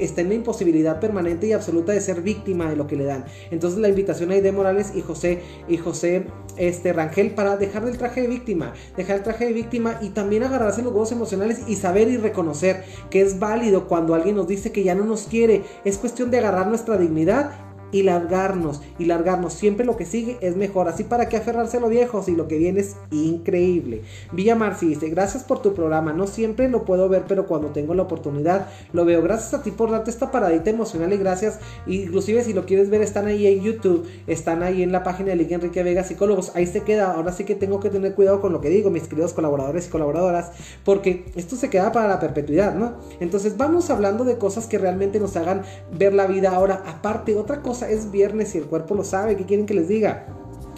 está 0.00 0.20
en 0.20 0.28
la 0.28 0.34
imposibilidad 0.34 1.00
permanente 1.00 1.46
y 1.46 1.52
absoluta 1.52 1.92
de 1.92 2.00
ser 2.00 2.22
víctima 2.22 2.68
de 2.68 2.76
lo 2.76 2.86
que 2.86 2.96
le 2.96 3.04
dan. 3.04 3.24
Entonces 3.50 3.78
la 3.80 3.88
invitación 3.88 4.30
ahí 4.30 4.40
de 4.40 4.52
Morales 4.52 4.92
y 4.94 5.00
José 5.00 5.40
y 5.68 5.76
José 5.76 6.26
este 6.56 6.92
Rangel 6.92 7.34
para 7.34 7.56
dejar 7.56 7.86
el 7.88 7.98
traje 7.98 8.22
de 8.22 8.28
víctima, 8.28 8.74
dejar 8.96 9.16
el 9.16 9.22
traje 9.22 9.46
de 9.46 9.52
víctima 9.52 9.98
y 10.00 10.10
también 10.10 10.42
agarrarse 10.42 10.82
los 10.82 10.92
huevos 10.92 11.12
emocionales 11.12 11.62
y 11.66 11.76
saber 11.76 12.08
y 12.08 12.16
reconocer 12.16 12.84
que 13.10 13.22
es 13.22 13.38
válido 13.38 13.88
cuando 13.88 14.14
alguien 14.14 14.36
nos 14.36 14.46
dice 14.46 14.72
que 14.72 14.84
ya 14.84 14.94
no 14.94 15.04
nos 15.04 15.24
quiere. 15.24 15.62
Es 15.84 15.98
cuestión 15.98 16.30
de 16.30 16.38
agarrar 16.38 16.66
nuestra 16.66 16.96
dignidad 16.96 17.52
y 17.94 18.02
largarnos 18.02 18.82
y 18.98 19.04
largarnos. 19.04 19.52
Siempre 19.52 19.86
lo 19.86 19.96
que 19.96 20.04
sigue 20.04 20.36
es 20.40 20.56
mejor. 20.56 20.88
Así 20.88 21.04
para 21.04 21.28
que 21.28 21.36
aferrarse 21.36 21.76
a 21.76 21.80
lo 21.80 21.88
viejo 21.88 22.24
si 22.24 22.34
lo 22.34 22.48
que 22.48 22.58
viene 22.58 22.80
es 22.80 22.96
increíble. 23.12 24.02
Villa 24.32 24.56
Marci 24.56 24.88
dice, 24.88 25.08
gracias 25.10 25.44
por 25.44 25.62
tu 25.62 25.74
programa. 25.74 26.12
No 26.12 26.26
siempre 26.26 26.68
lo 26.68 26.84
puedo 26.84 27.08
ver, 27.08 27.22
pero 27.28 27.46
cuando 27.46 27.68
tengo 27.68 27.94
la 27.94 28.02
oportunidad 28.02 28.66
lo 28.92 29.04
veo. 29.04 29.22
Gracias 29.22 29.54
a 29.54 29.62
ti 29.62 29.70
por 29.70 29.92
darte 29.92 30.10
esta 30.10 30.32
paradita 30.32 30.70
emocional 30.70 31.12
y 31.12 31.18
gracias. 31.18 31.60
Inclusive 31.86 32.42
si 32.42 32.52
lo 32.52 32.66
quieres 32.66 32.90
ver 32.90 33.00
están 33.00 33.28
ahí 33.28 33.46
en 33.46 33.60
YouTube, 33.60 34.04
están 34.26 34.64
ahí 34.64 34.82
en 34.82 34.90
la 34.90 35.04
página 35.04 35.28
de 35.28 35.36
Liga 35.36 35.54
Enrique 35.54 35.84
Vega 35.84 36.02
Psicólogos. 36.02 36.50
Ahí 36.56 36.66
se 36.66 36.82
queda. 36.82 37.12
Ahora 37.12 37.30
sí 37.30 37.44
que 37.44 37.54
tengo 37.54 37.78
que 37.78 37.90
tener 37.90 38.14
cuidado 38.14 38.40
con 38.40 38.52
lo 38.52 38.60
que 38.60 38.70
digo, 38.70 38.90
mis 38.90 39.06
queridos 39.06 39.34
colaboradores 39.34 39.86
y 39.86 39.90
colaboradoras, 39.90 40.50
porque 40.84 41.26
esto 41.36 41.54
se 41.54 41.70
queda 41.70 41.92
para 41.92 42.08
la 42.08 42.18
perpetuidad, 42.18 42.74
¿no? 42.74 42.94
Entonces 43.20 43.56
vamos 43.56 43.88
hablando 43.90 44.24
de 44.24 44.36
cosas 44.36 44.66
que 44.66 44.78
realmente 44.78 45.20
nos 45.20 45.36
hagan 45.36 45.62
ver 45.96 46.12
la 46.12 46.26
vida 46.26 46.50
ahora. 46.50 46.82
Aparte, 46.86 47.36
otra 47.36 47.62
cosa 47.62 47.83
es 47.88 48.10
viernes 48.10 48.54
y 48.54 48.58
el 48.58 48.64
cuerpo 48.64 48.94
lo 48.94 49.04
sabe. 49.04 49.36
¿Qué 49.36 49.44
quieren 49.44 49.66
que 49.66 49.74
les 49.74 49.88
diga? 49.88 50.26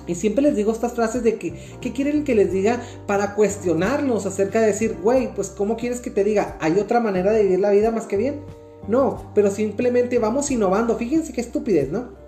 Y 0.06 0.14
siempre 0.14 0.42
les 0.42 0.54
digo 0.54 0.72
estas 0.72 0.92
frases 0.92 1.22
de 1.22 1.36
que, 1.36 1.54
¿qué 1.80 1.92
quieren 1.92 2.24
que 2.24 2.34
les 2.34 2.52
diga 2.52 2.80
para 3.06 3.34
cuestionarlos 3.34 4.24
acerca 4.24 4.60
de 4.60 4.68
decir, 4.68 4.96
güey, 5.02 5.34
pues 5.34 5.50
¿cómo 5.50 5.76
quieres 5.76 6.00
que 6.00 6.10
te 6.10 6.22
diga? 6.22 6.56
¿Hay 6.60 6.78
otra 6.78 7.00
manera 7.00 7.32
de 7.32 7.42
vivir 7.42 7.60
la 7.60 7.70
vida 7.70 7.90
más 7.90 8.06
que 8.06 8.16
bien? 8.16 8.42
No, 8.86 9.32
pero 9.34 9.50
simplemente 9.50 10.18
vamos 10.18 10.50
innovando. 10.50 10.96
Fíjense 10.96 11.32
qué 11.32 11.40
estupidez, 11.40 11.90
¿no? 11.90 12.25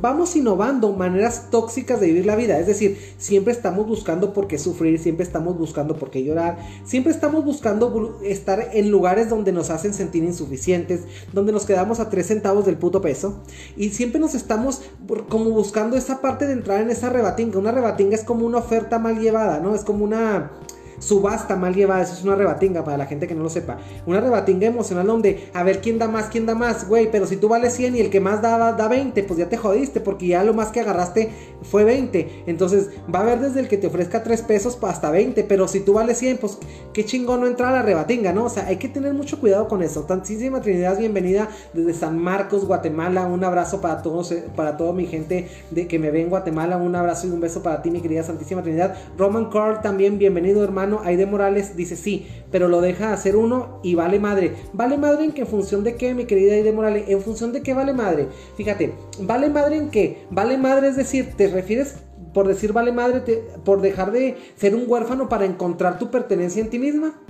Vamos 0.00 0.36
innovando 0.36 0.92
maneras 0.92 1.50
tóxicas 1.50 2.00
de 2.00 2.06
vivir 2.06 2.26
la 2.26 2.36
vida. 2.36 2.58
Es 2.58 2.66
decir, 2.66 2.98
siempre 3.18 3.52
estamos 3.52 3.86
buscando 3.86 4.32
por 4.32 4.46
qué 4.46 4.58
sufrir, 4.58 4.98
siempre 4.98 5.24
estamos 5.24 5.58
buscando 5.58 5.96
por 5.96 6.10
qué 6.10 6.22
llorar, 6.22 6.58
siempre 6.84 7.12
estamos 7.12 7.44
buscando 7.44 8.18
estar 8.22 8.70
en 8.72 8.90
lugares 8.90 9.30
donde 9.30 9.52
nos 9.52 9.70
hacen 9.70 9.94
sentir 9.94 10.24
insuficientes, 10.24 11.02
donde 11.32 11.52
nos 11.52 11.64
quedamos 11.64 12.00
a 12.00 12.10
tres 12.10 12.26
centavos 12.26 12.66
del 12.66 12.76
puto 12.76 13.00
peso. 13.00 13.40
Y 13.76 13.90
siempre 13.90 14.20
nos 14.20 14.34
estamos 14.34 14.82
como 15.28 15.50
buscando 15.50 15.96
esa 15.96 16.20
parte 16.20 16.46
de 16.46 16.52
entrar 16.52 16.80
en 16.80 16.90
esa 16.90 17.10
rebatinga. 17.10 17.58
Una 17.58 17.72
rebatinga 17.72 18.14
es 18.14 18.24
como 18.24 18.46
una 18.46 18.58
oferta 18.58 18.98
mal 18.98 19.18
llevada, 19.18 19.60
¿no? 19.60 19.74
Es 19.74 19.84
como 19.84 20.04
una 20.04 20.50
subasta 20.98 21.56
mal 21.56 21.74
llevada, 21.74 22.02
eso 22.02 22.14
es 22.14 22.24
una 22.24 22.34
rebatinga 22.34 22.84
para 22.84 22.96
la 22.96 23.06
gente 23.06 23.26
que 23.26 23.34
no 23.34 23.42
lo 23.42 23.50
sepa. 23.50 23.78
Una 24.06 24.20
rebatinga 24.20 24.66
emocional 24.66 25.06
donde, 25.06 25.48
a 25.52 25.62
ver 25.62 25.80
quién 25.80 25.98
da 25.98 26.08
más, 26.08 26.26
quién 26.26 26.46
da 26.46 26.54
más, 26.54 26.88
güey, 26.88 27.10
pero 27.10 27.26
si 27.26 27.36
tú 27.36 27.48
vales 27.48 27.74
100 27.74 27.96
y 27.96 28.00
el 28.00 28.10
que 28.10 28.20
más 28.20 28.42
da, 28.42 28.72
da 28.72 28.88
20, 28.88 29.22
pues 29.24 29.38
ya 29.38 29.48
te 29.48 29.56
jodiste 29.56 30.00
porque 30.00 30.28
ya 30.28 30.44
lo 30.44 30.54
más 30.54 30.68
que 30.68 30.80
agarraste 30.80 31.30
fue 31.62 31.84
20. 31.84 32.44
Entonces 32.46 32.90
va 33.12 33.20
a 33.20 33.22
haber 33.22 33.40
desde 33.40 33.60
el 33.60 33.68
que 33.68 33.76
te 33.76 33.86
ofrezca 33.86 34.22
3 34.22 34.42
pesos 34.42 34.78
hasta 34.82 35.10
20, 35.10 35.44
pero 35.44 35.68
si 35.68 35.80
tú 35.80 35.94
vales 35.94 36.18
100, 36.18 36.38
pues 36.38 36.58
qué 36.92 37.04
chingón 37.04 37.40
no 37.40 37.46
entrar 37.46 37.72
a 37.72 37.78
la 37.78 37.82
rebatinga, 37.82 38.32
¿no? 38.32 38.44
O 38.44 38.48
sea, 38.48 38.66
hay 38.66 38.76
que 38.76 38.88
tener 38.88 39.14
mucho 39.14 39.40
cuidado 39.40 39.68
con 39.68 39.82
eso. 39.82 40.02
Tantísima 40.02 40.60
Trinidad, 40.60 40.98
bienvenida 40.98 41.48
desde 41.72 41.94
San 41.94 42.18
Marcos, 42.18 42.64
Guatemala. 42.64 43.26
Un 43.26 43.44
abrazo 43.44 43.80
para 43.80 44.02
todos, 44.02 44.32
eh, 44.32 44.44
para 44.54 44.76
toda 44.76 44.92
mi 44.92 45.06
gente 45.06 45.48
de 45.70 45.86
que 45.86 45.98
me 45.98 46.10
ve 46.10 46.22
en 46.22 46.30
Guatemala. 46.30 46.76
Un 46.76 46.94
abrazo 46.94 47.26
y 47.26 47.30
un 47.30 47.40
beso 47.40 47.62
para 47.62 47.82
ti, 47.82 47.90
mi 47.90 48.00
querida 48.00 48.22
Santísima 48.22 48.62
Trinidad. 48.62 48.96
Roman 49.18 49.50
Carl 49.50 49.80
también, 49.82 50.18
bienvenido, 50.18 50.62
hermano 50.62 50.85
hay 51.04 51.16
de 51.16 51.26
Morales 51.26 51.76
dice 51.76 51.96
sí, 51.96 52.26
pero 52.50 52.68
lo 52.68 52.80
deja 52.80 53.12
hacer 53.12 53.36
uno 53.36 53.80
y 53.82 53.94
vale 53.94 54.18
madre. 54.18 54.52
¿Vale 54.72 54.96
madre 54.96 55.24
en 55.24 55.32
qué? 55.32 55.42
¿En 55.42 55.46
función 55.46 55.84
de 55.84 55.96
qué, 55.96 56.14
mi 56.14 56.24
querida 56.24 56.54
Aide 56.54 56.72
Morales? 56.72 57.04
¿En 57.08 57.20
función 57.20 57.52
de 57.52 57.62
qué 57.62 57.74
vale 57.74 57.92
madre? 57.92 58.28
Fíjate, 58.56 58.94
¿vale 59.20 59.50
madre 59.50 59.76
en 59.76 59.90
qué? 59.90 60.26
Vale 60.30 60.56
madre 60.56 60.88
es 60.88 60.96
decir, 60.96 61.34
¿te 61.36 61.48
refieres 61.48 61.96
por 62.32 62.48
decir 62.48 62.72
vale 62.72 62.92
madre 62.92 63.22
por 63.64 63.80
dejar 63.80 64.12
de 64.12 64.36
ser 64.56 64.74
un 64.74 64.84
huérfano 64.86 65.28
para 65.28 65.44
encontrar 65.44 65.98
tu 65.98 66.10
pertenencia 66.10 66.62
en 66.62 66.70
ti 66.70 66.78
misma? 66.78 67.20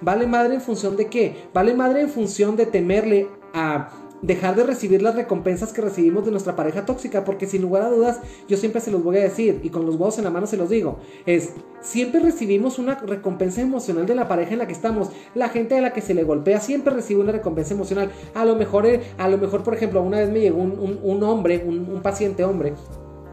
¿Vale 0.00 0.26
madre 0.26 0.54
en 0.54 0.60
función 0.60 0.96
de 0.96 1.06
qué? 1.08 1.36
¿Vale 1.52 1.74
madre 1.74 2.00
en 2.00 2.08
función 2.08 2.56
de 2.56 2.66
temerle 2.66 3.28
a 3.52 3.90
dejar 4.26 4.56
de 4.56 4.64
recibir 4.64 5.02
las 5.02 5.14
recompensas 5.14 5.72
que 5.72 5.82
recibimos 5.82 6.24
de 6.24 6.30
nuestra 6.30 6.56
pareja 6.56 6.86
tóxica, 6.86 7.24
porque 7.24 7.46
sin 7.46 7.62
lugar 7.62 7.82
a 7.82 7.90
dudas, 7.90 8.20
yo 8.48 8.56
siempre 8.56 8.80
se 8.80 8.90
los 8.90 9.02
voy 9.02 9.18
a 9.18 9.22
decir, 9.22 9.60
y 9.62 9.68
con 9.68 9.84
los 9.84 9.96
huevos 9.96 10.18
en 10.18 10.24
la 10.24 10.30
mano 10.30 10.46
se 10.46 10.56
los 10.56 10.70
digo, 10.70 10.98
es, 11.26 11.50
siempre 11.80 12.20
recibimos 12.20 12.78
una 12.78 12.94
recompensa 12.94 13.60
emocional 13.60 14.06
de 14.06 14.14
la 14.14 14.26
pareja 14.26 14.52
en 14.52 14.58
la 14.58 14.66
que 14.66 14.72
estamos, 14.72 15.10
la 15.34 15.50
gente 15.50 15.76
a 15.76 15.82
la 15.82 15.92
que 15.92 16.00
se 16.00 16.14
le 16.14 16.24
golpea 16.24 16.60
siempre 16.60 16.94
recibe 16.94 17.20
una 17.20 17.32
recompensa 17.32 17.74
emocional, 17.74 18.10
a 18.34 18.44
lo 18.44 18.56
mejor, 18.56 18.86
eh, 18.86 19.02
a 19.18 19.28
lo 19.28 19.36
mejor, 19.36 19.62
por 19.62 19.74
ejemplo, 19.74 20.02
una 20.02 20.18
vez 20.18 20.30
me 20.30 20.40
llegó 20.40 20.58
un, 20.62 21.22
hombre, 21.22 21.64
un 21.66 22.00
paciente 22.02 22.44
hombre, 22.44 22.74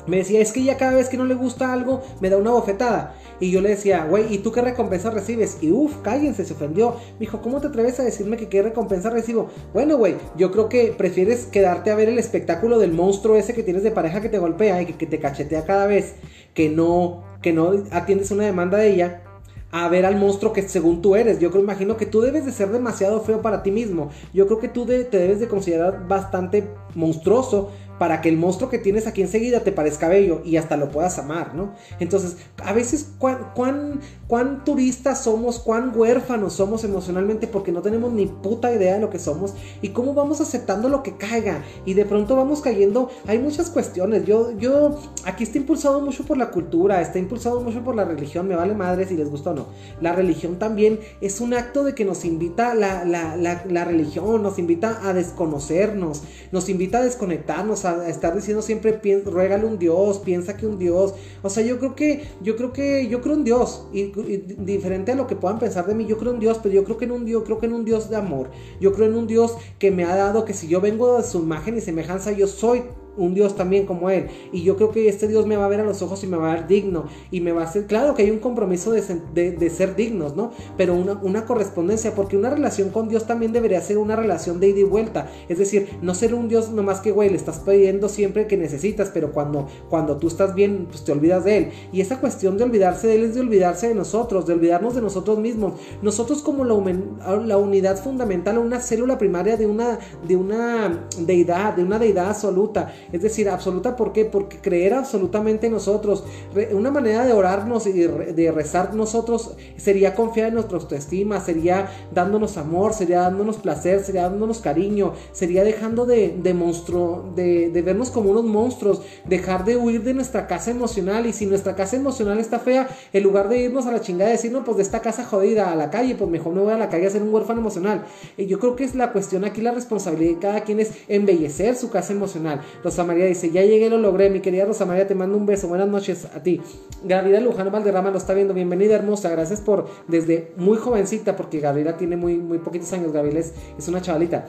me 0.07 0.17
decía, 0.17 0.39
es 0.39 0.51
que 0.51 0.63
ya 0.63 0.77
cada 0.77 0.93
vez 0.93 1.09
que 1.09 1.17
no 1.17 1.25
le 1.25 1.35
gusta 1.35 1.71
algo, 1.71 2.01
me 2.19 2.29
da 2.29 2.37
una 2.37 2.51
bofetada. 2.51 3.15
Y 3.41 3.49
yo 3.49 3.59
le 3.59 3.69
decía, 3.69 4.05
güey, 4.05 4.31
¿y 4.31 4.37
tú 4.37 4.51
qué 4.51 4.61
recompensa 4.61 5.09
recibes? 5.09 5.57
Y 5.61 5.71
uff, 5.71 5.97
cállense, 6.03 6.45
se 6.45 6.53
ofendió. 6.53 6.95
Me 7.13 7.21
dijo, 7.21 7.41
¿cómo 7.41 7.59
te 7.59 7.67
atreves 7.67 7.99
a 7.99 8.03
decirme 8.03 8.37
que 8.37 8.47
qué 8.47 8.61
recompensa 8.61 9.09
recibo? 9.09 9.49
Bueno, 9.73 9.97
güey, 9.97 10.15
yo 10.37 10.51
creo 10.51 10.69
que 10.69 10.93
prefieres 10.95 11.47
quedarte 11.47 11.89
a 11.89 11.95
ver 11.95 12.07
el 12.07 12.19
espectáculo 12.19 12.77
del 12.77 12.93
monstruo 12.93 13.35
ese 13.35 13.55
que 13.55 13.63
tienes 13.63 13.81
de 13.81 13.89
pareja 13.89 14.21
que 14.21 14.29
te 14.29 14.37
golpea 14.37 14.83
y 14.83 14.85
que, 14.85 15.07
te 15.07 15.19
cachetea 15.19 15.65
cada 15.65 15.87
vez, 15.87 16.13
que 16.53 16.69
no, 16.69 17.23
que 17.41 17.51
no 17.51 17.71
atiendes 17.89 18.29
una 18.29 18.45
demanda 18.45 18.77
de 18.77 18.93
ella 18.93 19.23
a 19.71 19.87
ver 19.87 20.05
al 20.05 20.17
monstruo 20.17 20.53
que 20.53 20.61
según 20.61 21.01
tú 21.01 21.15
eres. 21.15 21.39
Yo 21.39 21.49
creo, 21.49 21.63
imagino 21.63 21.97
que 21.97 22.05
tú 22.05 22.21
debes 22.21 22.45
de 22.45 22.51
ser 22.51 22.69
demasiado 22.69 23.21
feo 23.21 23.41
para 23.41 23.63
ti 23.63 23.71
mismo. 23.71 24.11
Yo 24.35 24.45
creo 24.45 24.59
que 24.59 24.67
tú 24.67 24.85
te 24.85 25.17
debes 25.17 25.39
de 25.39 25.47
considerar 25.47 26.07
bastante 26.07 26.69
monstruoso 26.93 27.71
para 28.01 28.19
que 28.19 28.29
el 28.29 28.35
monstruo 28.35 28.67
que 28.67 28.79
tienes 28.79 29.05
aquí 29.05 29.21
enseguida 29.21 29.59
te 29.59 29.71
parezca 29.71 30.09
bello 30.09 30.41
y 30.43 30.57
hasta 30.57 30.75
lo 30.75 30.89
puedas 30.89 31.19
amar, 31.19 31.53
¿no? 31.53 31.75
Entonces, 31.99 32.37
a 32.57 32.73
veces, 32.73 33.11
¿cuán, 33.19 33.51
cuán, 33.53 33.99
cuán 34.25 34.63
turistas 34.65 35.23
somos, 35.23 35.59
cuán 35.59 35.95
huérfanos 35.95 36.53
somos 36.53 36.83
emocionalmente 36.83 37.45
porque 37.45 37.71
no 37.71 37.83
tenemos 37.83 38.11
ni 38.11 38.25
puta 38.25 38.73
idea 38.73 38.95
de 38.95 39.01
lo 39.01 39.11
que 39.11 39.19
somos 39.19 39.53
y 39.83 39.89
cómo 39.89 40.15
vamos 40.15 40.41
aceptando 40.41 40.89
lo 40.89 41.03
que 41.03 41.15
caiga 41.15 41.63
y 41.85 41.93
de 41.93 42.03
pronto 42.05 42.35
vamos 42.35 42.61
cayendo, 42.61 43.11
hay 43.27 43.37
muchas 43.37 43.69
cuestiones, 43.69 44.25
yo, 44.25 44.57
yo, 44.57 44.99
aquí 45.25 45.43
está 45.43 45.59
impulsado 45.59 46.01
mucho 46.01 46.23
por 46.23 46.37
la 46.37 46.49
cultura, 46.49 47.01
está 47.01 47.19
impulsado 47.19 47.61
mucho 47.61 47.83
por 47.83 47.93
la 47.93 48.03
religión, 48.03 48.47
me 48.47 48.55
vale 48.55 48.73
madre 48.73 49.05
si 49.05 49.15
les 49.15 49.29
gusta 49.29 49.51
o 49.51 49.53
no. 49.53 49.67
La 50.01 50.11
religión 50.13 50.57
también 50.57 50.99
es 51.21 51.39
un 51.39 51.53
acto 51.53 51.83
de 51.83 51.93
que 51.93 52.03
nos 52.03 52.25
invita, 52.25 52.73
la, 52.73 53.05
la, 53.05 53.35
la, 53.35 53.63
la 53.69 53.85
religión 53.85 54.41
nos 54.41 54.57
invita 54.57 55.07
a 55.07 55.13
desconocernos, 55.13 56.23
nos 56.51 56.67
invita 56.67 56.97
a 56.97 57.03
desconectarnos, 57.03 57.85
a 57.85 57.90
estar 58.07 58.35
diciendo 58.35 58.61
siempre, 58.61 58.99
ruégale 59.25 59.65
un 59.65 59.79
Dios, 59.79 60.19
piensa 60.19 60.57
que 60.57 60.65
un 60.65 60.77
Dios. 60.77 61.13
O 61.41 61.49
sea, 61.49 61.63
yo 61.63 61.79
creo 61.79 61.95
que, 61.95 62.27
yo 62.41 62.55
creo 62.55 62.73
que, 62.73 63.07
yo 63.07 63.21
creo 63.21 63.35
en 63.35 63.43
Dios. 63.43 63.87
Y, 63.93 64.11
diferente 64.57 65.11
a 65.11 65.15
lo 65.15 65.27
que 65.27 65.35
puedan 65.35 65.59
pensar 65.59 65.85
de 65.85 65.95
mí, 65.95 66.05
yo 66.05 66.17
creo 66.17 66.33
en 66.33 66.39
Dios, 66.39 66.59
pero 66.61 66.73
yo 66.75 66.83
creo 66.83 66.97
que 66.97 67.05
en 67.05 67.11
un 67.11 67.25
Dios, 67.25 67.43
creo 67.45 67.59
que 67.59 67.65
en 67.65 67.73
un 67.73 67.85
Dios 67.85 68.09
de 68.09 68.15
amor. 68.15 68.49
Yo 68.79 68.93
creo 68.93 69.07
en 69.07 69.15
un 69.15 69.27
Dios 69.27 69.55
que 69.79 69.91
me 69.91 70.03
ha 70.03 70.15
dado 70.15 70.45
que 70.45 70.53
si 70.53 70.67
yo 70.67 70.81
vengo 70.81 71.17
de 71.17 71.23
su 71.23 71.39
imagen 71.39 71.77
y 71.77 71.81
semejanza, 71.81 72.31
yo 72.31 72.47
soy 72.47 72.83
un 73.17 73.33
Dios 73.33 73.55
también 73.55 73.85
como 73.85 74.09
Él. 74.09 74.27
Y 74.51 74.63
yo 74.63 74.75
creo 74.75 74.91
que 74.91 75.07
este 75.07 75.27
Dios 75.27 75.45
me 75.45 75.57
va 75.57 75.65
a 75.65 75.69
ver 75.69 75.81
a 75.81 75.83
los 75.83 76.01
ojos 76.01 76.23
y 76.23 76.27
me 76.27 76.37
va 76.37 76.51
a 76.51 76.55
ver 76.55 76.67
digno. 76.67 77.05
Y 77.29 77.41
me 77.41 77.51
va 77.51 77.61
a 77.61 77.65
hacer, 77.65 77.85
claro 77.85 78.15
que 78.15 78.23
hay 78.23 78.31
un 78.31 78.39
compromiso 78.39 78.91
de, 78.91 79.69
ser 79.69 79.95
dignos, 79.95 80.35
¿no? 80.35 80.51
Pero 80.77 80.95
una, 80.95 81.13
una, 81.21 81.45
correspondencia, 81.45 82.15
porque 82.15 82.37
una 82.37 82.49
relación 82.49 82.89
con 82.89 83.09
Dios 83.09 83.25
también 83.25 83.51
debería 83.51 83.81
ser 83.81 83.97
una 83.97 84.15
relación 84.15 84.59
de 84.59 84.69
ida 84.69 84.79
y 84.79 84.83
vuelta. 84.83 85.29
Es 85.49 85.57
decir, 85.57 85.89
no 86.01 86.13
ser 86.13 86.33
un 86.33 86.47
Dios 86.47 86.71
nomás 86.71 87.01
que, 87.01 87.11
güey, 87.11 87.29
le 87.29 87.35
estás 87.35 87.59
pidiendo 87.59 88.09
siempre 88.09 88.47
que 88.47 88.57
necesitas, 88.57 89.09
pero 89.13 89.31
cuando, 89.31 89.67
cuando 89.89 90.17
tú 90.17 90.27
estás 90.27 90.55
bien, 90.55 90.87
pues 90.89 91.03
te 91.03 91.11
olvidas 91.11 91.43
de 91.43 91.57
Él. 91.57 91.71
Y 91.91 92.01
esa 92.01 92.19
cuestión 92.19 92.57
de 92.57 92.63
olvidarse 92.63 93.07
de 93.07 93.15
Él 93.15 93.23
es 93.23 93.35
de 93.35 93.41
olvidarse 93.41 93.87
de 93.87 93.95
nosotros, 93.95 94.45
de 94.45 94.53
olvidarnos 94.53 94.95
de 94.95 95.01
nosotros 95.01 95.39
mismos. 95.39 95.73
Nosotros 96.01 96.41
como 96.41 96.63
la, 96.65 97.39
la 97.39 97.57
unidad 97.57 98.01
fundamental, 98.01 98.57
una 98.57 98.79
célula 98.79 99.17
primaria 99.17 99.57
de 99.57 99.65
una, 99.65 99.99
de 100.27 100.35
una 100.35 101.07
deidad, 101.19 101.75
de 101.75 101.83
una 101.83 101.99
deidad 101.99 102.29
absoluta 102.29 102.93
es 103.11 103.21
decir, 103.21 103.49
absoluta, 103.49 103.95
¿por 103.95 104.13
qué? 104.13 104.25
Porque 104.25 104.57
creer 104.57 104.93
absolutamente 104.93 105.67
en 105.67 105.73
nosotros. 105.73 106.23
Una 106.71 106.91
manera 106.91 107.25
de 107.25 107.33
orarnos 107.33 107.87
y 107.87 107.93
de 107.93 108.51
rezar 108.51 108.93
nosotros 108.93 109.55
sería 109.77 110.15
confiar 110.15 110.49
en 110.49 110.55
nuestra 110.55 110.77
autoestima, 110.77 111.39
sería 111.39 111.89
dándonos 112.13 112.57
amor, 112.57 112.93
sería 112.93 113.21
dándonos 113.21 113.57
placer, 113.57 114.03
sería 114.03 114.23
dándonos 114.23 114.59
cariño, 114.59 115.13
sería 115.31 115.63
dejando 115.63 116.05
de, 116.05 116.35
de 116.41 116.53
monstruo, 116.53 117.31
de, 117.35 117.69
de 117.69 117.81
vernos 117.81 118.11
como 118.11 118.31
unos 118.31 118.43
monstruos, 118.43 119.01
dejar 119.25 119.65
de 119.65 119.77
huir 119.77 120.03
de 120.03 120.13
nuestra 120.13 120.47
casa 120.47 120.71
emocional. 120.71 121.25
Y 121.25 121.33
si 121.33 121.45
nuestra 121.45 121.75
casa 121.75 121.95
emocional 121.95 122.39
está 122.39 122.59
fea, 122.59 122.89
en 123.13 123.23
lugar 123.23 123.49
de 123.49 123.59
irnos 123.59 123.85
a 123.85 123.91
la 123.91 124.01
chingada 124.01 124.31
y 124.31 124.33
decir, 124.33 124.51
no, 124.51 124.63
pues 124.63 124.77
de 124.77 124.83
esta 124.83 125.01
casa 125.01 125.25
jodida 125.25 125.71
a 125.71 125.75
la 125.75 125.89
calle, 125.89 126.15
pues 126.15 126.29
mejor 126.29 126.53
me 126.53 126.61
voy 126.61 126.73
a 126.73 126.77
la 126.77 126.89
calle 126.89 127.07
a 127.07 127.09
ser 127.09 127.23
un 127.23 127.33
huérfano 127.33 127.61
emocional. 127.61 128.05
Y 128.37 128.45
yo 128.47 128.59
creo 128.59 128.75
que 128.75 128.83
es 128.83 128.95
la 128.95 129.11
cuestión 129.11 129.45
aquí, 129.45 129.61
la 129.61 129.71
responsabilidad 129.71 130.33
de 130.33 130.39
cada 130.39 130.61
quien 130.61 130.79
es 130.79 130.91
embellecer 131.07 131.75
su 131.75 131.89
casa 131.89 132.13
emocional. 132.13 132.61
Rosa 132.91 133.05
María 133.05 133.25
dice, 133.25 133.51
ya 133.51 133.61
llegué, 133.63 133.89
lo 133.89 133.97
logré. 133.97 134.29
Mi 134.29 134.41
querida 134.41 134.65
Rosa 134.65 134.85
María, 134.85 135.07
te 135.07 135.15
mando 135.15 135.37
un 135.37 135.45
beso. 135.45 135.69
Buenas 135.69 135.87
noches 135.87 136.25
a 136.25 136.43
ti. 136.43 136.59
Gabriela 137.05 137.39
Lujano 137.39 137.71
Valderrama 137.71 138.11
lo 138.11 138.17
está 138.17 138.33
viendo. 138.33 138.53
Bienvenida, 138.53 138.95
hermosa. 138.95 139.29
Gracias 139.29 139.61
por, 139.61 139.87
desde 140.09 140.51
muy 140.57 140.77
jovencita, 140.77 141.37
porque 141.37 141.61
Gabriela 141.61 141.95
tiene 141.95 142.17
muy, 142.17 142.35
muy 142.35 142.57
poquitos 142.57 142.91
años. 142.91 143.13
Gabriela 143.13 143.39
es, 143.39 143.53
es 143.77 143.87
una 143.87 144.01
chavalita. 144.01 144.45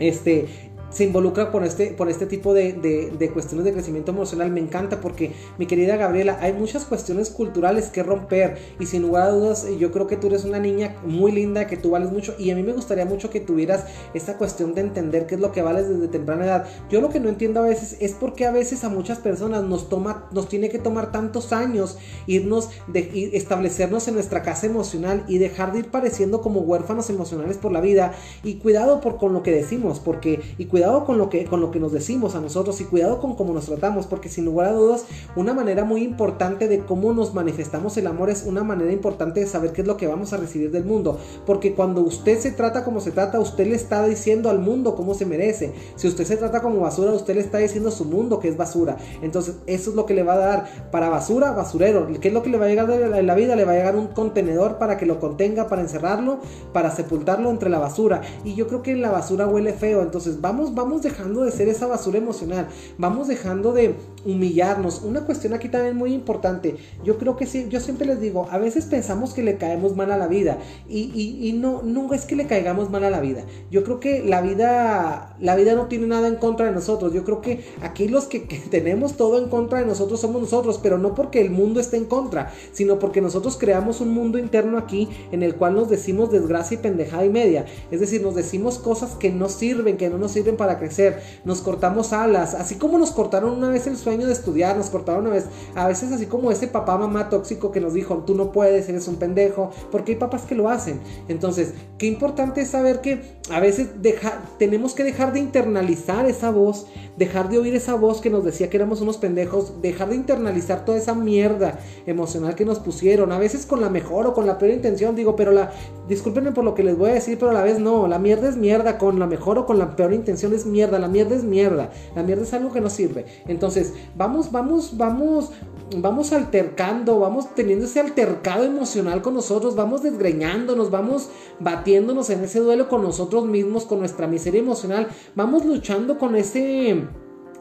Este, 0.00 0.48
se 0.90 1.04
involucra 1.04 1.50
por 1.50 1.64
este, 1.64 1.88
por 1.88 2.08
este 2.08 2.26
tipo 2.26 2.54
de, 2.54 2.72
de, 2.72 3.30
cuestiones 3.30 3.64
de 3.64 3.72
crecimiento 3.72 4.10
emocional. 4.10 4.50
Me 4.50 4.60
encanta 4.60 5.00
porque, 5.00 5.32
mi 5.58 5.66
querida 5.66 5.96
Gabriela, 5.96 6.38
hay 6.40 6.52
muchas 6.52 6.84
cuestiones 6.84 7.30
culturales 7.30 7.88
que 7.88 8.02
romper 8.02 8.58
y 8.80 8.86
sin 8.86 9.02
lugar 9.02 9.24
a 9.24 9.30
dudas 9.30 9.66
yo 9.78 9.92
creo 9.92 10.06
que 10.06 10.16
tú 10.16 10.28
eres 10.28 10.44
una 10.44 10.58
niña 10.58 10.96
muy 11.04 11.32
linda, 11.32 11.66
que 11.66 11.76
tú 11.76 11.90
vales 11.90 12.10
mucho 12.10 12.34
y 12.38 12.50
a 12.50 12.56
mí 12.56 12.62
me 12.62 12.72
gustaría 12.72 13.04
mucho 13.04 13.30
que 13.30 13.40
tuvieras 13.40 13.84
esta 14.14 14.38
cuestión 14.38 14.74
de 14.74 14.80
entender 14.80 15.26
qué 15.26 15.34
es 15.34 15.40
lo 15.40 15.52
que 15.52 15.62
vales 15.62 15.88
desde 15.88 16.08
temprana 16.08 16.46
edad. 16.46 16.66
Yo 16.90 17.00
lo 17.00 17.10
que 17.10 17.20
no 17.20 17.28
entiendo 17.28 17.60
a 17.60 17.64
veces 17.64 17.96
es 18.00 18.12
porque 18.12 18.46
a 18.46 18.50
veces 18.50 18.84
a 18.84 18.88
muchas 18.88 19.18
personas 19.18 19.64
nos 19.64 19.88
toma, 19.88 20.28
nos 20.32 20.48
tiene 20.48 20.70
que 20.70 20.78
tomar 20.78 21.12
tantos 21.12 21.52
años 21.52 21.98
irnos, 22.26 22.70
de, 22.86 23.30
establecernos 23.34 24.08
en 24.08 24.14
nuestra 24.14 24.42
casa 24.42 24.66
emocional 24.66 25.24
y 25.28 25.38
dejar 25.38 25.72
de 25.72 25.80
ir 25.80 25.90
pareciendo 25.90 26.40
como 26.40 26.60
huérfanos 26.60 27.10
emocionales 27.10 27.58
por 27.58 27.72
la 27.72 27.80
vida 27.80 28.14
y 28.42 28.54
cuidado 28.54 29.00
por 29.00 29.18
con 29.18 29.32
lo 29.32 29.42
que 29.42 29.50
decimos 29.50 30.00
porque 30.00 30.40
y 30.56 30.66
cuidado 30.66 30.77
con 30.78 31.18
lo 31.18 31.28
que, 31.28 31.44
con 31.44 31.60
lo 31.60 31.70
que 31.70 31.80
nos 31.80 31.92
decimos 31.92 32.34
a 32.34 32.40
nosotros 32.40 32.80
y 32.80 32.84
cuidado 32.84 33.20
con 33.20 33.34
cómo 33.34 33.52
nos 33.52 33.66
tratamos, 33.66 34.06
porque 34.06 34.28
sin 34.28 34.44
lugar 34.44 34.68
a 34.68 34.72
dudas, 34.72 35.04
una 35.34 35.52
manera 35.52 35.84
muy 35.84 36.02
importante 36.02 36.68
de 36.68 36.80
cómo 36.80 37.12
nos 37.12 37.34
manifestamos 37.34 37.96
el 37.96 38.06
amor 38.06 38.30
es 38.30 38.44
una 38.44 38.62
manera 38.62 38.92
importante 38.92 39.40
de 39.40 39.46
saber 39.46 39.72
qué 39.72 39.82
es 39.82 39.86
lo 39.86 39.96
que 39.96 40.06
vamos 40.06 40.32
a 40.32 40.36
recibir 40.36 40.70
del 40.70 40.84
mundo, 40.84 41.18
porque 41.46 41.74
cuando 41.74 42.00
usted 42.02 42.38
se 42.38 42.52
trata 42.52 42.84
como 42.84 43.00
se 43.00 43.10
trata, 43.10 43.40
usted 43.40 43.66
le 43.66 43.74
está 43.74 44.06
diciendo 44.06 44.50
al 44.50 44.60
mundo 44.60 44.94
cómo 44.94 45.14
se 45.14 45.26
merece. 45.26 45.72
Si 45.96 46.06
usted 46.06 46.24
se 46.24 46.36
trata 46.36 46.62
como 46.62 46.80
basura, 46.80 47.12
usted 47.12 47.34
le 47.34 47.40
está 47.40 47.58
diciendo 47.58 47.88
a 47.88 47.92
su 47.92 48.04
mundo 48.04 48.38
que 48.38 48.48
es 48.48 48.56
basura. 48.56 48.96
Entonces, 49.22 49.56
eso 49.66 49.90
es 49.90 49.96
lo 49.96 50.06
que 50.06 50.14
le 50.14 50.22
va 50.22 50.34
a 50.34 50.38
dar 50.38 50.90
para 50.90 51.08
basura, 51.08 51.52
basurero. 51.52 52.06
¿Qué 52.20 52.28
es 52.28 52.34
lo 52.34 52.42
que 52.42 52.50
le 52.50 52.58
va 52.58 52.66
a 52.66 52.68
llegar 52.68 52.90
en 52.90 53.26
la 53.26 53.34
vida? 53.34 53.56
Le 53.56 53.64
va 53.64 53.72
a 53.72 53.76
llegar 53.76 53.96
un 53.96 54.08
contenedor 54.08 54.78
para 54.78 54.96
que 54.96 55.06
lo 55.06 55.18
contenga, 55.18 55.68
para 55.68 55.82
encerrarlo, 55.82 56.38
para 56.72 56.90
sepultarlo 56.90 57.50
entre 57.50 57.70
la 57.70 57.78
basura. 57.78 58.22
Y 58.44 58.54
yo 58.54 58.68
creo 58.68 58.82
que 58.82 58.94
la 58.96 59.10
basura 59.10 59.46
huele 59.46 59.72
feo. 59.72 60.02
Entonces, 60.02 60.40
vamos, 60.40 60.67
vamos 60.74 61.02
dejando 61.02 61.44
de 61.44 61.50
ser 61.50 61.68
esa 61.68 61.86
basura 61.86 62.18
emocional. 62.18 62.68
Vamos 62.98 63.28
dejando 63.28 63.72
de 63.72 63.94
humillarnos. 64.24 65.02
Una 65.02 65.22
cuestión 65.22 65.54
aquí 65.54 65.68
también 65.68 65.96
muy 65.96 66.12
importante. 66.12 66.76
Yo 67.04 67.18
creo 67.18 67.36
que 67.36 67.46
sí, 67.46 67.66
yo 67.68 67.80
siempre 67.80 68.06
les 68.06 68.20
digo, 68.20 68.48
a 68.50 68.58
veces 68.58 68.86
pensamos 68.86 69.34
que 69.34 69.42
le 69.42 69.56
caemos 69.56 69.96
mal 69.96 70.10
a 70.12 70.16
la 70.16 70.26
vida. 70.26 70.58
Y, 70.88 71.38
y, 71.40 71.52
no, 71.52 71.82
no 71.82 72.12
es 72.12 72.24
que 72.24 72.36
le 72.36 72.46
caigamos 72.46 72.90
mal 72.90 73.04
a 73.04 73.10
la 73.10 73.20
vida. 73.20 73.44
Yo 73.70 73.84
creo 73.84 74.00
que 74.00 74.22
la 74.24 74.40
vida, 74.40 75.36
la 75.40 75.56
vida 75.56 75.74
no 75.74 75.86
tiene 75.86 76.06
nada 76.06 76.28
en 76.28 76.36
contra 76.36 76.66
de 76.66 76.72
nosotros. 76.72 77.12
Yo 77.12 77.24
creo 77.24 77.40
que 77.40 77.64
aquí 77.82 78.08
los 78.08 78.26
que, 78.26 78.44
que 78.44 78.58
tenemos 78.70 79.16
todo 79.16 79.38
en 79.42 79.48
contra 79.48 79.80
de 79.80 79.86
nosotros 79.86 80.20
somos 80.20 80.40
nosotros, 80.42 80.78
pero 80.82 80.98
no 80.98 81.14
porque 81.14 81.40
el 81.40 81.50
mundo 81.50 81.80
esté 81.80 81.96
en 81.96 82.04
contra, 82.04 82.52
sino 82.72 82.98
porque 82.98 83.20
nosotros 83.20 83.56
creamos 83.58 84.00
un 84.00 84.10
mundo 84.10 84.38
interno 84.38 84.78
aquí 84.78 85.08
en 85.32 85.42
el 85.42 85.54
cual 85.54 85.74
nos 85.74 85.88
decimos 85.88 86.30
desgracia 86.30 86.76
y 86.76 86.78
pendejada 86.78 87.24
y 87.24 87.30
media. 87.30 87.66
Es 87.90 88.00
decir, 88.00 88.22
nos 88.22 88.34
decimos 88.34 88.78
cosas 88.78 89.12
que 89.12 89.30
no 89.30 89.48
sirven, 89.48 89.96
que 89.96 90.10
no 90.10 90.18
nos 90.18 90.32
sirven 90.32 90.56
para 90.58 90.78
crecer. 90.78 91.22
Nos 91.46 91.62
cortamos 91.62 92.12
alas, 92.12 92.52
así 92.52 92.74
como 92.74 92.98
nos 92.98 93.12
cortaron 93.12 93.56
una 93.56 93.70
vez 93.70 93.86
el 93.86 93.96
sueño 93.96 94.26
de 94.26 94.34
estudiar, 94.34 94.76
nos 94.76 94.90
cortaron 94.90 95.22
una 95.22 95.34
vez, 95.34 95.46
a 95.74 95.88
veces 95.88 96.12
así 96.12 96.26
como 96.26 96.50
ese 96.50 96.66
papá 96.66 96.98
mamá 96.98 97.30
tóxico 97.30 97.72
que 97.72 97.80
nos 97.80 97.94
dijo, 97.94 98.18
tú 98.26 98.34
no 98.34 98.52
puedes, 98.52 98.86
eres 98.90 99.08
un 99.08 99.16
pendejo, 99.16 99.70
porque 99.90 100.12
hay 100.12 100.18
papás 100.18 100.42
que 100.42 100.54
lo 100.54 100.68
hacen. 100.68 101.00
Entonces, 101.28 101.72
qué 101.96 102.04
importante 102.04 102.60
es 102.60 102.68
saber 102.68 103.00
que 103.00 103.38
a 103.50 103.60
veces 103.60 104.02
deja, 104.02 104.42
tenemos 104.58 104.94
que 104.94 105.04
dejar 105.04 105.32
de 105.32 105.40
internalizar 105.40 106.26
esa 106.26 106.50
voz, 106.50 106.86
dejar 107.16 107.48
de 107.48 107.58
oír 107.58 107.74
esa 107.74 107.94
voz 107.94 108.20
que 108.20 108.28
nos 108.28 108.44
decía 108.44 108.68
que 108.68 108.76
éramos 108.76 109.00
unos 109.00 109.16
pendejos, 109.16 109.80
dejar 109.80 110.10
de 110.10 110.16
internalizar 110.16 110.84
toda 110.84 110.98
esa 110.98 111.14
mierda 111.14 111.78
emocional 112.06 112.54
que 112.54 112.64
nos 112.64 112.78
pusieron, 112.78 113.32
a 113.32 113.38
veces 113.38 113.64
con 113.64 113.80
la 113.80 113.88
mejor 113.88 114.26
o 114.26 114.34
con 114.34 114.46
la 114.46 114.58
peor 114.58 114.72
intención, 114.72 115.16
digo, 115.16 115.36
pero 115.36 115.52
la, 115.52 115.72
discúlpenme 116.08 116.52
por 116.52 116.64
lo 116.64 116.74
que 116.74 116.82
les 116.82 116.98
voy 116.98 117.10
a 117.10 117.14
decir, 117.14 117.38
pero 117.38 117.52
a 117.52 117.54
la 117.54 117.62
vez 117.62 117.78
no, 117.78 118.08
la 118.08 118.18
mierda 118.18 118.48
es 118.48 118.56
mierda, 118.56 118.98
con 118.98 119.18
la 119.18 119.26
mejor 119.26 119.58
o 119.58 119.66
con 119.66 119.78
la 119.78 119.96
peor 119.96 120.12
intención 120.12 120.47
es 120.54 120.66
mierda, 120.66 120.98
la 120.98 121.08
mierda 121.08 121.34
es 121.34 121.44
mierda, 121.44 121.90
la 122.14 122.22
mierda 122.22 122.42
es 122.42 122.52
algo 122.54 122.72
que 122.72 122.80
no 122.80 122.90
sirve. 122.90 123.26
Entonces, 123.46 123.94
vamos, 124.16 124.52
vamos, 124.52 124.96
vamos, 124.96 125.50
vamos 125.96 126.32
altercando, 126.32 127.18
vamos 127.18 127.54
teniendo 127.54 127.86
ese 127.86 128.00
altercado 128.00 128.64
emocional 128.64 129.22
con 129.22 129.34
nosotros, 129.34 129.76
vamos 129.76 130.02
desgreñándonos, 130.02 130.90
vamos 130.90 131.30
batiéndonos 131.60 132.30
en 132.30 132.44
ese 132.44 132.60
duelo 132.60 132.88
con 132.88 133.02
nosotros 133.02 133.46
mismos, 133.46 133.84
con 133.84 134.00
nuestra 134.00 134.26
miseria 134.26 134.60
emocional, 134.60 135.08
vamos 135.34 135.64
luchando 135.64 136.18
con 136.18 136.36
ese 136.36 137.06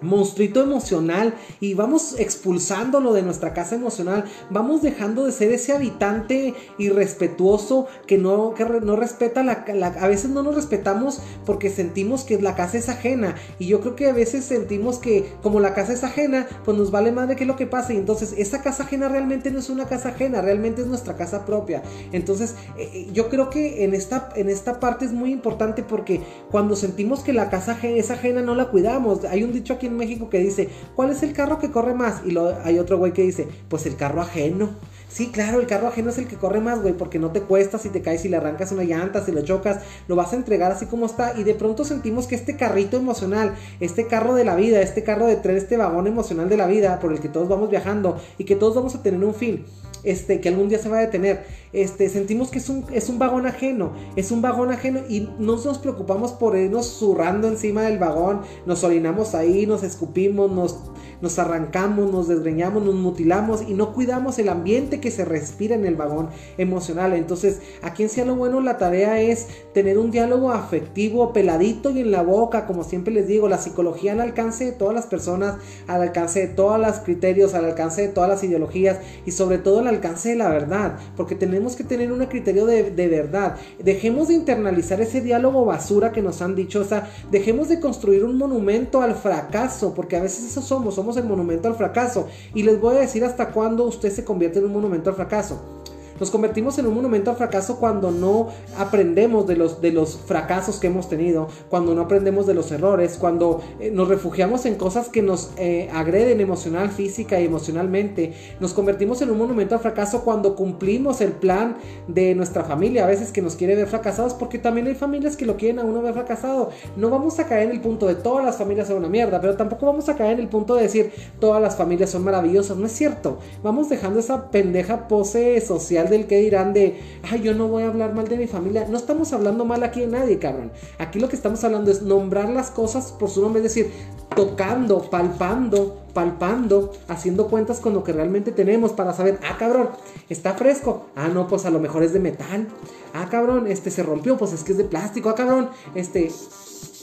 monstruito 0.02 0.62
emocional 0.62 1.34
y 1.60 1.74
vamos 1.74 2.16
expulsándolo 2.20 3.14
de 3.14 3.22
nuestra 3.22 3.54
casa 3.54 3.76
emocional, 3.76 4.26
vamos 4.50 4.82
dejando 4.82 5.26
de 5.26 5.32
ser 5.32 5.52
ese 5.52 5.74
habitante 5.74 6.54
irrespetuoso 6.78 7.88
que 8.06 8.18
no, 8.18 8.54
que 8.54 8.66
no 8.66 8.96
respeta 8.96 9.44
la, 9.44 9.66
a 10.00 10.08
veces 10.08 10.30
no 10.30 10.44
nos 10.44 10.56
respetamos 10.56 11.20
porque 11.46 11.70
sentimos 11.70 12.24
que 12.24 12.40
la 12.42 12.56
casa 12.56 12.78
es 12.78 12.90
ajena. 12.90 13.36
Y 13.60 13.68
yo 13.68 13.82
creo 13.82 13.96
que 13.96 14.08
a 14.08 14.14
veces 14.14 14.46
sentimos 14.46 15.00
que 15.00 15.34
como 15.42 15.60
la 15.60 15.74
casa 15.74 15.94
es 15.94 16.04
ajena, 16.04 16.48
pues 16.66 16.78
nos 16.78 16.92
vale 16.92 17.12
madre 17.12 17.36
que 17.36 17.46
lo 17.46 17.56
que 17.56 17.68
pase. 17.68 17.94
Y 17.94 17.98
entonces 17.98 18.34
esa 18.38 18.62
casa 18.62 18.84
ajena 18.84 19.08
realmente 19.10 19.52
no 19.52 19.60
es 19.60 19.70
una 19.70 19.86
casa 19.86 20.10
ajena, 20.10 20.42
realmente 20.42 20.82
es 20.82 20.88
nuestra 20.88 21.16
casa 21.16 21.46
propia. 21.46 21.84
Entonces 22.12 22.56
eh, 22.78 22.90
eh, 22.94 23.08
yo 23.14 23.30
creo 23.30 23.50
que 23.50 23.84
en 23.84 23.94
esta, 23.94 24.30
en 24.36 24.50
esta 24.50 24.80
parte 24.80 25.06
es 25.06 25.12
muy 25.12 25.32
importante 25.32 25.84
porque 25.84 26.22
cuando 26.52 26.76
sentimos 26.76 27.22
que 27.22 27.34
la 27.34 27.50
casa 27.50 27.78
es 27.82 28.12
ajena 28.12 28.42
no 28.42 28.56
la 28.56 28.70
cuidamos, 28.70 29.24
hay 29.26 29.44
un 29.44 29.54
dicho 29.54 29.74
aquí 29.74 29.87
en 29.88 29.98
México 29.98 30.30
que 30.30 30.40
dice, 30.40 30.70
¿cuál 30.96 31.10
es 31.12 31.24
el 31.24 31.34
carro 31.34 31.60
que 31.60 31.72
corre 31.72 31.94
más? 31.94 32.22
Y 32.26 32.32
lo, 32.32 32.56
hay 32.64 32.80
otro 32.80 32.98
güey 32.98 33.14
que 33.14 33.24
dice, 33.24 33.48
pues 33.70 33.86
el 33.86 33.96
carro 33.96 34.22
ajeno. 34.22 34.70
Sí, 35.18 35.30
claro, 35.30 35.60
el 35.60 35.66
carro 35.66 35.88
ajeno 35.88 36.12
es 36.12 36.20
el 36.20 36.28
que 36.28 36.36
corre 36.36 36.62
más, 36.62 36.84
güey, 36.84 36.94
porque 36.94 37.18
no 37.18 37.32
te 37.32 37.42
cuesta 37.42 37.80
si 37.80 37.90
te 37.90 38.04
caes, 38.04 38.24
y 38.24 38.30
le 38.30 38.38
arrancas 38.38 38.72
una 38.72 38.84
llanta, 38.84 39.26
si 39.26 39.32
lo 39.32 39.42
chocas, 39.42 39.82
lo 40.08 40.16
vas 40.16 40.32
a 40.32 40.36
entregar 40.36 40.72
así 40.72 40.86
como 40.86 41.08
está. 41.08 41.34
Y 41.40 41.44
de 41.44 41.56
pronto 41.56 41.86
sentimos 41.86 42.28
que 42.28 42.36
este 42.36 42.56
carrito 42.56 42.98
emocional, 42.98 43.56
este 43.80 44.06
carro 44.06 44.36
de 44.36 44.46
la 44.46 44.56
vida, 44.56 44.80
este 44.80 45.02
carro 45.02 45.26
de 45.26 45.38
tren, 45.38 45.58
este 45.58 45.76
vagón 45.76 46.06
emocional 46.06 46.50
de 46.50 46.58
la 46.58 46.68
vida 46.68 47.00
por 47.00 47.12
el 47.14 47.20
que 47.20 47.30
todos 47.30 47.50
vamos 47.50 47.72
viajando 47.72 48.22
y 48.38 48.44
que 48.44 48.56
todos 48.56 48.76
vamos 48.76 48.94
a 48.94 49.02
tener 49.02 49.24
un 49.24 49.34
fin 49.34 49.66
este, 50.04 50.40
que 50.40 50.50
algún 50.50 50.70
día 50.70 50.80
se 50.80 50.90
va 50.90 50.98
a 50.98 51.02
detener. 51.02 51.46
Este, 51.74 52.10
sentimos 52.10 52.50
que 52.50 52.60
es 52.60 52.70
un, 52.70 52.86
es 52.94 53.10
un 53.10 53.20
vagón 53.20 53.46
ajeno, 53.46 53.92
es 54.16 54.32
un 54.32 54.42
vagón 54.42 54.72
ajeno 54.72 55.02
y 55.10 55.30
no 55.38 55.58
nos 55.58 55.80
preocupamos 55.80 56.32
por 56.32 56.58
irnos 56.58 56.88
zurrando 56.88 57.48
encima 57.48 57.84
del 57.84 57.98
vagón, 57.98 58.42
nos 58.66 58.84
orinamos 58.84 59.36
ahí, 59.36 59.66
nos 59.66 59.84
escupimos, 59.84 60.50
nos, 60.50 60.78
nos 61.22 61.38
arrancamos, 61.40 62.12
nos 62.12 62.28
desgreñamos, 62.28 62.84
nos 62.84 62.96
mutilamos 62.96 63.64
y 63.68 63.74
no 63.74 63.94
cuidamos 63.94 64.40
el 64.40 64.50
ambiente 64.50 65.02
que 65.02 65.07
se 65.12 65.26
respira 65.26 65.76
en 65.76 65.86
el 65.86 65.96
vagón 65.96 66.30
emocional. 66.58 67.14
Entonces, 67.14 67.60
aquí 67.82 68.04
en 68.04 68.10
Cielo 68.10 68.36
Bueno 68.36 68.62
la 68.62 68.78
tarea 68.78 69.20
es 69.22 69.48
tener 69.74 69.98
un 69.98 70.12
diálogo 70.12 70.52
afectivo, 70.52 71.34
peladito 71.34 71.92
y 71.92 72.02
en 72.02 72.12
la 72.12 72.22
boca, 72.22 72.66
como 72.66 72.84
siempre 72.84 73.14
les 73.14 73.28
digo, 73.28 73.48
la 73.48 73.58
psicología 73.58 74.14
al 74.14 74.22
alcance 74.22 74.66
de 74.66 74.72
todas 74.72 74.96
las 74.96 75.06
personas, 75.06 75.56
al 75.88 76.02
alcance 76.02 76.40
de 76.40 76.48
todos 76.48 76.80
los 76.80 76.98
criterios, 76.98 77.54
al 77.54 77.66
alcance 77.66 78.02
de 78.02 78.08
todas 78.10 78.30
las 78.30 78.44
ideologías 78.44 79.00
y 79.26 79.32
sobre 79.32 79.58
todo 79.58 79.80
al 79.80 79.88
alcance 79.88 80.30
de 80.30 80.36
la 80.36 80.50
verdad, 80.50 80.98
porque 81.16 81.36
tenemos 81.36 81.76
que 81.76 81.84
tener 81.84 82.12
un 82.12 82.26
criterio 82.26 82.66
de, 82.66 83.08
verdad. 83.08 83.56
Dejemos 83.80 84.28
de 84.28 84.34
internalizar 84.34 85.00
ese 85.02 85.22
diálogo 85.22 85.66
basura 85.66 86.12
que 86.12 86.22
nos 86.22 86.42
han 86.42 86.56
dicho, 86.56 86.82
o 86.82 86.84
sea, 86.84 87.10
dejemos 87.32 87.70
de 87.70 87.80
construir 87.80 88.24
un 88.24 88.38
monumento 88.38 89.02
al 89.02 89.16
fracaso, 89.16 89.94
porque 89.94 90.18
a 90.18 90.22
veces 90.22 90.46
eso 90.46 90.62
somos, 90.62 90.96
somos 90.96 91.18
el 91.18 91.26
monumento 91.26 91.68
al 91.68 91.76
fracaso. 91.76 92.28
Y 92.54 92.64
les 92.64 92.80
voy 92.80 92.96
a 92.96 93.00
decir 93.00 93.24
hasta 93.24 93.50
cuándo 93.50 93.84
usted 93.86 94.12
se 94.12 94.24
convierte 94.24 94.60
en 94.60 94.66
un 94.66 94.74
monumento 94.74 94.97
al 95.06 95.16
fracaso. 95.16 95.84
Nos 96.20 96.32
convertimos 96.32 96.78
en 96.80 96.88
un 96.88 96.96
monumento 96.96 97.30
al 97.32 97.38
fracaso 97.38 97.80
cuando 97.80 98.12
no 98.12 98.48
aprendemos 98.78 99.46
de 99.48 99.56
los, 99.56 99.82
de 99.82 99.92
los 99.92 100.18
fracasos 100.18 100.80
que 100.80 100.88
hemos 100.88 101.10
tenido, 101.10 101.48
cuando 101.70 101.94
no 101.94 102.02
aprendemos 102.02 102.48
de 102.48 102.54
los 102.54 102.72
errores, 102.72 103.18
cuando 103.20 103.62
eh, 103.80 103.92
nos 103.92 104.08
refugiamos 104.08 104.66
en 104.66 104.76
cosas 104.76 105.10
que 105.10 105.22
nos 105.22 105.52
eh, 105.58 105.90
agreden 105.94 106.42
emocional, 106.42 106.90
física 106.90 107.40
y 107.40 107.46
emocionalmente. 107.46 108.34
Nos 108.60 108.74
convertimos 108.74 109.22
en 109.22 109.30
un 109.30 109.38
monumento 109.38 109.76
al 109.76 109.82
fracaso 109.82 110.24
cuando 110.24 110.56
cumplimos 110.56 111.22
el 111.22 111.34
plan 111.34 111.78
de 112.08 112.34
nuestra 112.36 112.64
familia, 112.64 113.04
a 113.04 113.08
veces 113.08 113.32
que 113.32 113.42
nos 113.42 113.56
quiere 113.56 113.76
ver 113.76 113.88
fracasados, 113.88 114.34
porque 114.34 114.58
también 114.58 114.88
hay 114.88 114.96
familias 114.96 115.38
que 115.38 115.46
lo 115.46 115.58
quieren 115.58 115.80
a 115.80 115.84
uno 115.84 116.02
ver 116.02 116.14
fracasado. 116.14 116.70
No 116.96 117.10
vamos 117.10 117.40
a 117.40 117.48
caer 117.48 117.70
en 117.70 117.72
el 117.72 117.82
punto 117.82 118.08
de 118.08 118.16
todas 118.16 118.44
las 118.44 118.58
familias 118.58 118.88
son 118.88 118.98
una 118.98 119.10
mierda, 119.10 119.40
pero 119.40 119.56
tampoco 119.56 119.86
vamos 119.86 120.10
a 120.10 120.16
caer 120.16 120.34
en 120.34 120.40
el 120.40 120.48
punto 120.48 120.76
de 120.76 120.84
decir 120.84 121.12
todas 121.40 121.62
las 121.62 121.76
familias 121.76 122.10
son 122.10 122.24
maravillosas. 122.24 122.78
No 122.78 122.86
es 122.86 122.92
cierto. 122.92 123.38
Vamos 123.64 123.90
dejando 123.90 124.20
esa 124.20 124.50
pendeja 124.50 125.08
pose 125.08 125.60
social 125.62 126.07
del 126.10 126.28
que 126.28 126.40
dirán 126.40 126.74
de, 126.74 127.00
ay, 127.30 127.42
yo 127.42 127.54
no 127.54 127.68
voy 127.68 127.84
a 127.84 127.88
hablar 127.88 128.14
mal 128.14 128.28
de 128.28 128.38
mi 128.38 128.48
familia. 128.48 128.88
No 128.90 128.98
estamos 128.98 129.34
hablando 129.34 129.66
mal 129.66 129.84
aquí 129.84 130.02
de 130.02 130.08
nadie, 130.08 130.40
cabrón. 130.40 130.72
Aquí 131.00 131.20
lo 131.20 131.30
que 131.30 131.36
estamos 131.36 131.64
hablando 131.64 131.92
es 131.92 132.02
nombrar 132.02 132.50
las 132.50 132.72
cosas 132.72 133.12
por 133.12 133.30
su 133.30 133.42
nombre, 133.42 133.60
es 133.60 133.64
decir, 133.64 133.92
tocando, 134.36 135.10
palpando, 135.10 136.04
palpando, 136.14 136.92
haciendo 137.08 137.48
cuentas 137.48 137.80
con 137.80 137.94
lo 137.94 138.04
que 138.04 138.14
realmente 138.14 138.52
tenemos 138.52 138.92
para 138.92 139.14
saber, 139.14 139.40
ah, 139.44 139.58
cabrón, 139.58 139.90
está 140.30 140.54
fresco. 140.54 141.08
Ah, 141.16 141.28
no, 141.28 141.48
pues 141.48 141.66
a 141.66 141.70
lo 141.70 141.80
mejor 141.80 142.04
es 142.04 142.14
de 142.14 142.20
metal. 142.20 142.68
Ah, 143.14 143.28
cabrón, 143.30 143.68
este 143.68 143.92
se 143.92 144.04
rompió, 144.04 144.38
pues 144.38 144.54
es 144.54 144.64
que 144.64 144.74
es 144.74 144.78
de 144.78 144.84
plástico. 144.84 145.30
Ah, 145.30 145.36
cabrón, 145.36 145.70
este, 145.96 146.32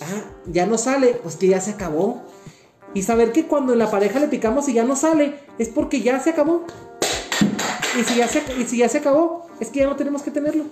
ah, 0.01 0.25
ya 0.47 0.67
no 0.67 0.79
sale, 0.79 1.19
pues 1.23 1.37
que 1.37 1.49
ya 1.49 1.61
se 1.61 1.73
acabó. 1.73 2.23
Y 2.95 3.03
saber 3.03 3.33
que 3.33 3.47
cuando 3.47 3.73
en 3.73 3.81
la 3.81 3.91
pareja 3.91 4.21
le 4.21 4.29
picamos 4.29 4.69
y 4.69 4.75
ya 4.75 4.85
no 4.85 4.95
sale, 4.95 5.41
es 5.59 5.69
porque 5.69 6.01
ya 6.01 6.21
se 6.21 6.31
acabó. 6.31 6.63
Y 7.99 8.05
si, 8.05 8.17
ya 8.17 8.29
se, 8.29 8.43
y 8.59 8.65
si 8.65 8.79
ya 8.79 8.89
se 8.89 8.99
acabó, 8.99 9.47
es 9.61 9.71
que 9.71 9.81
ya 9.81 9.87
no 9.87 9.97
tenemos 9.97 10.23
que 10.23 10.31
tenerlo. 10.31 10.65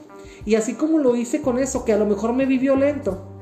Y 0.45 0.57
así 0.57 0.75
como 0.75 0.99
lo 0.99 1.15
hice 1.15 1.41
con 1.41 1.59
eso, 1.59 1.85
que 1.85 1.93
a 1.93 1.97
lo 1.97 2.07
mejor 2.07 2.33
me 2.33 2.47
vi 2.47 2.59
violento, 2.59 3.33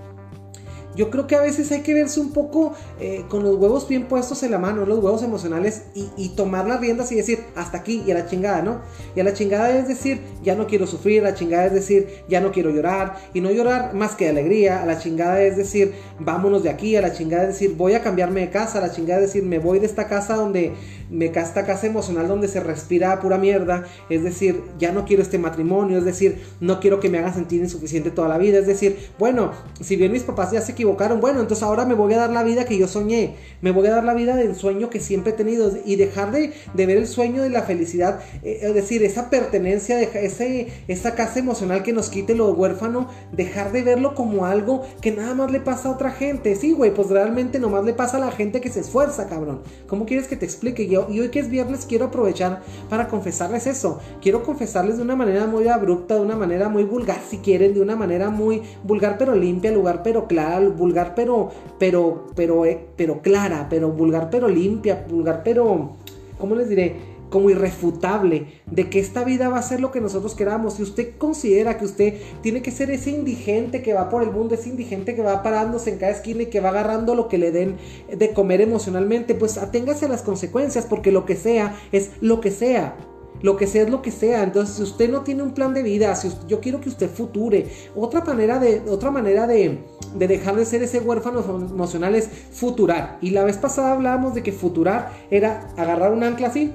yo 0.97 1.09
creo 1.09 1.27
que 1.27 1.37
a 1.37 1.41
veces 1.41 1.71
hay 1.71 1.83
que 1.83 1.95
verse 1.95 2.19
un 2.19 2.33
poco 2.33 2.75
eh, 3.01 3.25
con 3.29 3.45
los 3.45 3.57
huevos 3.57 3.89
bien 3.89 4.07
puestos 4.09 4.43
en 4.43 4.51
la 4.51 4.59
mano, 4.59 4.85
los 4.85 4.99
huevos 4.99 5.23
emocionales, 5.23 5.85
y, 5.95 6.31
tomar 6.31 6.67
las 6.67 6.81
riendas 6.81 7.13
y 7.13 7.17
decir, 7.17 7.41
hasta 7.55 7.79
aquí 7.79 8.03
y 8.07 8.11
a 8.11 8.15
la 8.15 8.27
chingada, 8.27 8.63
¿no? 8.63 8.81
Y 9.15 9.21
a 9.21 9.25
la 9.25 9.33
chingada 9.33 9.77
es 9.77 9.89
decir, 9.89 10.21
ya 10.43 10.55
no 10.55 10.67
quiero 10.67 10.87
sufrir, 10.87 11.25
a 11.25 11.31
la 11.31 11.35
chingada 11.35 11.67
es 11.67 11.73
decir, 11.73 12.25
ya 12.29 12.41
no 12.41 12.53
quiero 12.53 12.71
llorar, 12.71 13.17
y 13.35 13.41
no 13.41 13.51
llorar 13.51 13.95
más 13.95 14.15
que 14.15 14.29
alegría, 14.29 14.83
a 14.83 14.87
la 14.87 14.99
chingada 14.99 15.43
es 15.43 15.57
decir, 15.57 15.93
vámonos 16.19 16.63
de 16.63 16.71
aquí, 16.71 16.97
a 16.97 17.01
la 17.01 17.13
chingada 17.13 17.45
es 17.45 17.59
decir, 17.59 17.77
voy 17.77 17.95
a 17.95 18.03
cambiarme 18.03 18.41
de 18.41 18.51
casa, 18.51 18.79
a 18.79 18.81
la 18.81 18.93
chingada 18.93 19.21
es 19.21 19.29
decir, 19.29 19.43
me 19.43 19.59
voy 19.59 19.79
de 19.79 19.87
esta 19.87 20.09
casa 20.09 20.37
donde 20.37 20.73
esta 21.11 21.67
casa 21.67 21.87
emocional 21.87 22.29
donde 22.29 22.49
se 22.49 22.61
respira 22.61 23.19
pura 23.21 23.39
mierda, 23.39 23.85
es 24.09 24.23
decir, 24.23 24.63
ya 24.79 24.93
no 24.93 25.05
quiero 25.05 25.23
este 25.23 25.39
matrimonio, 25.39 25.99
es 25.99 26.05
decir, 26.05 26.41
no 26.61 26.81
quiero 26.81 27.01
que 27.01 27.09
me 27.09 27.19
hagan 27.19 27.35
sentir 27.35 27.61
insuficiente 27.61 28.11
toda 28.11 28.29
la 28.29 28.39
vida, 28.39 28.59
es 28.59 28.67
decir, 28.67 29.11
bueno, 29.19 29.53
si 29.81 29.97
bien 29.97 30.13
mis 30.13 30.23
papás 30.23 30.53
ya 30.53 30.61
se 30.61 30.73
equivocaron, 30.73 31.21
bueno, 31.21 31.41
entonces 31.41 31.63
ahora 31.63 31.85
me 31.85 31.95
voy 31.95 32.15
a 32.15 32.19
dar 32.19 32.31
la 32.31 32.43
vida 32.43 32.65
que 32.65 32.79
yo 32.79 32.87
soñé, 32.87 33.37
me 33.61 33.73
voy 33.73 33.87
a 33.87 33.91
dar 33.91 34.05
la 34.05 34.15
vida 34.15 34.37
del 34.37 34.55
sueño 34.55 34.91
que 34.91 35.01
siempre 35.01 35.33
he 35.33 35.37
tenido 35.37 35.73
y 35.85 35.97
dejar 35.97 36.33
de, 36.33 36.53
ver 36.75 36.91
el 36.91 37.07
sueño 37.07 37.43
de 37.43 37.51
la 37.51 37.63
felicidad, 37.63 38.21
eh, 38.43 38.61
es 38.63 38.75
decir, 38.75 39.03
esa 39.03 39.31
pertenencia, 39.31 39.97
de, 39.97 40.69
esa 40.89 41.15
casa 41.15 41.39
emocional 41.39 41.83
que 41.83 41.93
nos 41.93 42.09
quite 42.09 42.35
lo 42.35 42.51
huérfano, 42.53 43.09
dejar 43.33 43.73
de 43.73 43.83
verlo 43.83 44.15
como 44.15 44.47
algo 44.47 44.83
que 45.01 45.13
nada 45.13 45.35
más 45.35 45.51
le 45.51 45.61
pasa 45.61 45.89
a 45.89 45.93
otra 45.93 46.11
gente, 46.11 46.55
sí, 46.57 46.73
güey, 46.73 46.93
pues 46.93 47.09
realmente 47.09 47.59
nomás 47.59 47.85
le 47.85 47.93
pasa 47.93 48.17
a 48.17 48.21
la 48.21 48.31
gente 48.31 48.61
que 48.61 48.71
se 48.71 48.81
esfuerza, 48.81 49.29
cabrón. 49.29 49.63
¿Cómo 49.87 50.07
quieres 50.07 50.29
que 50.29 50.37
te 50.37 50.45
explique? 50.45 50.87
Yo, 50.87 51.00
y 51.09 51.21
hoy 51.21 51.29
que 51.29 51.41
es 51.41 51.49
viernes 51.49 51.87
quiero 51.87 52.07
aprovechar 52.07 52.63
para 52.89 53.09
confesarles 53.09 53.67
eso. 53.67 54.01
Quiero 54.21 54.43
confesarles 54.43 54.97
de 54.97 55.03
una 55.03 55.17
manera 55.17 55.47
muy 55.47 55.69
abrupta, 55.69 56.17
de 56.17 56.21
una 56.21 56.37
manera 56.37 56.69
muy 56.69 56.85
vulgar, 56.85 57.21
si 57.29 57.39
quieren, 57.39 57.75
de 57.75 57.81
una 57.81 57.97
manera 57.97 58.31
muy 58.31 58.63
vulgar 58.85 59.17
pero 59.19 59.35
limpia, 59.35 59.73
lugar 59.73 60.03
pero 60.03 60.27
clara, 60.27 60.69
vulgar 60.69 61.15
pero, 61.15 61.51
pero, 61.79 62.27
pero, 62.35 62.65
eh, 62.65 62.87
pero 62.97 63.23
clara, 63.23 63.67
pero 63.69 63.91
vulgar 63.91 64.31
pero 64.31 64.49
limpia, 64.49 65.05
vulgar 65.09 65.43
pero, 65.43 65.97
¿cómo 66.39 66.55
les 66.55 66.69
diré? 66.69 67.10
Como 67.31 67.49
irrefutable 67.49 68.61
de 68.67 68.91
que 68.91 68.99
esta 68.99 69.25
vida 69.25 69.49
va 69.49 69.59
a 69.59 69.63
ser 69.63 69.81
lo 69.81 69.91
que 69.91 70.01
nosotros 70.01 70.35
queramos. 70.35 70.75
Si 70.75 70.83
usted 70.83 71.17
considera 71.17 71.79
que 71.79 71.85
usted 71.85 72.15
tiene 72.43 72.61
que 72.61 72.73
ser 72.73 72.91
ese 72.91 73.11
indigente 73.11 73.83
que 73.83 73.95
va 73.95 74.11
por 74.11 74.23
el 74.23 74.31
mundo, 74.31 74.55
ese 74.55 74.69
indigente 74.69 75.15
que 75.15 75.23
va 75.23 75.43
parándose 75.43 75.91
en 75.91 75.99
cada 75.99 76.13
esquina 76.13 76.43
y 76.43 76.47
que 76.47 76.61
va 76.61 76.71
agarrando 76.71 77.15
lo 77.15 77.29
que 77.29 77.39
le 77.39 77.53
den 77.53 77.77
de 78.15 78.33
comer 78.33 78.61
emocionalmente, 78.61 79.35
pues 79.35 79.57
aténgase 79.57 80.07
a 80.07 80.09
las 80.09 80.23
consecuencias, 80.23 80.87
porque 80.87 81.13
lo 81.13 81.25
que 81.25 81.37
sea 81.37 81.77
es 81.93 82.11
lo 82.21 82.41
que 82.41 82.51
sea. 82.51 82.97
Lo 83.43 83.57
que 83.57 83.67
sea 83.67 83.85
es 83.85 83.91
lo 83.91 84.03
que 84.03 84.11
sea. 84.11 84.43
Entonces, 84.43 84.77
si 84.77 84.83
usted 84.83 85.09
no 85.09 85.23
tiene 85.23 85.43
un 85.43 85.53
plan 85.53 85.73
de 85.73 85.83
vida, 85.83 86.15
si 86.15 86.29
yo 86.47 86.61
quiero 86.61 86.81
que 86.81 86.91
usted 86.91 87.09
future. 87.09 87.67
Otra 87.97 88.23
manera 88.23 88.59
de, 88.59 88.83
otra 88.89 89.11
manera 89.11 89.47
de, 89.47 89.79
de 90.15 90.29
dejar 90.29 90.57
de 90.57 90.67
ser 90.67 90.83
ese 90.83 91.01
huérfano 91.01 91.41
emocional 91.41 92.15
es 92.17 92.29
futurar. 92.53 93.19
Y 93.23 93.31
la 93.31 93.45
vez 93.45 93.57
pasada 93.57 93.93
hablábamos 93.93 94.35
de 94.35 94.43
que 94.43 94.53
futurar 94.53 95.13
era 95.31 95.69
agarrar 95.79 96.13
un 96.13 96.23
ancla 96.23 96.49
así 96.49 96.73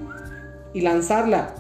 y 0.76 0.82
lanzarla 0.82 1.56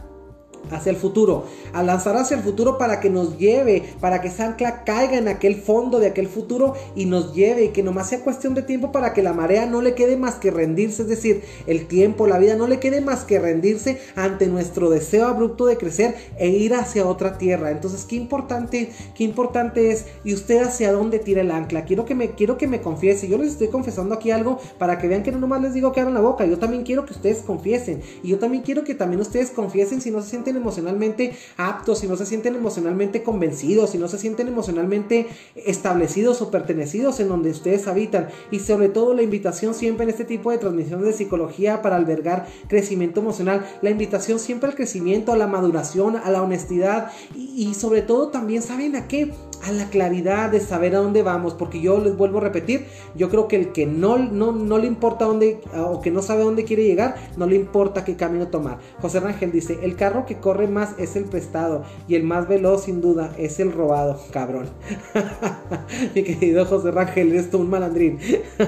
hacia 0.72 0.90
el 0.90 0.96
futuro, 0.96 1.46
a 1.74 1.84
lanzar 1.84 2.16
hacia 2.18 2.38
el 2.38 2.44
futuro 2.44 2.78
para 2.78 3.00
que 3.00 3.10
nos 3.10 3.38
lleve, 3.38 3.84
para 4.00 4.22
que 4.22 4.28
esa 4.28 4.46
ancla 4.46 4.84
caiga 4.84 5.18
en 5.18 5.28
aquel 5.28 5.56
fondo 5.56 6.00
de 6.00 6.08
aquel 6.08 6.28
futuro 6.28 6.74
y 6.96 7.06
nos 7.06 7.34
lleve 7.34 7.66
y 7.66 7.70
que 7.70 7.84
nomás 7.84 8.10
sea 8.10 8.22
cuestión 8.22 8.54
de 8.54 8.62
tiempo 8.62 8.92
para 8.92 9.14
que 9.14 9.24
la 9.24 9.34
marea 9.34 9.66
no 9.66 9.82
le 9.82 9.96
quede 9.96 10.18
más 10.18 10.36
que 10.36 10.52
rendirse, 10.52 11.04
es 11.04 11.08
decir, 11.08 11.44
el 11.68 11.88
tiempo, 11.88 12.28
la 12.28 12.38
vida 12.38 12.56
no 12.56 12.68
le 12.68 12.80
quede 12.80 13.02
más 13.02 13.24
que 13.24 13.40
rendirse 13.40 14.00
ante 14.16 14.48
nuestro 14.48 14.90
deseo 14.90 15.28
abrupto 15.28 15.66
de 15.66 15.78
crecer 15.78 16.16
e 16.38 16.50
ir 16.50 16.74
hacia 16.74 17.06
otra 17.06 17.38
tierra. 17.38 17.72
Entonces, 17.72 18.06
qué 18.06 18.16
importante, 18.16 18.92
qué 19.16 19.24
importante 19.24 19.92
es 19.92 20.06
y 20.24 20.34
usted 20.34 20.62
hacia 20.62 20.92
dónde 20.92 21.20
tira 21.20 21.42
el 21.42 21.52
ancla. 21.52 21.86
Quiero 21.86 22.06
que 22.06 22.16
me 22.16 22.32
quiero 22.32 22.58
que 22.58 22.68
me 22.68 22.82
confiese. 22.82 23.28
Yo 23.28 23.38
les 23.38 23.52
estoy 23.52 23.68
confesando 23.70 24.16
aquí 24.16 24.32
algo 24.32 24.60
para 24.78 24.98
que 24.98 25.08
vean 25.08 25.24
que 25.24 25.32
no 25.32 25.40
nomás 25.40 25.62
les 25.62 25.74
digo 25.74 25.92
que 25.92 26.00
abran 26.00 26.14
la 26.14 26.22
boca. 26.22 26.46
Yo 26.46 26.58
también 26.58 26.84
quiero 26.84 27.06
que 27.06 27.14
ustedes 27.14 27.40
confiesen 27.40 28.02
y 28.24 28.30
yo 28.30 28.40
también 28.40 28.64
quiero 28.64 28.84
que 28.84 28.96
también 28.96 29.22
ustedes 29.22 29.52
confiesen 29.52 30.02
si 30.02 30.12
no 30.12 30.22
se 30.22 30.30
sienten 30.30 30.55
emocionalmente 30.58 31.36
aptos, 31.58 32.00
si 32.00 32.08
no 32.08 32.16
se 32.16 32.26
sienten 32.26 32.56
emocionalmente 32.56 33.24
convencidos, 33.24 33.92
si 33.92 33.98
no 33.98 34.08
se 34.08 34.18
sienten 34.18 34.48
emocionalmente 34.48 35.28
establecidos 35.56 36.42
o 36.42 36.52
pertenecidos 36.52 37.20
en 37.20 37.30
donde 37.30 37.52
ustedes 37.52 37.88
habitan. 37.88 38.30
Y 38.52 38.60
sobre 38.60 38.90
todo 38.90 39.14
la 39.14 39.22
invitación 39.22 39.74
siempre 39.74 40.04
en 40.04 40.10
este 40.10 40.26
tipo 40.26 40.52
de 40.52 40.58
transmisiones 40.58 41.06
de 41.06 41.14
psicología 41.14 41.82
para 41.82 41.96
albergar 41.96 42.48
crecimiento 42.68 43.20
emocional, 43.20 43.66
la 43.82 43.90
invitación 43.90 44.40
siempre 44.40 44.70
al 44.70 44.76
crecimiento, 44.76 45.32
a 45.32 45.38
la 45.38 45.48
maduración, 45.48 46.16
a 46.16 46.30
la 46.32 46.42
honestidad 46.42 47.12
y, 47.36 47.68
y 47.70 47.74
sobre 47.74 48.02
todo 48.02 48.30
también, 48.30 48.62
¿saben 48.62 48.96
a 48.96 49.08
qué? 49.08 49.34
A 49.64 49.72
la 49.72 49.90
claridad 49.90 50.50
de 50.50 50.60
saber 50.60 50.96
a 50.96 51.00
dónde 51.00 51.24
vamos, 51.24 51.54
porque 51.54 51.82
yo 51.82 52.00
les 52.00 52.16
vuelvo 52.16 52.40
a 52.40 52.42
repetir, 52.42 52.86
yo 53.16 53.30
creo 53.30 53.48
que 53.48 53.56
el 53.56 53.72
que 53.72 53.86
no, 53.86 54.18
no, 54.18 54.52
no 54.52 54.78
le 54.78 54.88
importa 54.88 55.26
dónde 55.26 55.62
o 55.76 56.02
que 56.02 56.12
no 56.12 56.22
sabe 56.22 56.42
a 56.42 56.46
dónde 56.46 56.66
quiere 56.66 56.84
llegar, 56.84 57.16
no 57.38 57.46
le 57.46 57.56
importa 57.56 58.06
qué 58.06 58.16
camino 58.16 58.48
tomar. 58.48 58.80
José 59.02 59.20
Rangel 59.20 59.52
dice, 59.52 59.80
el 59.84 59.96
carro 59.96 60.26
que 60.26 60.38
corre 60.38 60.68
más 60.68 60.96
es 60.98 61.16
el 61.16 61.26
prestado 61.26 61.84
y 62.08 62.16
el 62.16 62.24
más 62.24 62.48
veloz 62.48 62.86
sin 62.86 63.02
duda 63.02 63.34
es 63.38 63.60
el 63.60 63.72
robado, 63.72 64.20
cabrón. 64.32 64.70
Mi 66.16 66.24
querido 66.24 66.66
José 66.66 66.92
Rangel, 66.92 67.32
eres 67.32 67.50
tú 67.50 67.60
un 67.60 67.70
malandrín. 67.70 68.20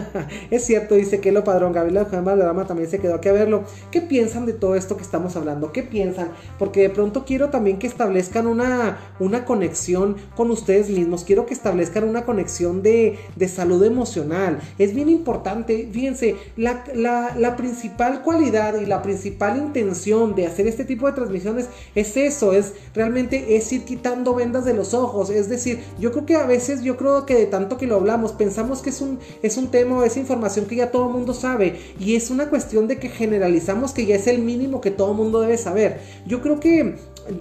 es 0.51 0.63
cierto, 0.63 0.95
dice 0.95 1.19
que 1.19 1.31
lo 1.31 1.43
padrón, 1.43 1.73
Gabriela 1.73 2.03
Valderrama 2.03 2.65
también 2.65 2.89
se 2.89 2.99
quedó 2.99 3.15
aquí 3.15 3.29
a 3.29 3.33
verlo. 3.33 3.63
¿Qué 3.91 4.01
piensan 4.01 4.45
de 4.45 4.53
todo 4.53 4.75
esto 4.75 4.97
que 4.97 5.03
estamos 5.03 5.35
hablando? 5.35 5.71
¿Qué 5.71 5.83
piensan? 5.83 6.29
Porque 6.59 6.81
de 6.81 6.89
pronto 6.89 7.25
quiero 7.25 7.49
también 7.49 7.79
que 7.79 7.87
establezcan 7.87 8.47
una, 8.47 8.97
una 9.19 9.45
conexión 9.45 10.15
con 10.35 10.51
ustedes 10.51 10.76
mismos, 10.85 11.23
quiero 11.23 11.45
que 11.45 11.53
establezcan 11.53 12.07
una 12.07 12.25
conexión 12.25 12.83
de, 12.83 13.17
salud 13.47 13.83
emocional. 13.83 14.59
Es 14.77 14.93
bien 14.93 15.09
importante, 15.09 15.89
fíjense, 15.91 16.35
la, 16.55 16.83
la, 16.93 17.55
principal 17.55 18.21
cualidad 18.21 18.79
y 18.79 18.85
la 18.85 19.01
principal 19.01 19.57
intención 19.57 20.35
de 20.35 20.45
hacer 20.45 20.67
este 20.67 20.85
tipo 20.85 21.07
de 21.07 21.13
transmisiones 21.13 21.69
es 21.95 22.17
eso, 22.17 22.53
es 22.53 22.73
realmente 22.93 23.55
es 23.55 23.71
ir 23.71 23.83
quitando 23.83 24.35
vendas 24.35 24.65
de 24.65 24.73
los 24.73 24.93
ojos. 24.93 25.29
Es 25.29 25.49
decir, 25.49 25.79
yo 25.99 26.11
creo 26.11 26.25
que 26.25 26.35
a 26.35 26.45
veces, 26.45 26.83
yo 26.83 26.97
creo 26.97 27.25
que 27.25 27.35
de 27.35 27.45
tanto 27.45 27.77
que 27.77 27.87
lo 27.87 27.95
hablamos, 27.95 28.33
pensamos 28.33 28.81
que 28.81 28.89
es 28.89 29.01
un, 29.01 29.19
es 29.41 29.57
un 29.57 29.69
tema 29.69 29.97
o 29.97 30.03
es 30.03 30.17
información 30.17 30.65
que 30.65 30.75
ya 30.75 30.91
todo 30.91 31.07
el 31.07 31.13
mundo 31.13 31.33
sabe 31.33 31.79
y 31.99 32.15
es 32.15 32.29
una 32.29 32.49
cuestión 32.49 32.87
de 32.87 32.99
que 32.99 33.09
generalizamos 33.09 33.91
que 33.91 34.05
ya 34.05 34.15
es 34.15 34.27
el 34.27 34.39
mínimo 34.39 34.81
que 34.81 34.91
todo 34.91 35.11
el 35.11 35.17
mundo 35.17 35.41
debe 35.41 35.57
saber. 35.57 36.01
Yo 36.25 36.41
creo 36.41 36.59
que 36.59 36.95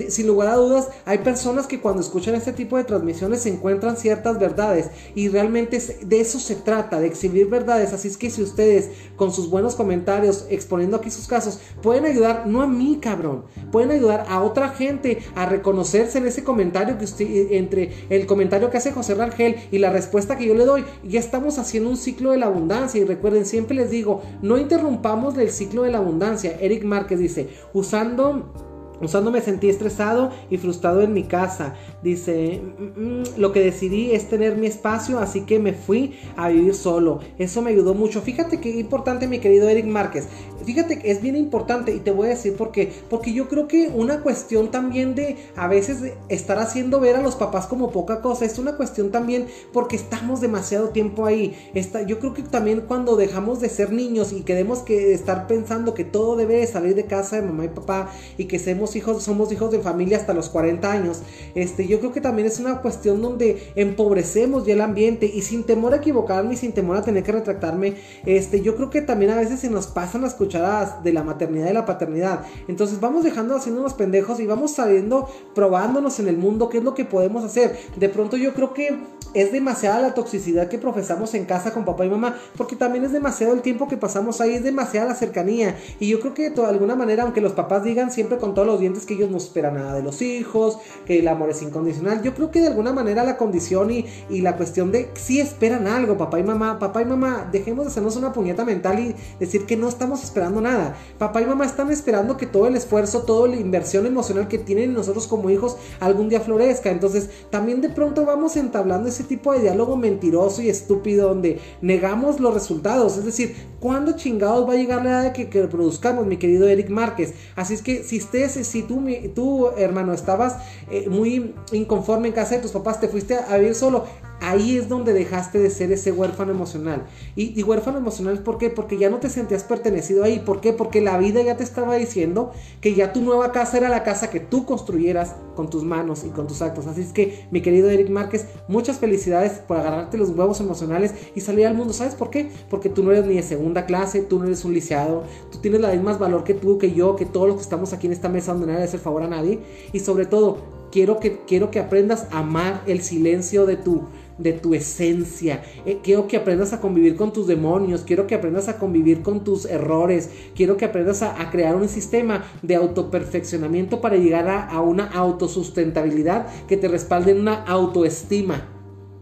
sin 0.08 0.26
lugar 0.26 0.48
a 0.48 0.56
dudas, 0.56 0.88
hay 1.04 1.18
personas 1.18 1.66
que 1.66 1.80
cuando 1.80 2.02
escuchan 2.02 2.34
este 2.34 2.52
tipo 2.52 2.76
de 2.76 2.84
transmisiones 2.84 3.25
se 3.34 3.48
encuentran 3.48 3.96
ciertas 3.96 4.38
verdades 4.38 4.90
y 5.14 5.28
realmente 5.28 5.80
de 6.02 6.20
eso 6.20 6.38
se 6.38 6.54
trata, 6.54 7.00
de 7.00 7.06
exhibir 7.06 7.48
verdades. 7.48 7.92
Así 7.92 8.08
es 8.08 8.16
que 8.16 8.30
si 8.30 8.42
ustedes 8.42 8.90
con 9.16 9.32
sus 9.32 9.50
buenos 9.50 9.74
comentarios, 9.74 10.46
exponiendo 10.50 10.96
aquí 10.96 11.10
sus 11.10 11.26
casos, 11.26 11.58
pueden 11.82 12.04
ayudar, 12.04 12.46
no 12.46 12.62
a 12.62 12.66
mí, 12.66 12.98
cabrón, 13.00 13.44
pueden 13.72 13.90
ayudar 13.90 14.26
a 14.28 14.42
otra 14.42 14.68
gente 14.68 15.18
a 15.34 15.46
reconocerse 15.46 16.18
en 16.18 16.26
ese 16.26 16.44
comentario 16.44 16.98
que 16.98 17.04
usted, 17.04 17.52
entre 17.52 17.92
el 18.10 18.26
comentario 18.26 18.70
que 18.70 18.78
hace 18.78 18.92
José 18.92 19.14
Rangel 19.14 19.56
y 19.70 19.78
la 19.78 19.90
respuesta 19.90 20.36
que 20.36 20.46
yo 20.46 20.54
le 20.54 20.64
doy, 20.64 20.84
ya 21.02 21.20
estamos 21.20 21.58
haciendo 21.58 21.90
un 21.90 21.96
ciclo 21.96 22.30
de 22.30 22.38
la 22.38 22.46
abundancia. 22.46 23.00
Y 23.00 23.04
recuerden, 23.04 23.46
siempre 23.46 23.76
les 23.76 23.90
digo, 23.90 24.22
no 24.42 24.58
interrumpamos 24.58 25.36
el 25.38 25.50
ciclo 25.50 25.82
de 25.82 25.90
la 25.90 25.98
abundancia. 25.98 26.56
Eric 26.60 26.84
Márquez 26.84 27.18
dice, 27.18 27.48
usando 27.72 28.65
Usando 29.00 29.30
me 29.30 29.40
sentí 29.40 29.68
estresado 29.68 30.30
y 30.50 30.56
frustrado 30.56 31.02
en 31.02 31.12
mi 31.12 31.24
casa. 31.24 31.74
Dice, 32.02 32.62
mm, 32.78 33.00
mm, 33.00 33.24
lo 33.36 33.52
que 33.52 33.60
decidí 33.60 34.12
es 34.12 34.28
tener 34.28 34.56
mi 34.56 34.66
espacio, 34.66 35.18
así 35.18 35.42
que 35.42 35.58
me 35.58 35.72
fui 35.72 36.18
a 36.36 36.48
vivir 36.48 36.74
solo. 36.74 37.20
Eso 37.38 37.62
me 37.62 37.70
ayudó 37.70 37.94
mucho. 37.94 38.22
Fíjate 38.22 38.60
que 38.60 38.70
importante, 38.70 39.28
mi 39.28 39.38
querido 39.38 39.68
Eric 39.68 39.86
Márquez. 39.86 40.28
Fíjate 40.64 40.98
que 40.98 41.10
es 41.10 41.20
bien 41.20 41.36
importante 41.36 41.94
y 41.94 42.00
te 42.00 42.10
voy 42.10 42.26
a 42.26 42.30
decir 42.30 42.56
por 42.56 42.72
qué. 42.72 42.92
Porque 43.10 43.32
yo 43.32 43.48
creo 43.48 43.68
que 43.68 43.88
una 43.88 44.20
cuestión 44.20 44.70
también 44.70 45.14
de 45.14 45.36
a 45.56 45.68
veces 45.68 46.14
estar 46.28 46.58
haciendo 46.58 46.98
ver 46.98 47.16
a 47.16 47.22
los 47.22 47.36
papás 47.36 47.66
como 47.66 47.90
poca 47.90 48.20
cosa, 48.20 48.44
es 48.44 48.58
una 48.58 48.76
cuestión 48.76 49.10
también 49.10 49.46
porque 49.72 49.96
estamos 49.96 50.40
demasiado 50.40 50.88
tiempo 50.88 51.26
ahí. 51.26 51.54
Está, 51.74 52.02
yo 52.02 52.18
creo 52.18 52.34
que 52.34 52.42
también 52.42 52.82
cuando 52.88 53.16
dejamos 53.16 53.60
de 53.60 53.68
ser 53.68 53.92
niños 53.92 54.32
y 54.32 54.42
queremos 54.42 54.80
que 54.80 55.12
estar 55.12 55.46
pensando 55.46 55.94
que 55.94 56.04
todo 56.04 56.36
debe 56.36 56.66
salir 56.66 56.94
de 56.94 57.04
casa 57.04 57.36
de 57.36 57.42
mamá 57.42 57.64
y 57.66 57.68
papá 57.68 58.10
y 58.38 58.46
que 58.46 58.58
seamos 58.58 58.85
hijos, 58.94 59.22
somos 59.22 59.50
hijos 59.50 59.72
de 59.72 59.80
familia 59.80 60.18
hasta 60.18 60.34
los 60.34 60.48
40 60.50 60.92
años. 60.92 61.22
Este, 61.54 61.88
yo 61.88 61.98
creo 61.98 62.12
que 62.12 62.20
también 62.20 62.46
es 62.46 62.60
una 62.60 62.80
cuestión 62.82 63.22
donde 63.22 63.72
empobrecemos 63.74 64.66
ya 64.66 64.74
el 64.74 64.80
ambiente 64.82 65.26
y 65.26 65.42
sin 65.42 65.64
temor 65.64 65.94
a 65.94 65.96
equivocarme 65.96 66.54
y 66.54 66.56
sin 66.56 66.72
temor 66.72 66.96
a 66.96 67.02
tener 67.02 67.22
que 67.22 67.32
retractarme, 67.32 67.96
este, 68.24 68.60
yo 68.60 68.76
creo 68.76 68.90
que 68.90 69.02
también 69.02 69.32
a 69.32 69.36
veces 69.36 69.60
se 69.60 69.70
nos 69.70 69.86
pasan 69.86 70.22
las 70.22 70.34
cucharadas 70.34 71.02
de 71.02 71.12
la 71.12 71.22
maternidad 71.22 71.70
y 71.70 71.72
la 71.72 71.86
paternidad. 71.86 72.40
Entonces 72.68 73.00
vamos 73.00 73.24
dejando 73.24 73.56
haciendo 73.56 73.80
unos 73.80 73.94
pendejos 73.94 74.38
y 74.40 74.46
vamos 74.46 74.72
sabiendo, 74.72 75.28
probándonos 75.54 76.20
en 76.20 76.28
el 76.28 76.36
mundo 76.36 76.68
qué 76.68 76.78
es 76.78 76.84
lo 76.84 76.94
que 76.94 77.04
podemos 77.04 77.44
hacer. 77.44 77.76
De 77.96 78.08
pronto 78.08 78.36
yo 78.36 78.52
creo 78.54 78.74
que 78.74 78.98
es 79.34 79.52
demasiada 79.52 80.00
la 80.00 80.14
toxicidad 80.14 80.68
que 80.68 80.78
profesamos 80.78 81.34
en 81.34 81.44
casa 81.44 81.72
con 81.72 81.84
papá 81.84 82.06
y 82.06 82.08
mamá, 82.08 82.36
porque 82.56 82.76
también 82.76 83.04
es 83.04 83.12
demasiado 83.12 83.52
el 83.52 83.60
tiempo 83.60 83.86
que 83.88 83.96
pasamos 83.96 84.40
ahí, 84.40 84.54
es 84.54 84.64
demasiada 84.64 85.08
la 85.08 85.14
cercanía. 85.14 85.76
Y 86.00 86.08
yo 86.08 86.20
creo 86.20 86.34
que 86.34 86.50
de 86.50 86.64
alguna 86.64 86.96
manera, 86.96 87.22
aunque 87.22 87.40
los 87.40 87.52
papás 87.52 87.84
digan 87.84 88.10
siempre 88.10 88.38
con 88.38 88.54
todos 88.54 88.66
los 88.66 88.75
dientes 88.80 89.06
que 89.06 89.14
ellos 89.14 89.30
no 89.30 89.36
esperan 89.36 89.74
nada 89.74 89.94
de 89.94 90.02
los 90.02 90.22
hijos, 90.22 90.78
que 91.06 91.18
el 91.18 91.28
amor 91.28 91.50
es 91.50 91.62
incondicional, 91.62 92.22
yo 92.22 92.34
creo 92.34 92.50
que 92.50 92.60
de 92.60 92.68
alguna 92.68 92.92
manera 92.92 93.24
la 93.24 93.36
condición 93.36 93.90
y, 93.90 94.06
y 94.28 94.40
la 94.40 94.56
cuestión 94.56 94.92
de 94.92 95.10
si 95.14 95.40
esperan 95.40 95.86
algo, 95.86 96.16
papá 96.16 96.38
y 96.38 96.42
mamá, 96.42 96.78
papá 96.78 97.02
y 97.02 97.04
mamá, 97.04 97.48
dejemos 97.50 97.84
de 97.84 97.90
hacernos 97.90 98.16
una 98.16 98.32
puñeta 98.32 98.64
mental 98.64 98.98
y 98.98 99.14
decir 99.38 99.66
que 99.66 99.76
no 99.76 99.88
estamos 99.88 100.22
esperando 100.22 100.60
nada. 100.60 100.96
Papá 101.18 101.42
y 101.42 101.46
mamá 101.46 101.64
están 101.64 101.90
esperando 101.90 102.36
que 102.36 102.46
todo 102.46 102.66
el 102.66 102.76
esfuerzo, 102.76 103.22
toda 103.22 103.48
la 103.48 103.56
inversión 103.56 104.06
emocional 104.06 104.48
que 104.48 104.58
tienen 104.58 104.94
nosotros 104.94 105.26
como 105.26 105.50
hijos 105.50 105.76
algún 106.00 106.28
día 106.28 106.40
florezca. 106.40 106.90
Entonces, 106.90 107.30
también 107.50 107.80
de 107.80 107.88
pronto 107.88 108.24
vamos 108.24 108.56
entablando 108.56 109.08
ese 109.08 109.24
tipo 109.24 109.52
de 109.52 109.60
diálogo 109.60 109.96
mentiroso 109.96 110.62
y 110.62 110.68
estúpido 110.68 111.28
donde 111.28 111.60
negamos 111.80 112.40
los 112.40 112.54
resultados. 112.54 113.16
Es 113.16 113.24
decir, 113.24 113.54
¿cuándo 113.80 114.12
chingados 114.12 114.68
va 114.68 114.74
a 114.74 114.76
llegar 114.76 115.04
la 115.04 115.10
edad 115.10 115.22
de 115.24 115.32
que, 115.32 115.48
que 115.48 115.62
produzcamos, 115.66 116.26
mi 116.26 116.36
querido 116.36 116.68
Eric 116.68 116.90
Márquez? 116.90 117.34
Así 117.54 117.74
es 117.74 117.82
que 117.82 118.02
si 118.02 118.18
ustedes, 118.18 118.56
si 118.66 118.82
tú, 118.82 119.02
tú 119.34 119.68
hermano, 119.76 120.12
estabas 120.12 120.56
eh, 120.90 121.08
muy 121.08 121.54
inconforme 121.72 122.28
en 122.28 122.34
casa 122.34 122.56
de 122.56 122.62
tus 122.62 122.72
papás, 122.72 123.00
te 123.00 123.08
fuiste 123.08 123.36
a 123.36 123.56
vivir 123.56 123.74
solo, 123.74 124.04
ahí 124.40 124.76
es 124.76 124.88
donde 124.88 125.12
dejaste 125.12 125.58
de 125.58 125.70
ser 125.70 125.92
ese 125.92 126.12
huérfano 126.12 126.50
emocional. 126.50 127.06
Y, 127.34 127.62
huérfano 127.62 127.98
emocional, 127.98 128.42
¿por 128.42 128.58
qué? 128.58 128.70
Porque 128.70 128.98
ya 128.98 129.10
no 129.10 129.18
te 129.18 129.28
sentías 129.28 129.64
pertenecido 129.64 130.24
ahí. 130.24 130.38
¿Por 130.40 130.60
qué? 130.60 130.72
Porque 130.72 131.00
la 131.00 131.18
vida 131.18 131.42
ya 131.42 131.56
te 131.56 131.64
estaba 131.64 131.94
diciendo 131.96 132.52
que 132.80 132.94
ya 132.94 133.12
tu 133.12 133.20
nueva 133.22 133.52
casa 133.52 133.78
era 133.78 133.88
la 133.88 134.02
casa 134.02 134.30
que 134.30 134.40
tú 134.40 134.66
construyeras 134.66 135.36
con 135.54 135.70
tus 135.70 135.84
manos 135.84 136.24
y 136.24 136.30
con 136.30 136.46
tus 136.46 136.62
actos. 136.62 136.86
Así 136.86 137.02
es 137.02 137.12
que, 137.12 137.46
mi 137.50 137.60
querido 137.60 137.88
Eric 137.88 138.10
Márquez, 138.10 138.46
muchas 138.68 138.98
felicidades 138.98 139.52
por 139.66 139.78
agarrarte 139.78 140.18
los 140.18 140.30
huevos 140.30 140.60
emocionales 140.60 141.14
y 141.34 141.40
salir 141.40 141.66
al 141.66 141.74
mundo. 141.74 141.92
¿Sabes 141.92 142.14
por 142.14 142.30
qué? 142.30 142.50
Porque 142.68 142.88
tú 142.88 143.02
no 143.02 143.12
eres 143.12 143.26
ni 143.26 143.34
de 143.34 143.42
segunda 143.42 143.86
clase, 143.86 144.22
tú 144.22 144.38
no 144.38 144.46
eres 144.46 144.64
un 144.64 144.74
lisiado, 144.74 145.24
tú 145.50 145.58
tienes 145.58 145.80
la 145.80 145.90
misma 145.90 146.16
valor 146.16 146.44
que 146.44 146.54
tú, 146.54 146.78
que 146.78 146.92
yo, 146.92 147.16
que 147.16 147.26
todos 147.26 147.48
los 147.48 147.56
que 147.56 147.62
estamos 147.62 147.92
aquí 147.92 148.06
en 148.06 148.12
esta 148.12 148.28
mesa 148.28 148.52
donde 148.52 148.68
nadie 148.68 148.84
hace 148.84 148.98
favor 148.98 149.22
a 149.22 149.28
nadie. 149.28 149.60
Y 149.92 150.00
sobre 150.00 150.26
todo, 150.26 150.58
quiero 150.90 151.20
que, 151.20 151.40
quiero 151.46 151.70
que 151.70 151.80
aprendas 151.80 152.26
a 152.30 152.38
amar 152.38 152.82
el 152.86 153.02
silencio 153.02 153.66
de 153.66 153.76
tu 153.76 154.04
de 154.38 154.52
tu 154.52 154.74
esencia. 154.74 155.62
Eh, 155.84 156.00
quiero 156.02 156.26
que 156.26 156.36
aprendas 156.36 156.72
a 156.72 156.80
convivir 156.80 157.16
con 157.16 157.32
tus 157.32 157.46
demonios, 157.46 158.02
quiero 158.02 158.26
que 158.26 158.34
aprendas 158.34 158.68
a 158.68 158.78
convivir 158.78 159.22
con 159.22 159.44
tus 159.44 159.64
errores, 159.64 160.30
quiero 160.54 160.76
que 160.76 160.84
aprendas 160.84 161.22
a, 161.22 161.50
crear 161.50 161.76
un 161.76 161.88
sistema 161.88 162.44
de 162.62 162.74
autoperfeccionamiento 162.74 164.00
para 164.00 164.16
llegar 164.16 164.48
a, 164.48 164.68
a, 164.68 164.80
una 164.80 165.06
autosustentabilidad 165.06 166.46
que 166.66 166.76
te 166.76 166.88
respalde 166.88 167.32
en 167.32 167.40
una 167.40 167.62
autoestima. 167.64 168.68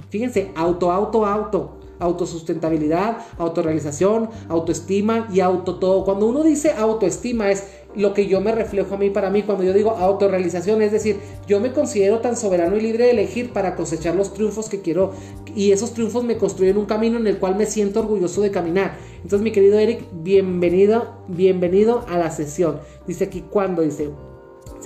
Fíjense, 0.08 0.50
auto, 0.54 0.90
auto, 0.90 1.26
auto 1.26 1.83
autosustentabilidad, 2.04 3.18
autorrealización, 3.38 4.30
autoestima 4.48 5.28
y 5.32 5.40
auto 5.40 5.76
todo. 5.76 6.04
Cuando 6.04 6.26
uno 6.26 6.42
dice 6.42 6.72
autoestima 6.72 7.50
es 7.50 7.64
lo 7.96 8.12
que 8.12 8.26
yo 8.26 8.40
me 8.40 8.52
reflejo 8.52 8.94
a 8.94 8.98
mí 8.98 9.10
para 9.10 9.30
mí. 9.30 9.42
Cuando 9.42 9.64
yo 9.64 9.72
digo 9.72 9.90
autorrealización, 9.90 10.82
es 10.82 10.92
decir, 10.92 11.20
yo 11.46 11.60
me 11.60 11.72
considero 11.72 12.20
tan 12.20 12.36
soberano 12.36 12.76
y 12.76 12.80
libre 12.80 13.04
de 13.04 13.10
elegir 13.12 13.52
para 13.52 13.76
cosechar 13.76 14.14
los 14.14 14.34
triunfos 14.34 14.68
que 14.68 14.80
quiero 14.80 15.12
y 15.54 15.72
esos 15.72 15.92
triunfos 15.92 16.24
me 16.24 16.36
construyen 16.36 16.76
un 16.76 16.86
camino 16.86 17.18
en 17.18 17.26
el 17.26 17.38
cual 17.38 17.56
me 17.56 17.66
siento 17.66 18.00
orgulloso 18.00 18.42
de 18.42 18.50
caminar. 18.50 18.96
Entonces, 19.16 19.42
mi 19.42 19.52
querido 19.52 19.78
Eric, 19.78 20.04
bienvenido, 20.12 21.14
bienvenido 21.28 22.04
a 22.08 22.18
la 22.18 22.30
sesión. 22.30 22.80
Dice 23.06 23.24
aquí 23.24 23.44
cuando 23.48 23.82
dice 23.82 24.10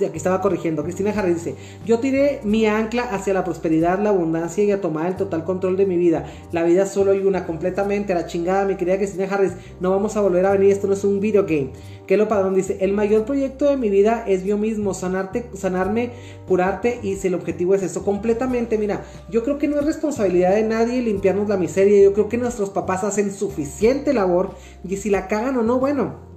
aquí 0.05 0.17
estaba 0.17 0.41
corrigiendo. 0.41 0.83
Cristina 0.83 1.11
Harris 1.11 1.35
dice, 1.35 1.55
yo 1.85 1.99
tiré 1.99 2.41
mi 2.43 2.65
ancla 2.65 3.03
hacia 3.03 3.33
la 3.33 3.43
prosperidad, 3.43 3.99
la 3.99 4.09
abundancia 4.09 4.63
y 4.63 4.71
a 4.71 4.81
tomar 4.81 5.07
el 5.07 5.15
total 5.15 5.43
control 5.43 5.77
de 5.77 5.85
mi 5.85 5.97
vida. 5.97 6.25
La 6.51 6.63
vida 6.63 6.85
solo 6.85 7.11
hay 7.11 7.19
una, 7.19 7.45
completamente 7.45 8.13
la 8.13 8.25
chingada, 8.25 8.65
mi 8.65 8.75
querida 8.75 8.97
Cristina 8.97 9.27
Harris. 9.29 9.53
No 9.79 9.91
vamos 9.91 10.15
a 10.17 10.21
volver 10.21 10.45
a 10.45 10.51
venir, 10.51 10.71
esto 10.71 10.87
no 10.87 10.93
es 10.93 11.03
un 11.03 11.19
video 11.19 11.43
game. 11.43 11.71
lo 12.07 12.27
Padrón 12.27 12.55
dice, 12.55 12.77
el 12.81 12.93
mayor 12.93 13.25
proyecto 13.25 13.69
de 13.69 13.77
mi 13.77 13.89
vida 13.89 14.23
es 14.27 14.43
yo 14.43 14.57
mismo, 14.57 14.93
sanarte, 14.93 15.49
sanarme, 15.53 16.11
curarte 16.47 16.99
y 17.03 17.15
si 17.15 17.27
el 17.27 17.35
objetivo 17.35 17.75
es 17.75 17.83
eso, 17.83 18.03
completamente, 18.03 18.77
mira, 18.77 19.03
yo 19.29 19.43
creo 19.43 19.57
que 19.57 19.67
no 19.67 19.79
es 19.79 19.85
responsabilidad 19.85 20.55
de 20.55 20.63
nadie 20.63 21.01
limpiarnos 21.01 21.47
la 21.47 21.57
miseria, 21.57 22.01
yo 22.01 22.13
creo 22.13 22.29
que 22.29 22.37
nuestros 22.37 22.69
papás 22.69 23.03
hacen 23.03 23.31
suficiente 23.31 24.13
labor 24.13 24.55
y 24.87 24.97
si 24.97 25.09
la 25.09 25.27
cagan 25.27 25.57
o 25.57 25.61
no, 25.61 25.79
bueno, 25.79 26.28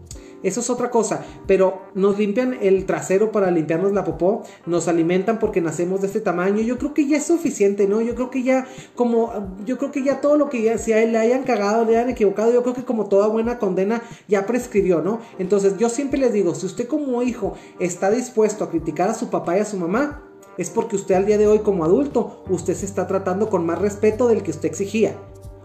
eso 0.42 0.60
es 0.60 0.70
otra 0.70 0.90
cosa. 0.90 1.24
Pero 1.46 1.82
nos 1.94 2.18
limpian 2.18 2.58
el 2.60 2.86
trasero 2.86 3.32
para 3.32 3.50
limpiarnos 3.50 3.92
la 3.92 4.04
popó. 4.04 4.42
Nos 4.66 4.88
alimentan 4.88 5.38
porque 5.38 5.60
nacemos 5.60 6.00
de 6.00 6.06
este 6.08 6.20
tamaño. 6.20 6.60
Yo 6.62 6.78
creo 6.78 6.94
que 6.94 7.06
ya 7.06 7.16
es 7.18 7.26
suficiente, 7.26 7.86
¿no? 7.86 8.00
Yo 8.00 8.14
creo 8.14 8.30
que 8.30 8.42
ya, 8.42 8.66
como, 8.94 9.54
yo 9.64 9.78
creo 9.78 9.92
que 9.92 10.02
ya 10.02 10.20
todo 10.20 10.36
lo 10.36 10.48
que 10.48 10.62
ya, 10.62 10.78
si 10.78 10.92
le 10.92 11.18
hayan 11.18 11.42
cagado, 11.44 11.84
le 11.84 11.96
hayan 11.96 12.10
equivocado, 12.10 12.52
yo 12.52 12.62
creo 12.62 12.74
que 12.74 12.84
como 12.84 13.06
toda 13.06 13.28
buena 13.28 13.58
condena 13.58 14.02
ya 14.28 14.46
prescribió, 14.46 15.00
¿no? 15.00 15.20
Entonces 15.38 15.76
yo 15.78 15.88
siempre 15.88 16.18
les 16.18 16.32
digo, 16.32 16.54
si 16.54 16.66
usted 16.66 16.86
como 16.86 17.22
hijo 17.22 17.54
está 17.78 18.10
dispuesto 18.10 18.64
a 18.64 18.70
criticar 18.70 19.08
a 19.08 19.14
su 19.14 19.30
papá 19.30 19.56
y 19.56 19.60
a 19.60 19.64
su 19.64 19.76
mamá, 19.76 20.22
es 20.58 20.70
porque 20.70 20.96
usted 20.96 21.14
al 21.14 21.26
día 21.26 21.38
de 21.38 21.46
hoy 21.46 21.60
como 21.60 21.84
adulto, 21.84 22.44
usted 22.48 22.74
se 22.74 22.86
está 22.86 23.06
tratando 23.06 23.48
con 23.48 23.64
más 23.64 23.80
respeto 23.80 24.28
del 24.28 24.42
que 24.42 24.50
usted 24.50 24.68
exigía 24.68 25.16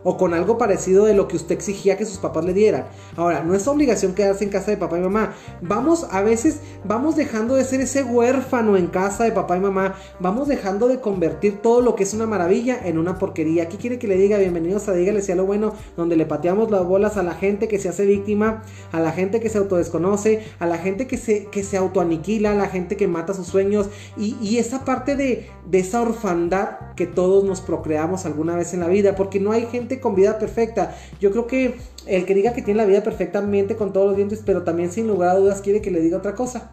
o 0.04 0.18
con 0.18 0.34
algo 0.34 0.58
parecido 0.58 1.06
de 1.06 1.14
lo 1.14 1.28
que 1.28 1.36
usted 1.36 1.56
exigía 1.56 1.98
que 1.98 2.06
sus 2.06 2.18
papás 2.18 2.46
le 2.46 2.54
dieran. 2.54 2.86
Ahora, 3.16 3.44
no 3.44 3.56
es 3.56 3.68
obligación 3.68 4.14
quedarse 4.14 4.44
en 4.44 4.50
casa 4.50 4.72
de 4.72 4.78
papá 4.78 4.98
y 4.98 5.02
mamá. 5.02 5.34
Vamos, 5.62 6.08
a 6.12 6.22
veces, 6.22 6.60
vamos 6.84 7.16
dejando 7.16 7.56
de 7.56 7.64
ser 7.64 7.82
ese 7.82 8.04
huérfano 8.04 8.78
en 8.78 8.88
casa 8.88 9.24
de 9.24 9.32
papá 9.32 9.58
y 9.58 9.60
mamá. 9.60 9.96
Vamos 10.20 10.48
dejando 10.48 10.88
de 10.88 11.00
convertir 11.00 11.62
todo 11.62 11.82
lo 11.82 11.96
que 11.96 12.04
es 12.04 12.14
una 12.14 12.26
maravilla 12.26 12.80
en 12.84 12.98
una 12.98 13.18
porquería. 13.18 13.64
Aquí 13.64 13.78
quiere 13.78 14.00
que 14.00 14.08
le 14.08 14.18
diga 14.18 14.38
bienvenidos 14.38 14.88
a 14.88 14.94
Dígale 14.94 15.22
sea 15.22 15.36
lo 15.36 15.46
bueno, 15.46 15.74
donde 15.96 16.16
le 16.16 16.26
pateamos 16.26 16.72
las 16.72 16.86
bolas 16.86 17.18
a 17.18 17.24
la 17.24 17.34
gente 17.34 17.68
que 17.68 17.80
se 17.80 17.90
hace 17.90 18.06
víctima, 18.06 18.64
a 18.92 19.00
la 19.00 19.12
gente 19.12 19.40
que 19.40 19.50
se 19.50 19.58
autodesconoce, 19.58 20.44
a 20.60 20.66
la 20.66 20.78
gente 20.78 21.08
que 21.08 21.18
se, 21.18 21.46
que 21.46 21.64
se 21.64 21.78
autoaniquila, 21.78 22.52
a 22.52 22.56
la 22.56 22.68
gente 22.68 22.98
que 22.98 23.08
mata 23.08 23.34
sus 23.34 23.48
sueños 23.48 23.90
y, 24.18 24.36
y 24.42 24.58
esa 24.58 24.86
parte 24.86 25.16
de, 25.16 25.50
de 25.70 25.80
esa 25.80 26.02
orfandad 26.02 26.94
que 26.96 27.06
todos 27.06 27.44
nos 27.44 27.62
procreamos 27.62 28.26
alguna 28.26 28.56
vez 28.56 28.74
en 28.74 28.80
la 28.80 28.88
vida, 28.88 29.16
porque 29.16 29.40
no 29.40 29.52
hay 29.52 29.66
gente 29.68 29.87
con 30.00 30.16
vida 30.16 30.38
perfecta. 30.38 30.96
Yo 31.20 31.32
creo 31.32 31.48
que 31.48 31.78
el 32.06 32.26
que 32.26 32.36
diga 32.36 32.54
que 32.54 32.62
tiene 32.62 32.80
la 32.80 32.86
vida 32.86 33.04
perfectamente 33.04 33.76
con 33.76 33.94
todos 33.94 34.08
los 34.08 34.16
dientes, 34.16 34.42
pero 34.46 34.64
también 34.64 34.92
sin 34.92 35.08
lugar 35.08 35.30
a 35.30 35.40
dudas 35.40 35.62
quiere 35.62 35.82
que 35.82 35.92
le 35.92 36.02
diga 36.02 36.18
otra 36.18 36.36
cosa. 36.36 36.72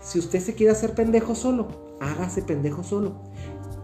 Si 0.00 0.18
usted 0.18 0.40
se 0.40 0.54
quiere 0.54 0.72
hacer 0.72 0.94
pendejo 0.94 1.34
solo, 1.34 1.96
hágase 2.00 2.42
pendejo 2.42 2.84
solo. 2.84 3.14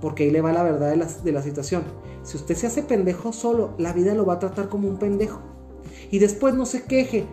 Porque 0.01 0.25
ahí 0.25 0.31
le 0.31 0.41
va 0.41 0.53
la 0.53 0.63
verdad 0.63 0.91
de 0.91 0.97
la, 0.97 1.07
de 1.07 1.33
la 1.33 1.43
situación. 1.43 1.83
Si 2.23 2.37
usted 2.37 2.55
se 2.55 2.67
hace 2.67 2.83
pendejo 2.83 3.33
solo, 3.33 3.75
la 3.79 3.93
vida 3.93 4.15
lo 4.15 4.27
va 4.27 4.35
a 4.35 4.39
tratar 4.39 4.69
como 4.69 4.89
un 4.89 4.99
pendejo. 4.99 5.41
Y 6.11 6.19
después 6.19 6.55
no 6.55 6.67
se 6.67 6.83
queje 6.85 7.27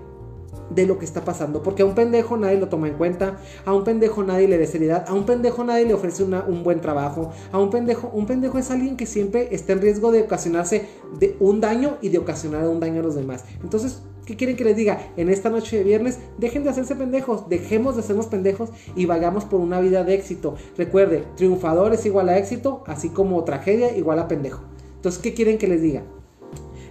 de 0.70 0.86
lo 0.86 0.97
que 0.97 1.05
está 1.05 1.24
pasando. 1.24 1.63
Porque 1.63 1.84
a 1.84 1.86
un 1.86 1.95
pendejo 1.95 2.38
nadie 2.38 2.57
lo 2.57 2.70
toma 2.70 2.88
en 2.88 2.95
cuenta, 2.95 3.38
a 3.65 3.74
un 3.74 3.84
pendejo 3.84 4.24
nadie 4.24 4.47
le 4.47 4.57
dé 4.57 4.68
seriedad, 4.68 5.05
a 5.07 5.13
un 5.13 5.26
pendejo 5.26 5.63
nadie 5.63 5.86
le 5.86 5.93
ofrece 5.93 6.24
un 6.24 6.63
buen 6.63 6.82
trabajo, 6.82 7.32
a 7.51 7.59
un 7.59 7.70
pendejo, 7.70 8.09
un 8.13 8.26
pendejo 8.26 8.57
es 8.57 8.72
alguien 8.72 8.97
que 8.97 9.05
siempre 9.05 9.49
está 9.51 9.74
en 9.74 9.82
riesgo 9.82 10.11
de 10.11 10.22
ocasionarse 10.22 10.88
de 11.20 11.36
un 11.39 11.61
daño 11.61 11.97
y 12.01 12.09
de 12.09 12.18
ocasionar 12.18 12.68
un 12.68 12.80
daño 12.80 13.01
a 13.01 13.03
los 13.03 13.15
demás. 13.15 13.45
Entonces, 13.63 14.01
¿qué 14.26 14.36
quieren 14.36 14.55
que 14.55 14.63
les 14.63 14.76
diga? 14.76 14.99
En 15.18 15.30
esta 15.30 15.49
noche 15.49 15.78
de 15.78 15.84
viernes, 15.84 16.20
dejen 16.38 16.63
de 16.63 16.70
hacerse 16.70 16.95
pendejos, 16.95 17.47
dejemos 17.49 17.95
de 17.95 18.01
hacernos 18.01 18.28
pendejos 18.28 18.70
y 18.95 19.05
vayamos 19.05 19.45
por 19.45 19.59
una 19.59 19.80
vida 19.80 20.03
de 20.03 20.15
éxito. 20.15 20.55
Recuerde, 20.78 21.24
triunfador 21.36 21.93
es 21.93 22.05
igual 22.05 22.30
a 22.30 22.38
éxito, 22.38 22.84
así 22.88 23.09
como 23.09 23.43
tragedia 23.43 23.95
igual 23.95 24.20
a 24.20 24.28
pendejo. 24.28 24.61
Entonces, 24.95 25.22
¿qué 25.22 25.34
quieren 25.34 25.57
que 25.57 25.68
les 25.68 25.82
diga? 25.82 26.03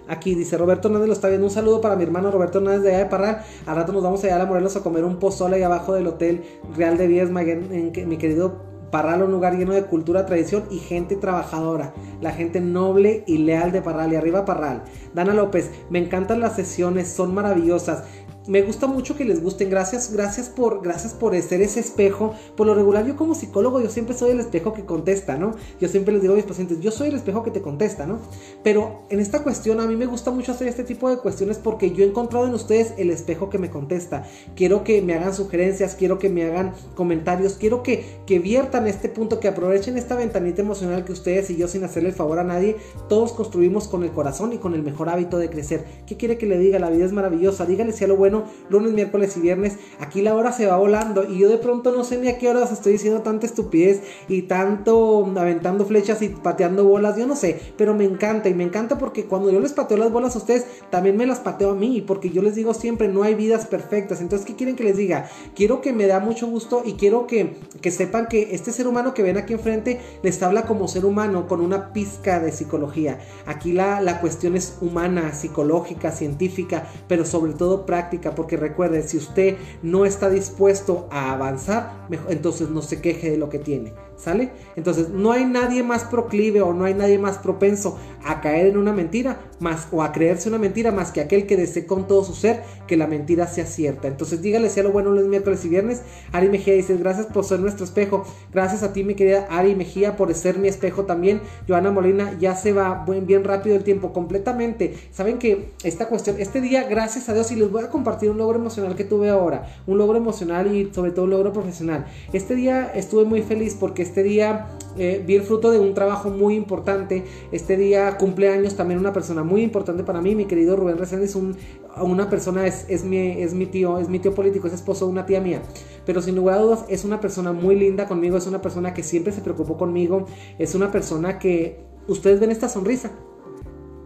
Aquí 0.08 0.34
dice 0.34 0.56
Roberto 0.56 0.88
Hernández 0.88 1.08
lo 1.08 1.14
está 1.14 1.28
viendo. 1.28 1.46
Un 1.46 1.52
saludo 1.52 1.80
para 1.80 1.96
mi 1.96 2.04
hermano 2.04 2.30
Roberto 2.30 2.58
Hernández 2.58 2.82
de 2.82 2.88
allá 2.90 2.98
de 2.98 3.06
Parral. 3.06 3.42
Al 3.66 3.76
rato 3.76 3.92
nos 3.92 4.02
vamos 4.02 4.22
allá 4.24 4.40
a 4.40 4.46
Morelos 4.46 4.76
a 4.76 4.82
comer 4.82 5.04
un 5.04 5.18
pozole 5.18 5.56
ahí 5.56 5.62
abajo 5.62 5.94
del 5.94 6.06
Hotel 6.06 6.42
Real 6.76 6.96
de 6.96 7.06
Viesma, 7.06 7.42
en, 7.42 7.92
mi 8.08 8.16
querido 8.16 8.76
Parral, 8.90 9.22
un 9.22 9.32
lugar 9.32 9.56
lleno 9.56 9.72
de 9.72 9.84
cultura, 9.84 10.26
tradición 10.26 10.64
y 10.70 10.78
gente 10.78 11.16
trabajadora. 11.16 11.92
La 12.20 12.30
gente 12.30 12.60
noble 12.60 13.24
y 13.26 13.38
leal 13.38 13.72
de 13.72 13.82
Parral. 13.82 14.12
Y 14.12 14.16
arriba 14.16 14.44
Parral. 14.44 14.84
Dana 15.12 15.34
López, 15.34 15.70
me 15.90 15.98
encantan 15.98 16.40
las 16.40 16.54
sesiones, 16.54 17.08
son 17.08 17.34
maravillosas 17.34 18.04
me 18.46 18.62
gusta 18.62 18.86
mucho 18.86 19.16
que 19.16 19.24
les 19.24 19.42
gusten. 19.42 19.70
Gracias, 19.70 20.12
gracias 20.12 20.48
por, 20.48 20.82
gracias 20.82 21.12
por 21.12 21.36
ser 21.42 21.60
ese 21.60 21.80
espejo. 21.80 22.34
Por 22.56 22.66
lo 22.66 22.74
regular, 22.74 23.06
yo 23.06 23.16
como 23.16 23.34
psicólogo, 23.34 23.80
yo 23.80 23.90
siempre 23.90 24.16
soy 24.16 24.30
el 24.30 24.40
espejo 24.40 24.72
que 24.72 24.84
contesta, 24.84 25.36
¿no? 25.36 25.54
Yo 25.80 25.88
siempre 25.88 26.12
les 26.12 26.22
digo 26.22 26.34
a 26.34 26.36
mis 26.36 26.46
pacientes, 26.46 26.80
yo 26.80 26.90
soy 26.90 27.08
el 27.08 27.16
espejo 27.16 27.42
que 27.42 27.50
te 27.50 27.60
contesta, 27.60 28.06
¿no? 28.06 28.18
Pero 28.62 29.02
en 29.10 29.20
esta 29.20 29.42
cuestión, 29.42 29.80
a 29.80 29.86
mí 29.86 29.96
me 29.96 30.06
gusta 30.06 30.30
mucho 30.30 30.52
hacer 30.52 30.68
este 30.68 30.84
tipo 30.84 31.10
de 31.10 31.18
cuestiones 31.18 31.58
porque 31.58 31.90
yo 31.90 32.04
he 32.04 32.08
encontrado 32.08 32.46
en 32.46 32.54
ustedes 32.54 32.94
el 32.98 33.10
espejo 33.10 33.50
que 33.50 33.58
me 33.58 33.70
contesta. 33.70 34.24
Quiero 34.54 34.84
que 34.84 35.02
me 35.02 35.14
hagan 35.14 35.34
sugerencias, 35.34 35.94
quiero 35.94 36.18
que 36.18 36.28
me 36.28 36.44
hagan 36.44 36.72
comentarios, 36.94 37.54
quiero 37.54 37.82
que, 37.82 38.20
que 38.26 38.38
viertan 38.38 38.86
este 38.86 39.08
punto, 39.08 39.40
que 39.40 39.48
aprovechen 39.48 39.96
esta 39.96 40.14
ventanita 40.14 40.62
emocional 40.62 41.04
que 41.04 41.12
ustedes 41.12 41.50
y 41.50 41.56
yo, 41.56 41.68
sin 41.68 41.84
hacerle 41.84 42.10
el 42.10 42.14
favor 42.14 42.38
a 42.38 42.44
nadie, 42.44 42.76
todos 43.08 43.32
construimos 43.32 43.88
con 43.88 44.04
el 44.04 44.10
corazón 44.10 44.52
y 44.52 44.58
con 44.58 44.74
el 44.74 44.82
mejor 44.82 45.08
hábito 45.08 45.38
de 45.38 45.50
crecer. 45.50 45.84
¿Qué 46.06 46.16
quiere 46.16 46.38
que 46.38 46.46
le 46.46 46.58
diga? 46.58 46.78
La 46.78 46.90
vida 46.90 47.04
es 47.04 47.12
maravillosa. 47.12 47.66
Dígale 47.66 47.92
si 47.92 48.04
a 48.04 48.08
lo 48.08 48.16
bueno 48.16 48.35
lunes, 48.68 48.92
miércoles 48.92 49.36
y 49.36 49.40
viernes. 49.40 49.78
Aquí 50.00 50.22
la 50.22 50.34
hora 50.34 50.52
se 50.52 50.66
va 50.66 50.76
volando 50.76 51.24
y 51.24 51.38
yo 51.38 51.48
de 51.48 51.58
pronto 51.58 51.92
no 51.92 52.04
sé 52.04 52.18
ni 52.18 52.28
a 52.28 52.38
qué 52.38 52.48
horas 52.48 52.72
estoy 52.72 52.92
diciendo 52.92 53.22
tanta 53.22 53.46
estupidez 53.46 54.02
y 54.28 54.42
tanto 54.42 55.26
aventando 55.36 55.84
flechas 55.84 56.22
y 56.22 56.28
pateando 56.28 56.84
bolas, 56.84 57.16
yo 57.16 57.26
no 57.26 57.36
sé, 57.36 57.60
pero 57.76 57.94
me 57.94 58.04
encanta 58.04 58.48
y 58.48 58.54
me 58.54 58.64
encanta 58.64 58.98
porque 58.98 59.24
cuando 59.24 59.50
yo 59.50 59.60
les 59.60 59.72
pateo 59.72 59.96
las 59.96 60.12
bolas 60.12 60.34
a 60.34 60.38
ustedes, 60.38 60.66
también 60.90 61.16
me 61.16 61.26
las 61.26 61.40
pateo 61.40 61.70
a 61.70 61.74
mí, 61.74 62.02
porque 62.06 62.30
yo 62.30 62.42
les 62.42 62.54
digo 62.54 62.74
siempre, 62.74 63.08
no 63.08 63.22
hay 63.22 63.34
vidas 63.34 63.66
perfectas. 63.66 64.20
Entonces, 64.20 64.46
¿qué 64.46 64.54
quieren 64.54 64.76
que 64.76 64.84
les 64.84 64.96
diga? 64.96 65.28
Quiero 65.54 65.80
que 65.80 65.92
me 65.92 66.06
da 66.06 66.20
mucho 66.20 66.46
gusto 66.46 66.82
y 66.84 66.94
quiero 66.94 67.26
que, 67.26 67.56
que 67.80 67.90
sepan 67.90 68.26
que 68.26 68.54
este 68.54 68.72
ser 68.72 68.86
humano 68.86 69.14
que 69.14 69.22
ven 69.22 69.36
aquí 69.36 69.52
enfrente 69.52 70.00
les 70.22 70.42
habla 70.42 70.62
como 70.62 70.88
ser 70.88 71.04
humano 71.04 71.46
con 71.46 71.60
una 71.60 71.92
pizca 71.92 72.40
de 72.40 72.52
psicología. 72.52 73.18
Aquí 73.46 73.72
la, 73.72 74.00
la 74.00 74.20
cuestión 74.20 74.56
es 74.56 74.78
humana, 74.80 75.32
psicológica, 75.32 76.12
científica, 76.12 76.86
pero 77.08 77.24
sobre 77.24 77.52
todo 77.52 77.86
práctica 77.86 78.25
porque 78.34 78.56
recuerde, 78.56 79.02
si 79.02 79.16
usted 79.16 79.56
no 79.82 80.04
está 80.04 80.28
dispuesto 80.30 81.06
a 81.10 81.32
avanzar, 81.32 82.06
entonces 82.28 82.70
no 82.70 82.82
se 82.82 83.00
queje 83.00 83.30
de 83.30 83.36
lo 83.36 83.48
que 83.48 83.58
tiene. 83.58 83.94
¿Sale? 84.16 84.50
Entonces, 84.76 85.10
no 85.10 85.32
hay 85.32 85.44
nadie 85.44 85.82
más 85.82 86.04
proclive 86.04 86.62
o 86.62 86.72
no 86.72 86.84
hay 86.84 86.94
nadie 86.94 87.18
más 87.18 87.38
propenso 87.38 87.98
a 88.24 88.40
caer 88.40 88.66
en 88.66 88.76
una 88.78 88.92
mentira 88.92 89.38
más 89.60 89.88
o 89.92 90.02
a 90.02 90.12
creerse 90.12 90.48
una 90.48 90.58
mentira 90.58 90.90
más 90.90 91.12
que 91.12 91.20
aquel 91.20 91.46
que 91.46 91.56
desee 91.56 91.86
con 91.86 92.06
todo 92.06 92.24
su 92.24 92.34
ser 92.34 92.62
que 92.86 92.96
la 92.96 93.06
mentira 93.06 93.46
sea 93.46 93.66
cierta. 93.66 94.08
Entonces, 94.08 94.42
dígale 94.42 94.70
sea 94.70 94.82
lo 94.82 94.92
bueno 94.92 95.10
los 95.10 95.26
miércoles 95.26 95.64
y 95.64 95.68
viernes. 95.68 96.02
Ari 96.32 96.48
Mejía 96.48 96.74
dice, 96.74 96.96
gracias 96.96 97.26
por 97.26 97.44
ser 97.44 97.60
nuestro 97.60 97.84
espejo. 97.84 98.24
Gracias 98.52 98.82
a 98.82 98.92
ti, 98.92 99.04
mi 99.04 99.14
querida 99.14 99.46
Ari 99.50 99.74
Mejía, 99.74 100.16
por 100.16 100.32
ser 100.34 100.58
mi 100.58 100.68
espejo 100.68 101.04
también. 101.04 101.40
Joana 101.68 101.90
Molina, 101.90 102.36
ya 102.38 102.56
se 102.56 102.72
va 102.72 103.04
bien 103.22 103.44
rápido 103.44 103.76
el 103.76 103.84
tiempo, 103.84 104.12
completamente. 104.12 104.94
Saben 105.12 105.38
que 105.38 105.72
esta 105.84 106.08
cuestión, 106.08 106.36
este 106.38 106.60
día, 106.60 106.84
gracias 106.88 107.28
a 107.28 107.34
Dios, 107.34 107.50
y 107.52 107.56
les 107.56 107.70
voy 107.70 107.84
a 107.84 107.90
compartir 107.90 108.30
un 108.30 108.38
logro 108.38 108.58
emocional 108.58 108.94
que 108.94 109.04
tuve 109.04 109.28
ahora, 109.28 109.66
un 109.86 109.98
logro 109.98 110.16
emocional 110.16 110.74
y 110.74 110.92
sobre 110.92 111.10
todo 111.10 111.24
un 111.24 111.30
logro 111.30 111.52
profesional. 111.52 112.06
Este 112.32 112.54
día 112.54 112.92
estuve 112.94 113.24
muy 113.24 113.42
feliz 113.42 113.76
porque 113.78 114.02
este 114.06 114.22
día 114.22 114.68
eh, 114.98 115.22
vi 115.26 115.34
el 115.34 115.42
fruto 115.42 115.70
de 115.70 115.78
un 115.78 115.94
trabajo 115.94 116.30
muy 116.30 116.54
importante. 116.54 117.24
Este 117.52 117.76
día 117.76 118.16
cumpleaños 118.16 118.76
también 118.76 118.98
una 118.98 119.12
persona 119.12 119.42
muy 119.42 119.62
importante 119.62 120.04
para 120.04 120.20
mí, 120.20 120.34
mi 120.34 120.46
querido 120.46 120.76
Rubén 120.76 120.96
Reséndiz, 120.96 121.34
un, 121.34 121.56
una 122.00 122.30
persona, 122.30 122.66
es, 122.66 122.86
es, 122.88 123.04
mi, 123.04 123.18
es 123.18 123.52
mi 123.52 123.66
tío, 123.66 123.98
es 123.98 124.08
mi 124.08 124.18
tío 124.18 124.34
político, 124.34 124.66
es 124.66 124.72
esposo 124.72 125.06
de 125.06 125.12
una 125.12 125.26
tía 125.26 125.40
mía. 125.40 125.62
Pero 126.04 126.22
sin 126.22 126.36
lugar 126.36 126.58
a 126.58 126.62
dudas 126.62 126.84
es 126.88 127.04
una 127.04 127.20
persona 127.20 127.52
muy 127.52 127.76
linda 127.76 128.06
conmigo, 128.06 128.36
es 128.36 128.46
una 128.46 128.62
persona 128.62 128.94
que 128.94 129.02
siempre 129.02 129.32
se 129.32 129.42
preocupó 129.42 129.76
conmigo, 129.76 130.26
es 130.58 130.74
una 130.74 130.90
persona 130.90 131.38
que 131.38 131.80
ustedes 132.06 132.40
ven 132.40 132.50
esta 132.50 132.68
sonrisa, 132.68 133.10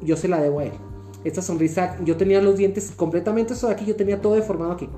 yo 0.03 0.16
se 0.16 0.28
la 0.28 0.40
debo 0.40 0.61
a 0.61 0.64
él. 0.64 0.72
Esta 1.22 1.42
sonrisa, 1.42 1.98
yo 2.03 2.16
tenía 2.16 2.40
los 2.40 2.57
dientes 2.57 2.92
completamente 2.96 3.53
eso 3.53 3.66
de 3.66 3.74
aquí, 3.74 3.84
yo 3.84 3.94
tenía 3.94 4.22
todo 4.22 4.34
deformado 4.34 4.72
aquí. 4.72 4.88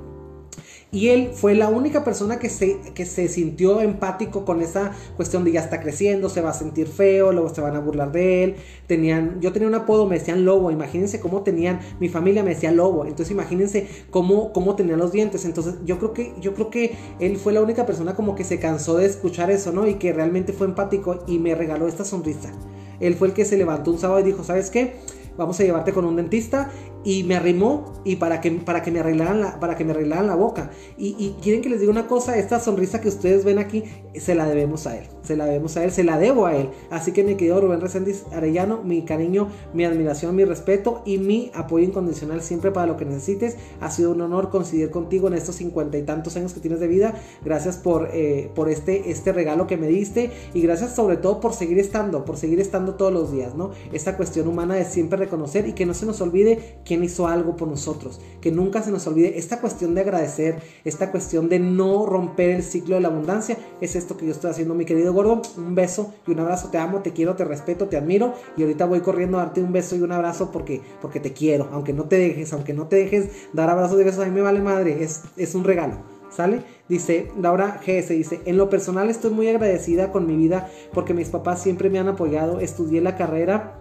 Y 0.95 1.09
él 1.09 1.30
fue 1.32 1.55
la 1.55 1.70
única 1.70 2.05
persona 2.05 2.38
que 2.38 2.51
se, 2.51 2.78
que 2.95 3.07
se 3.07 3.26
sintió 3.28 3.80
empático 3.80 4.45
con 4.45 4.61
esa 4.61 4.93
cuestión 5.16 5.43
de 5.43 5.51
ya 5.51 5.61
está 5.61 5.80
creciendo, 5.80 6.28
se 6.28 6.43
va 6.43 6.51
a 6.51 6.53
sentir 6.53 6.86
feo, 6.86 7.32
luego 7.32 7.49
se 7.49 7.62
van 7.62 7.76
a 7.76 7.80
burlar 7.80 8.12
de 8.12 8.45
él. 8.45 8.57
Tenían, 8.86 9.40
yo 9.40 9.53
tenía 9.53 9.68
un 9.68 9.74
apodo, 9.74 10.07
me 10.07 10.18
decían 10.18 10.45
lobo, 10.45 10.70
imagínense 10.70 11.18
cómo 11.18 11.45
tenían, 11.45 11.80
mi 11.99 12.11
familia 12.11 12.43
me 12.43 12.51
decía 12.51 12.72
lobo, 12.72 13.07
entonces 13.07 13.30
imagínense 13.30 13.88
cómo, 14.11 14.53
cómo 14.53 14.76
tenían 14.76 14.99
los 14.99 15.12
dientes. 15.12 15.47
Entonces 15.47 15.76
yo 15.86 15.97
creo 15.97 16.12
que, 16.12 16.34
yo 16.43 16.53
creo 16.53 16.68
que 16.68 16.95
él 17.20 17.38
fue 17.38 17.55
la 17.55 17.62
única 17.62 17.86
persona 17.86 18.14
como 18.14 18.34
que 18.34 18.45
se 18.45 18.59
cansó 18.59 18.99
de 18.99 19.07
escuchar 19.07 19.51
eso, 19.51 19.72
¿no? 19.72 19.86
Y 19.86 19.95
que 19.95 20.12
realmente 20.12 20.53
fue 20.53 20.66
empático 20.66 21.24
y 21.26 21.38
me 21.38 21.55
regaló 21.55 21.88
esta 21.88 22.05
sonrisa. 22.05 22.53
Él 23.01 23.14
fue 23.14 23.28
el 23.28 23.34
que 23.34 23.47
se 23.47 23.57
levantó 23.57 23.93
un 23.93 23.99
sábado 23.99 24.20
y 24.20 24.24
dijo, 24.24 24.45
¿sabes 24.45 24.68
qué? 24.68 24.93
vamos 25.36 25.59
a 25.61 25.64
llevarte 25.64 25.93
con 25.93 26.05
un 26.05 26.16
dentista 26.16 26.70
y 27.05 27.24
me 27.24 27.36
arrimó 27.36 28.00
y 28.05 28.16
para 28.16 28.40
que, 28.40 28.50
para 28.50 28.82
que, 28.82 28.90
me, 28.90 29.00
arreglaran 29.00 29.40
la, 29.40 29.61
para 29.61 29.76
que 29.76 29.84
me 29.84 29.92
arreglaran 29.92 30.26
la 30.26 30.34
boca. 30.34 30.70
Y, 30.96 31.34
quieren 31.42 31.62
que 31.62 31.68
les 31.68 31.80
diga 31.80 31.90
una 31.90 32.07
cosa, 32.07 32.36
esta 32.36 32.61
sonrisa 32.61 33.00
que 33.00 33.09
ustedes 33.09 33.44
ven 33.44 33.59
aquí, 33.59 33.84
se 34.14 34.34
la 34.34 34.46
debemos 34.46 34.86
a 34.86 34.96
él, 34.96 35.07
se 35.23 35.37
la 35.37 35.47
debemos 35.47 35.77
a 35.77 35.85
él, 35.85 35.91
se 35.91 36.05
la 36.05 36.18
debo 36.18 36.47
a 36.47 36.57
él. 36.57 36.68
Así 36.91 37.12
que 37.12 37.25
me 37.25 37.37
quedo 37.37 37.61
Rubén 37.61 37.81
Reséndiz 37.81 38.25
Arellano, 38.33 38.83
mi 38.83 39.03
cariño, 39.03 39.49
mi 39.73 39.85
admiración, 39.85 40.35
mi 40.35 40.45
respeto 40.45 41.03
y 41.05 41.18
mi 41.18 41.51
apoyo 41.55 41.85
incondicional 41.85 42.43
siempre 42.43 42.70
para 42.70 42.87
lo 42.87 42.97
que 42.97 43.05
necesites. 43.05 43.57
Ha 43.81 43.91
sido 43.91 44.12
un 44.12 44.20
honor 44.20 44.51
coincidir 44.51 44.91
contigo 44.91 45.29
en 45.29 45.35
estos 45.35 45.57
cincuenta 45.57 45.99
y 45.99 46.03
tantos 46.03 46.37
años 46.37 46.53
que 46.53 46.61
tienes 46.61 46.81
de 46.81 46.89
vida. 46.89 47.14
Gracias 47.45 47.77
por, 47.77 48.09
eh, 48.12 48.51
por 48.55 48.68
este, 48.68 49.11
este 49.11 49.33
regalo 49.33 49.66
que 49.66 49.77
me 49.77 49.87
diste 49.87 50.31
y 50.55 50.62
gracias 50.62 50.95
sobre 50.95 51.16
todo 51.16 51.41
por 51.41 51.55
seguir 51.55 51.79
estando, 51.79 52.25
por 52.25 52.37
seguir 52.37 52.61
estando 52.61 52.95
todos 52.95 53.12
los 53.12 53.33
días, 53.33 53.55
¿no? 53.55 53.70
Esta 53.93 54.16
cuestión 54.16 54.49
humana 54.49 54.75
de 54.75 54.85
siempre 54.85 55.18
reconocer 55.18 55.68
y 55.68 55.73
que 55.73 55.87
no 55.87 55.95
se 55.95 56.07
nos 56.07 56.20
olvide 56.20 56.77
quién 56.85 57.05
hizo 57.05 57.27
algo 57.27 57.57
por 57.57 57.68
nosotros. 57.68 58.20
Que 58.41 58.51
nunca 58.51 58.83
se 58.83 58.91
nos 58.91 59.07
olvide 59.07 59.39
esta 59.39 59.61
cuestión 59.61 59.95
de 59.95 60.01
agradecer, 60.01 60.57
esta 60.85 61.11
cuestión 61.11 61.49
de 61.49 61.59
no 61.59 62.07
romper 62.07 62.51
el 62.51 62.62
ciclo 62.62 62.97
de 62.97 63.01
la 63.01 63.09
abundancia. 63.09 63.57
Es 63.81 63.97
esto 63.97 64.16
que 64.16 64.27
yo 64.27 64.33
estoy 64.33 64.51
haciendo, 64.51 64.75
mi 64.75 64.85
querido 64.85 65.11
gordo. 65.12 65.42
Un 65.56 65.74
beso 65.74 66.14
y 66.26 66.32
un 66.32 66.40
abrazo. 66.40 66.68
Te 66.70 66.78
amo, 66.78 67.00
te 67.00 67.12
quiero, 67.12 67.36
te 67.36 67.44
respeto, 67.44 67.88
te 67.88 67.96
admiro. 67.96 68.34
Y 68.56 68.62
ahorita 68.62 68.86
voy 68.86 69.00
corriendo 69.00 69.38
a 69.38 69.44
darte 69.44 69.62
un 69.62 69.72
beso 69.72 69.96
y 69.96 70.02
un 70.02 70.12
abrazo 70.12 70.50
porque, 70.50 70.80
porque 71.00 71.20
te 71.20 71.32
quiero. 71.32 71.68
Aunque 71.72 71.92
no 71.92 72.04
te 72.04 72.18
dejes, 72.18 72.52
aunque 72.52 72.72
no 72.72 72.86
te 72.86 72.96
dejes 72.96 73.48
dar 73.52 73.70
abrazos 73.70 74.00
y 74.00 74.04
besos, 74.04 74.24
a 74.24 74.26
mí 74.26 74.32
me 74.32 74.42
vale 74.42 74.60
madre. 74.60 75.02
Es, 75.02 75.22
es 75.36 75.54
un 75.54 75.64
regalo. 75.64 75.98
¿Sale? 76.30 76.62
Dice 76.88 77.30
Laura 77.38 77.78
GS, 77.86 78.08
dice, 78.08 78.40
en 78.46 78.56
lo 78.56 78.70
personal 78.70 79.10
estoy 79.10 79.32
muy 79.32 79.48
agradecida 79.48 80.10
con 80.10 80.26
mi 80.26 80.34
vida 80.34 80.66
porque 80.94 81.12
mis 81.12 81.28
papás 81.28 81.62
siempre 81.62 81.90
me 81.90 81.98
han 81.98 82.08
apoyado, 82.08 82.58
estudié 82.58 83.02
la 83.02 83.16
carrera 83.16 83.78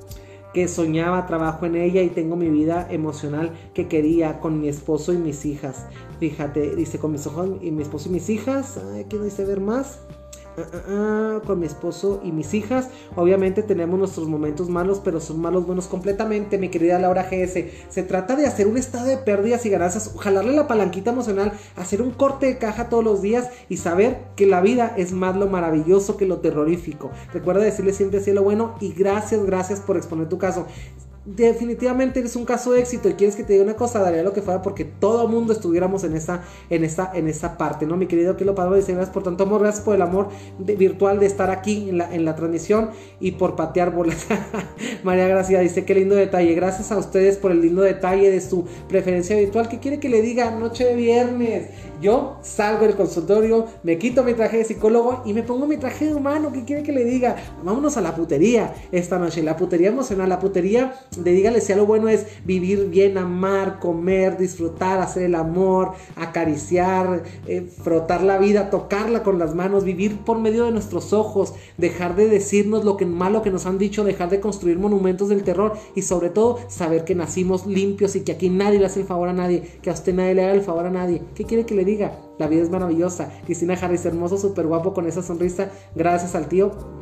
que 0.53 0.67
soñaba, 0.67 1.25
trabajo 1.27 1.65
en 1.65 1.75
ella 1.75 2.01
y 2.01 2.09
tengo 2.09 2.35
mi 2.35 2.49
vida 2.49 2.87
emocional 2.91 3.51
que 3.73 3.87
quería 3.87 4.39
con 4.39 4.59
mi 4.59 4.67
esposo 4.67 5.13
y 5.13 5.17
mis 5.17 5.45
hijas. 5.45 5.85
Fíjate, 6.19 6.75
dice 6.75 6.99
con 6.99 7.13
mis 7.13 7.25
ojos 7.25 7.51
y 7.61 7.71
mi 7.71 7.83
esposo 7.83 8.09
y 8.09 8.13
mis 8.13 8.29
hijas. 8.29 8.77
Aquí 8.99 9.17
dice 9.17 9.45
ver 9.45 9.61
más. 9.61 9.99
Ah, 10.57 11.39
con 11.45 11.59
mi 11.59 11.65
esposo 11.65 12.19
y 12.23 12.31
mis 12.31 12.53
hijas. 12.53 12.89
Obviamente 13.15 13.63
tenemos 13.63 13.97
nuestros 13.97 14.27
momentos 14.27 14.69
malos, 14.69 15.01
pero 15.03 15.19
son 15.19 15.39
malos 15.39 15.65
buenos 15.65 15.87
completamente, 15.87 16.57
mi 16.57 16.69
querida 16.69 16.99
Laura 16.99 17.23
GS. 17.23 17.71
Se 17.89 18.03
trata 18.03 18.35
de 18.35 18.45
hacer 18.45 18.67
un 18.67 18.77
estado 18.77 19.05
de 19.05 19.17
pérdidas 19.17 19.65
y 19.65 19.69
ganancias, 19.69 20.13
jalarle 20.19 20.53
la 20.53 20.67
palanquita 20.67 21.11
emocional, 21.11 21.53
hacer 21.77 22.01
un 22.01 22.11
corte 22.11 22.47
de 22.47 22.57
caja 22.57 22.89
todos 22.89 23.03
los 23.03 23.21
días 23.21 23.49
y 23.69 23.77
saber 23.77 24.19
que 24.35 24.45
la 24.45 24.61
vida 24.61 24.93
es 24.97 25.13
más 25.13 25.35
lo 25.37 25.47
maravilloso 25.47 26.17
que 26.17 26.25
lo 26.25 26.39
terrorífico. 26.39 27.11
Recuerda 27.33 27.63
decirle 27.63 27.93
siempre 27.93 28.19
cielo 28.19 28.43
bueno 28.43 28.75
y 28.81 28.93
gracias, 28.93 29.45
gracias 29.45 29.79
por 29.79 29.97
exponer 29.97 30.27
tu 30.27 30.37
caso 30.37 30.67
definitivamente 31.25 32.19
eres 32.19 32.35
un 32.35 32.45
caso 32.45 32.71
de 32.71 32.79
éxito 32.79 33.07
y 33.07 33.13
quieres 33.13 33.35
que 33.35 33.43
te 33.43 33.53
diga 33.53 33.63
una 33.63 33.75
cosa, 33.75 33.99
daría 33.99 34.23
lo 34.23 34.33
que 34.33 34.41
fuera 34.41 34.61
porque 34.61 34.85
todo 34.85 35.27
mundo 35.27 35.53
estuviéramos 35.53 36.03
en 36.03 36.15
esa, 36.15 36.43
en 36.69 36.83
en 36.83 37.57
parte, 37.57 37.85
¿no? 37.85 37.95
Mi 37.95 38.07
querido 38.07 38.35
Kilo 38.35 38.55
Padova 38.55 38.75
dice 38.75 38.93
gracias 38.93 39.13
por 39.13 39.23
tanto 39.23 39.43
amor, 39.43 39.61
gracias 39.61 39.83
por 39.83 39.95
el 39.95 40.01
amor 40.01 40.29
virtual 40.57 41.19
de 41.19 41.27
estar 41.27 41.51
aquí 41.51 41.89
en 41.89 41.99
la, 41.99 42.13
en 42.13 42.25
la 42.25 42.35
transmisión 42.35 42.89
y 43.19 43.33
por 43.33 43.55
patear 43.55 43.91
bolas. 43.91 44.25
María 45.03 45.27
Gracia 45.27 45.59
dice 45.59 45.85
qué 45.85 45.93
lindo 45.93 46.15
detalle, 46.15 46.55
gracias 46.55 46.91
a 46.91 46.97
ustedes 46.97 47.37
por 47.37 47.51
el 47.51 47.61
lindo 47.61 47.83
detalle 47.83 48.31
de 48.31 48.41
su 48.41 48.65
preferencia 48.87 49.37
virtual. 49.37 49.69
¿Qué 49.69 49.79
quiere 49.79 49.99
que 49.99 50.09
le 50.09 50.21
diga? 50.21 50.51
Noche 50.51 50.85
de 50.85 50.95
viernes. 50.95 51.69
Yo 52.01 52.37
salgo 52.41 52.87
del 52.87 52.95
consultorio, 52.95 53.67
me 53.83 53.99
quito 53.99 54.23
mi 54.23 54.33
traje 54.33 54.57
de 54.57 54.63
psicólogo 54.63 55.21
y 55.23 55.33
me 55.33 55.43
pongo 55.43 55.67
mi 55.67 55.77
traje 55.77 56.07
de 56.07 56.15
humano. 56.15 56.51
¿Qué 56.51 56.65
quiere 56.65 56.81
que 56.81 56.91
le 56.91 57.05
diga? 57.05 57.35
Vámonos 57.63 57.95
a 57.95 58.01
la 58.01 58.15
putería 58.15 58.73
esta 58.91 59.19
noche. 59.19 59.43
La 59.43 59.55
putería 59.55 59.89
emocional, 59.89 60.27
la 60.27 60.39
putería 60.39 60.95
de 61.17 61.33
dígale 61.33 61.59
si 61.59 61.73
lo 61.75 61.85
bueno 61.85 62.07
es 62.07 62.25
vivir 62.45 62.87
bien, 62.87 63.17
amar, 63.17 63.79
comer, 63.79 64.37
disfrutar, 64.37 65.01
hacer 65.01 65.23
el 65.23 65.35
amor, 65.35 65.91
acariciar, 66.15 67.23
eh, 67.47 67.69
frotar 67.83 68.23
la 68.23 68.37
vida, 68.37 68.69
tocarla 68.69 69.21
con 69.21 69.37
las 69.37 69.53
manos, 69.53 69.83
vivir 69.83 70.19
por 70.19 70.39
medio 70.39 70.63
de 70.63 70.71
nuestros 70.71 71.11
ojos, 71.11 71.53
dejar 71.77 72.15
de 72.15 72.29
decirnos 72.29 72.85
lo 72.85 72.95
que 72.95 73.05
malo 73.05 73.41
que 73.41 73.51
nos 73.51 73.65
han 73.65 73.77
dicho, 73.77 74.05
dejar 74.05 74.29
de 74.29 74.39
construir 74.39 74.79
monumentos 74.79 75.27
del 75.27 75.43
terror 75.43 75.73
y 75.95 76.03
sobre 76.03 76.29
todo 76.29 76.59
saber 76.69 77.03
que 77.03 77.13
nacimos 77.13 77.65
limpios 77.65 78.15
y 78.15 78.21
que 78.21 78.31
aquí 78.31 78.49
nadie 78.49 78.79
le 78.79 78.85
hace 78.85 79.01
el 79.01 79.05
favor 79.05 79.27
a 79.27 79.33
nadie, 79.33 79.63
que 79.81 79.89
a 79.89 79.93
usted 79.93 80.13
nadie 80.13 80.35
le 80.35 80.45
haga 80.45 80.53
el 80.53 80.61
favor 80.61 80.85
a 80.85 80.91
nadie. 80.91 81.23
¿Qué 81.35 81.43
quiere 81.43 81.65
que 81.65 81.75
le 81.75 81.83
diga. 81.83 82.17
La 82.39 82.47
vida 82.47 82.63
es 82.63 82.69
maravillosa. 82.69 83.29
Cristina 83.45 83.73
Harris, 83.73 84.05
hermoso, 84.05 84.37
súper 84.37 84.65
guapo 84.65 84.93
con 84.93 85.05
esa 85.07 85.21
sonrisa. 85.21 85.69
Gracias 85.93 86.35
al 86.35 86.47
tío 86.47 87.00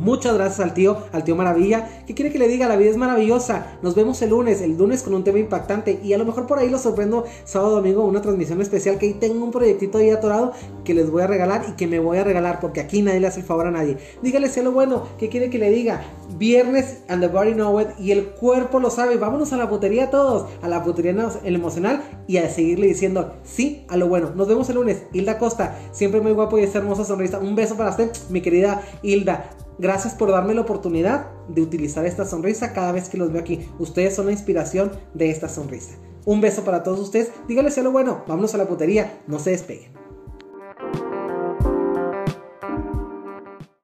Muchas 0.00 0.34
gracias 0.34 0.60
al 0.60 0.74
tío, 0.74 0.96
al 1.12 1.24
tío 1.24 1.34
Maravilla. 1.34 2.04
¿Qué 2.06 2.14
quiere 2.14 2.30
que 2.30 2.38
le 2.38 2.46
diga? 2.46 2.68
La 2.68 2.76
vida 2.76 2.90
es 2.90 2.96
maravillosa. 2.96 3.78
Nos 3.82 3.94
vemos 3.94 4.22
el 4.22 4.30
lunes, 4.30 4.60
el 4.60 4.78
lunes 4.78 5.02
con 5.02 5.14
un 5.14 5.24
tema 5.24 5.38
impactante. 5.38 5.98
Y 6.02 6.12
a 6.12 6.18
lo 6.18 6.24
mejor 6.24 6.46
por 6.46 6.58
ahí 6.58 6.70
lo 6.70 6.78
sorprendo 6.78 7.24
sábado 7.44 7.76
domingo, 7.76 8.04
una 8.04 8.22
transmisión 8.22 8.60
especial 8.62 8.98
que 8.98 9.06
ahí 9.06 9.14
tengo 9.14 9.44
un 9.44 9.50
proyectito 9.50 9.98
ahí 9.98 10.10
atorado 10.10 10.52
que 10.84 10.94
les 10.94 11.10
voy 11.10 11.22
a 11.22 11.26
regalar 11.26 11.66
y 11.68 11.72
que 11.72 11.86
me 11.86 11.98
voy 11.98 12.18
a 12.18 12.24
regalar 12.24 12.60
porque 12.60 12.80
aquí 12.80 13.02
nadie 13.02 13.20
le 13.20 13.26
hace 13.26 13.40
el 13.40 13.46
favor 13.46 13.66
a 13.66 13.70
nadie. 13.70 13.98
Dígale 14.22 14.48
si 14.48 14.62
lo 14.62 14.72
bueno. 14.72 15.02
¿Qué 15.18 15.28
quiere 15.28 15.50
que 15.50 15.58
le 15.58 15.70
diga? 15.70 16.02
Viernes 16.38 16.98
and 17.08 17.20
the 17.20 17.28
body 17.28 17.52
know 17.54 17.80
it 17.80 17.88
y 17.98 18.12
el 18.12 18.28
cuerpo 18.28 18.78
lo 18.78 18.90
sabe. 18.90 19.16
Vámonos 19.16 19.52
a 19.52 19.56
la 19.56 19.68
putería 19.68 20.10
todos, 20.10 20.48
a 20.62 20.68
la 20.68 20.84
putería 20.84 21.08
el 21.44 21.54
emocional 21.54 22.02
y 22.26 22.36
a 22.36 22.48
seguirle 22.48 22.86
diciendo 22.86 23.34
sí 23.44 23.84
a 23.88 23.96
lo 23.96 24.08
bueno. 24.08 24.30
Nos 24.34 24.46
vemos 24.46 24.68
el 24.68 24.76
lunes. 24.76 25.02
Hilda 25.12 25.38
Costa, 25.38 25.76
siempre 25.92 26.20
muy 26.20 26.32
guapo 26.32 26.58
y 26.58 26.62
esa 26.62 26.78
hermosa 26.78 27.04
sonrisa. 27.04 27.38
Un 27.38 27.56
beso 27.56 27.76
para 27.76 27.90
usted, 27.90 28.10
mi 28.30 28.40
querida 28.40 28.82
Hilda. 29.02 29.50
Gracias 29.78 30.14
por 30.14 30.30
darme 30.30 30.54
la 30.54 30.62
oportunidad 30.62 31.26
de 31.48 31.62
utilizar 31.62 32.04
esta 32.04 32.24
sonrisa 32.24 32.72
cada 32.72 32.92
vez 32.92 33.08
que 33.08 33.16
los 33.16 33.32
veo 33.32 33.40
aquí. 33.40 33.68
Ustedes 33.78 34.14
son 34.14 34.26
la 34.26 34.32
inspiración 34.32 34.90
de 35.14 35.30
esta 35.30 35.48
sonrisa. 35.48 35.96
Un 36.24 36.40
beso 36.40 36.64
para 36.64 36.82
todos 36.82 37.00
ustedes. 37.00 37.30
Díganle 37.46 37.70
lo 37.82 37.92
bueno. 37.92 38.24
Vámonos 38.26 38.54
a 38.54 38.58
la 38.58 38.66
putería. 38.66 39.20
No 39.26 39.38
se 39.38 39.50
despeguen. 39.50 39.97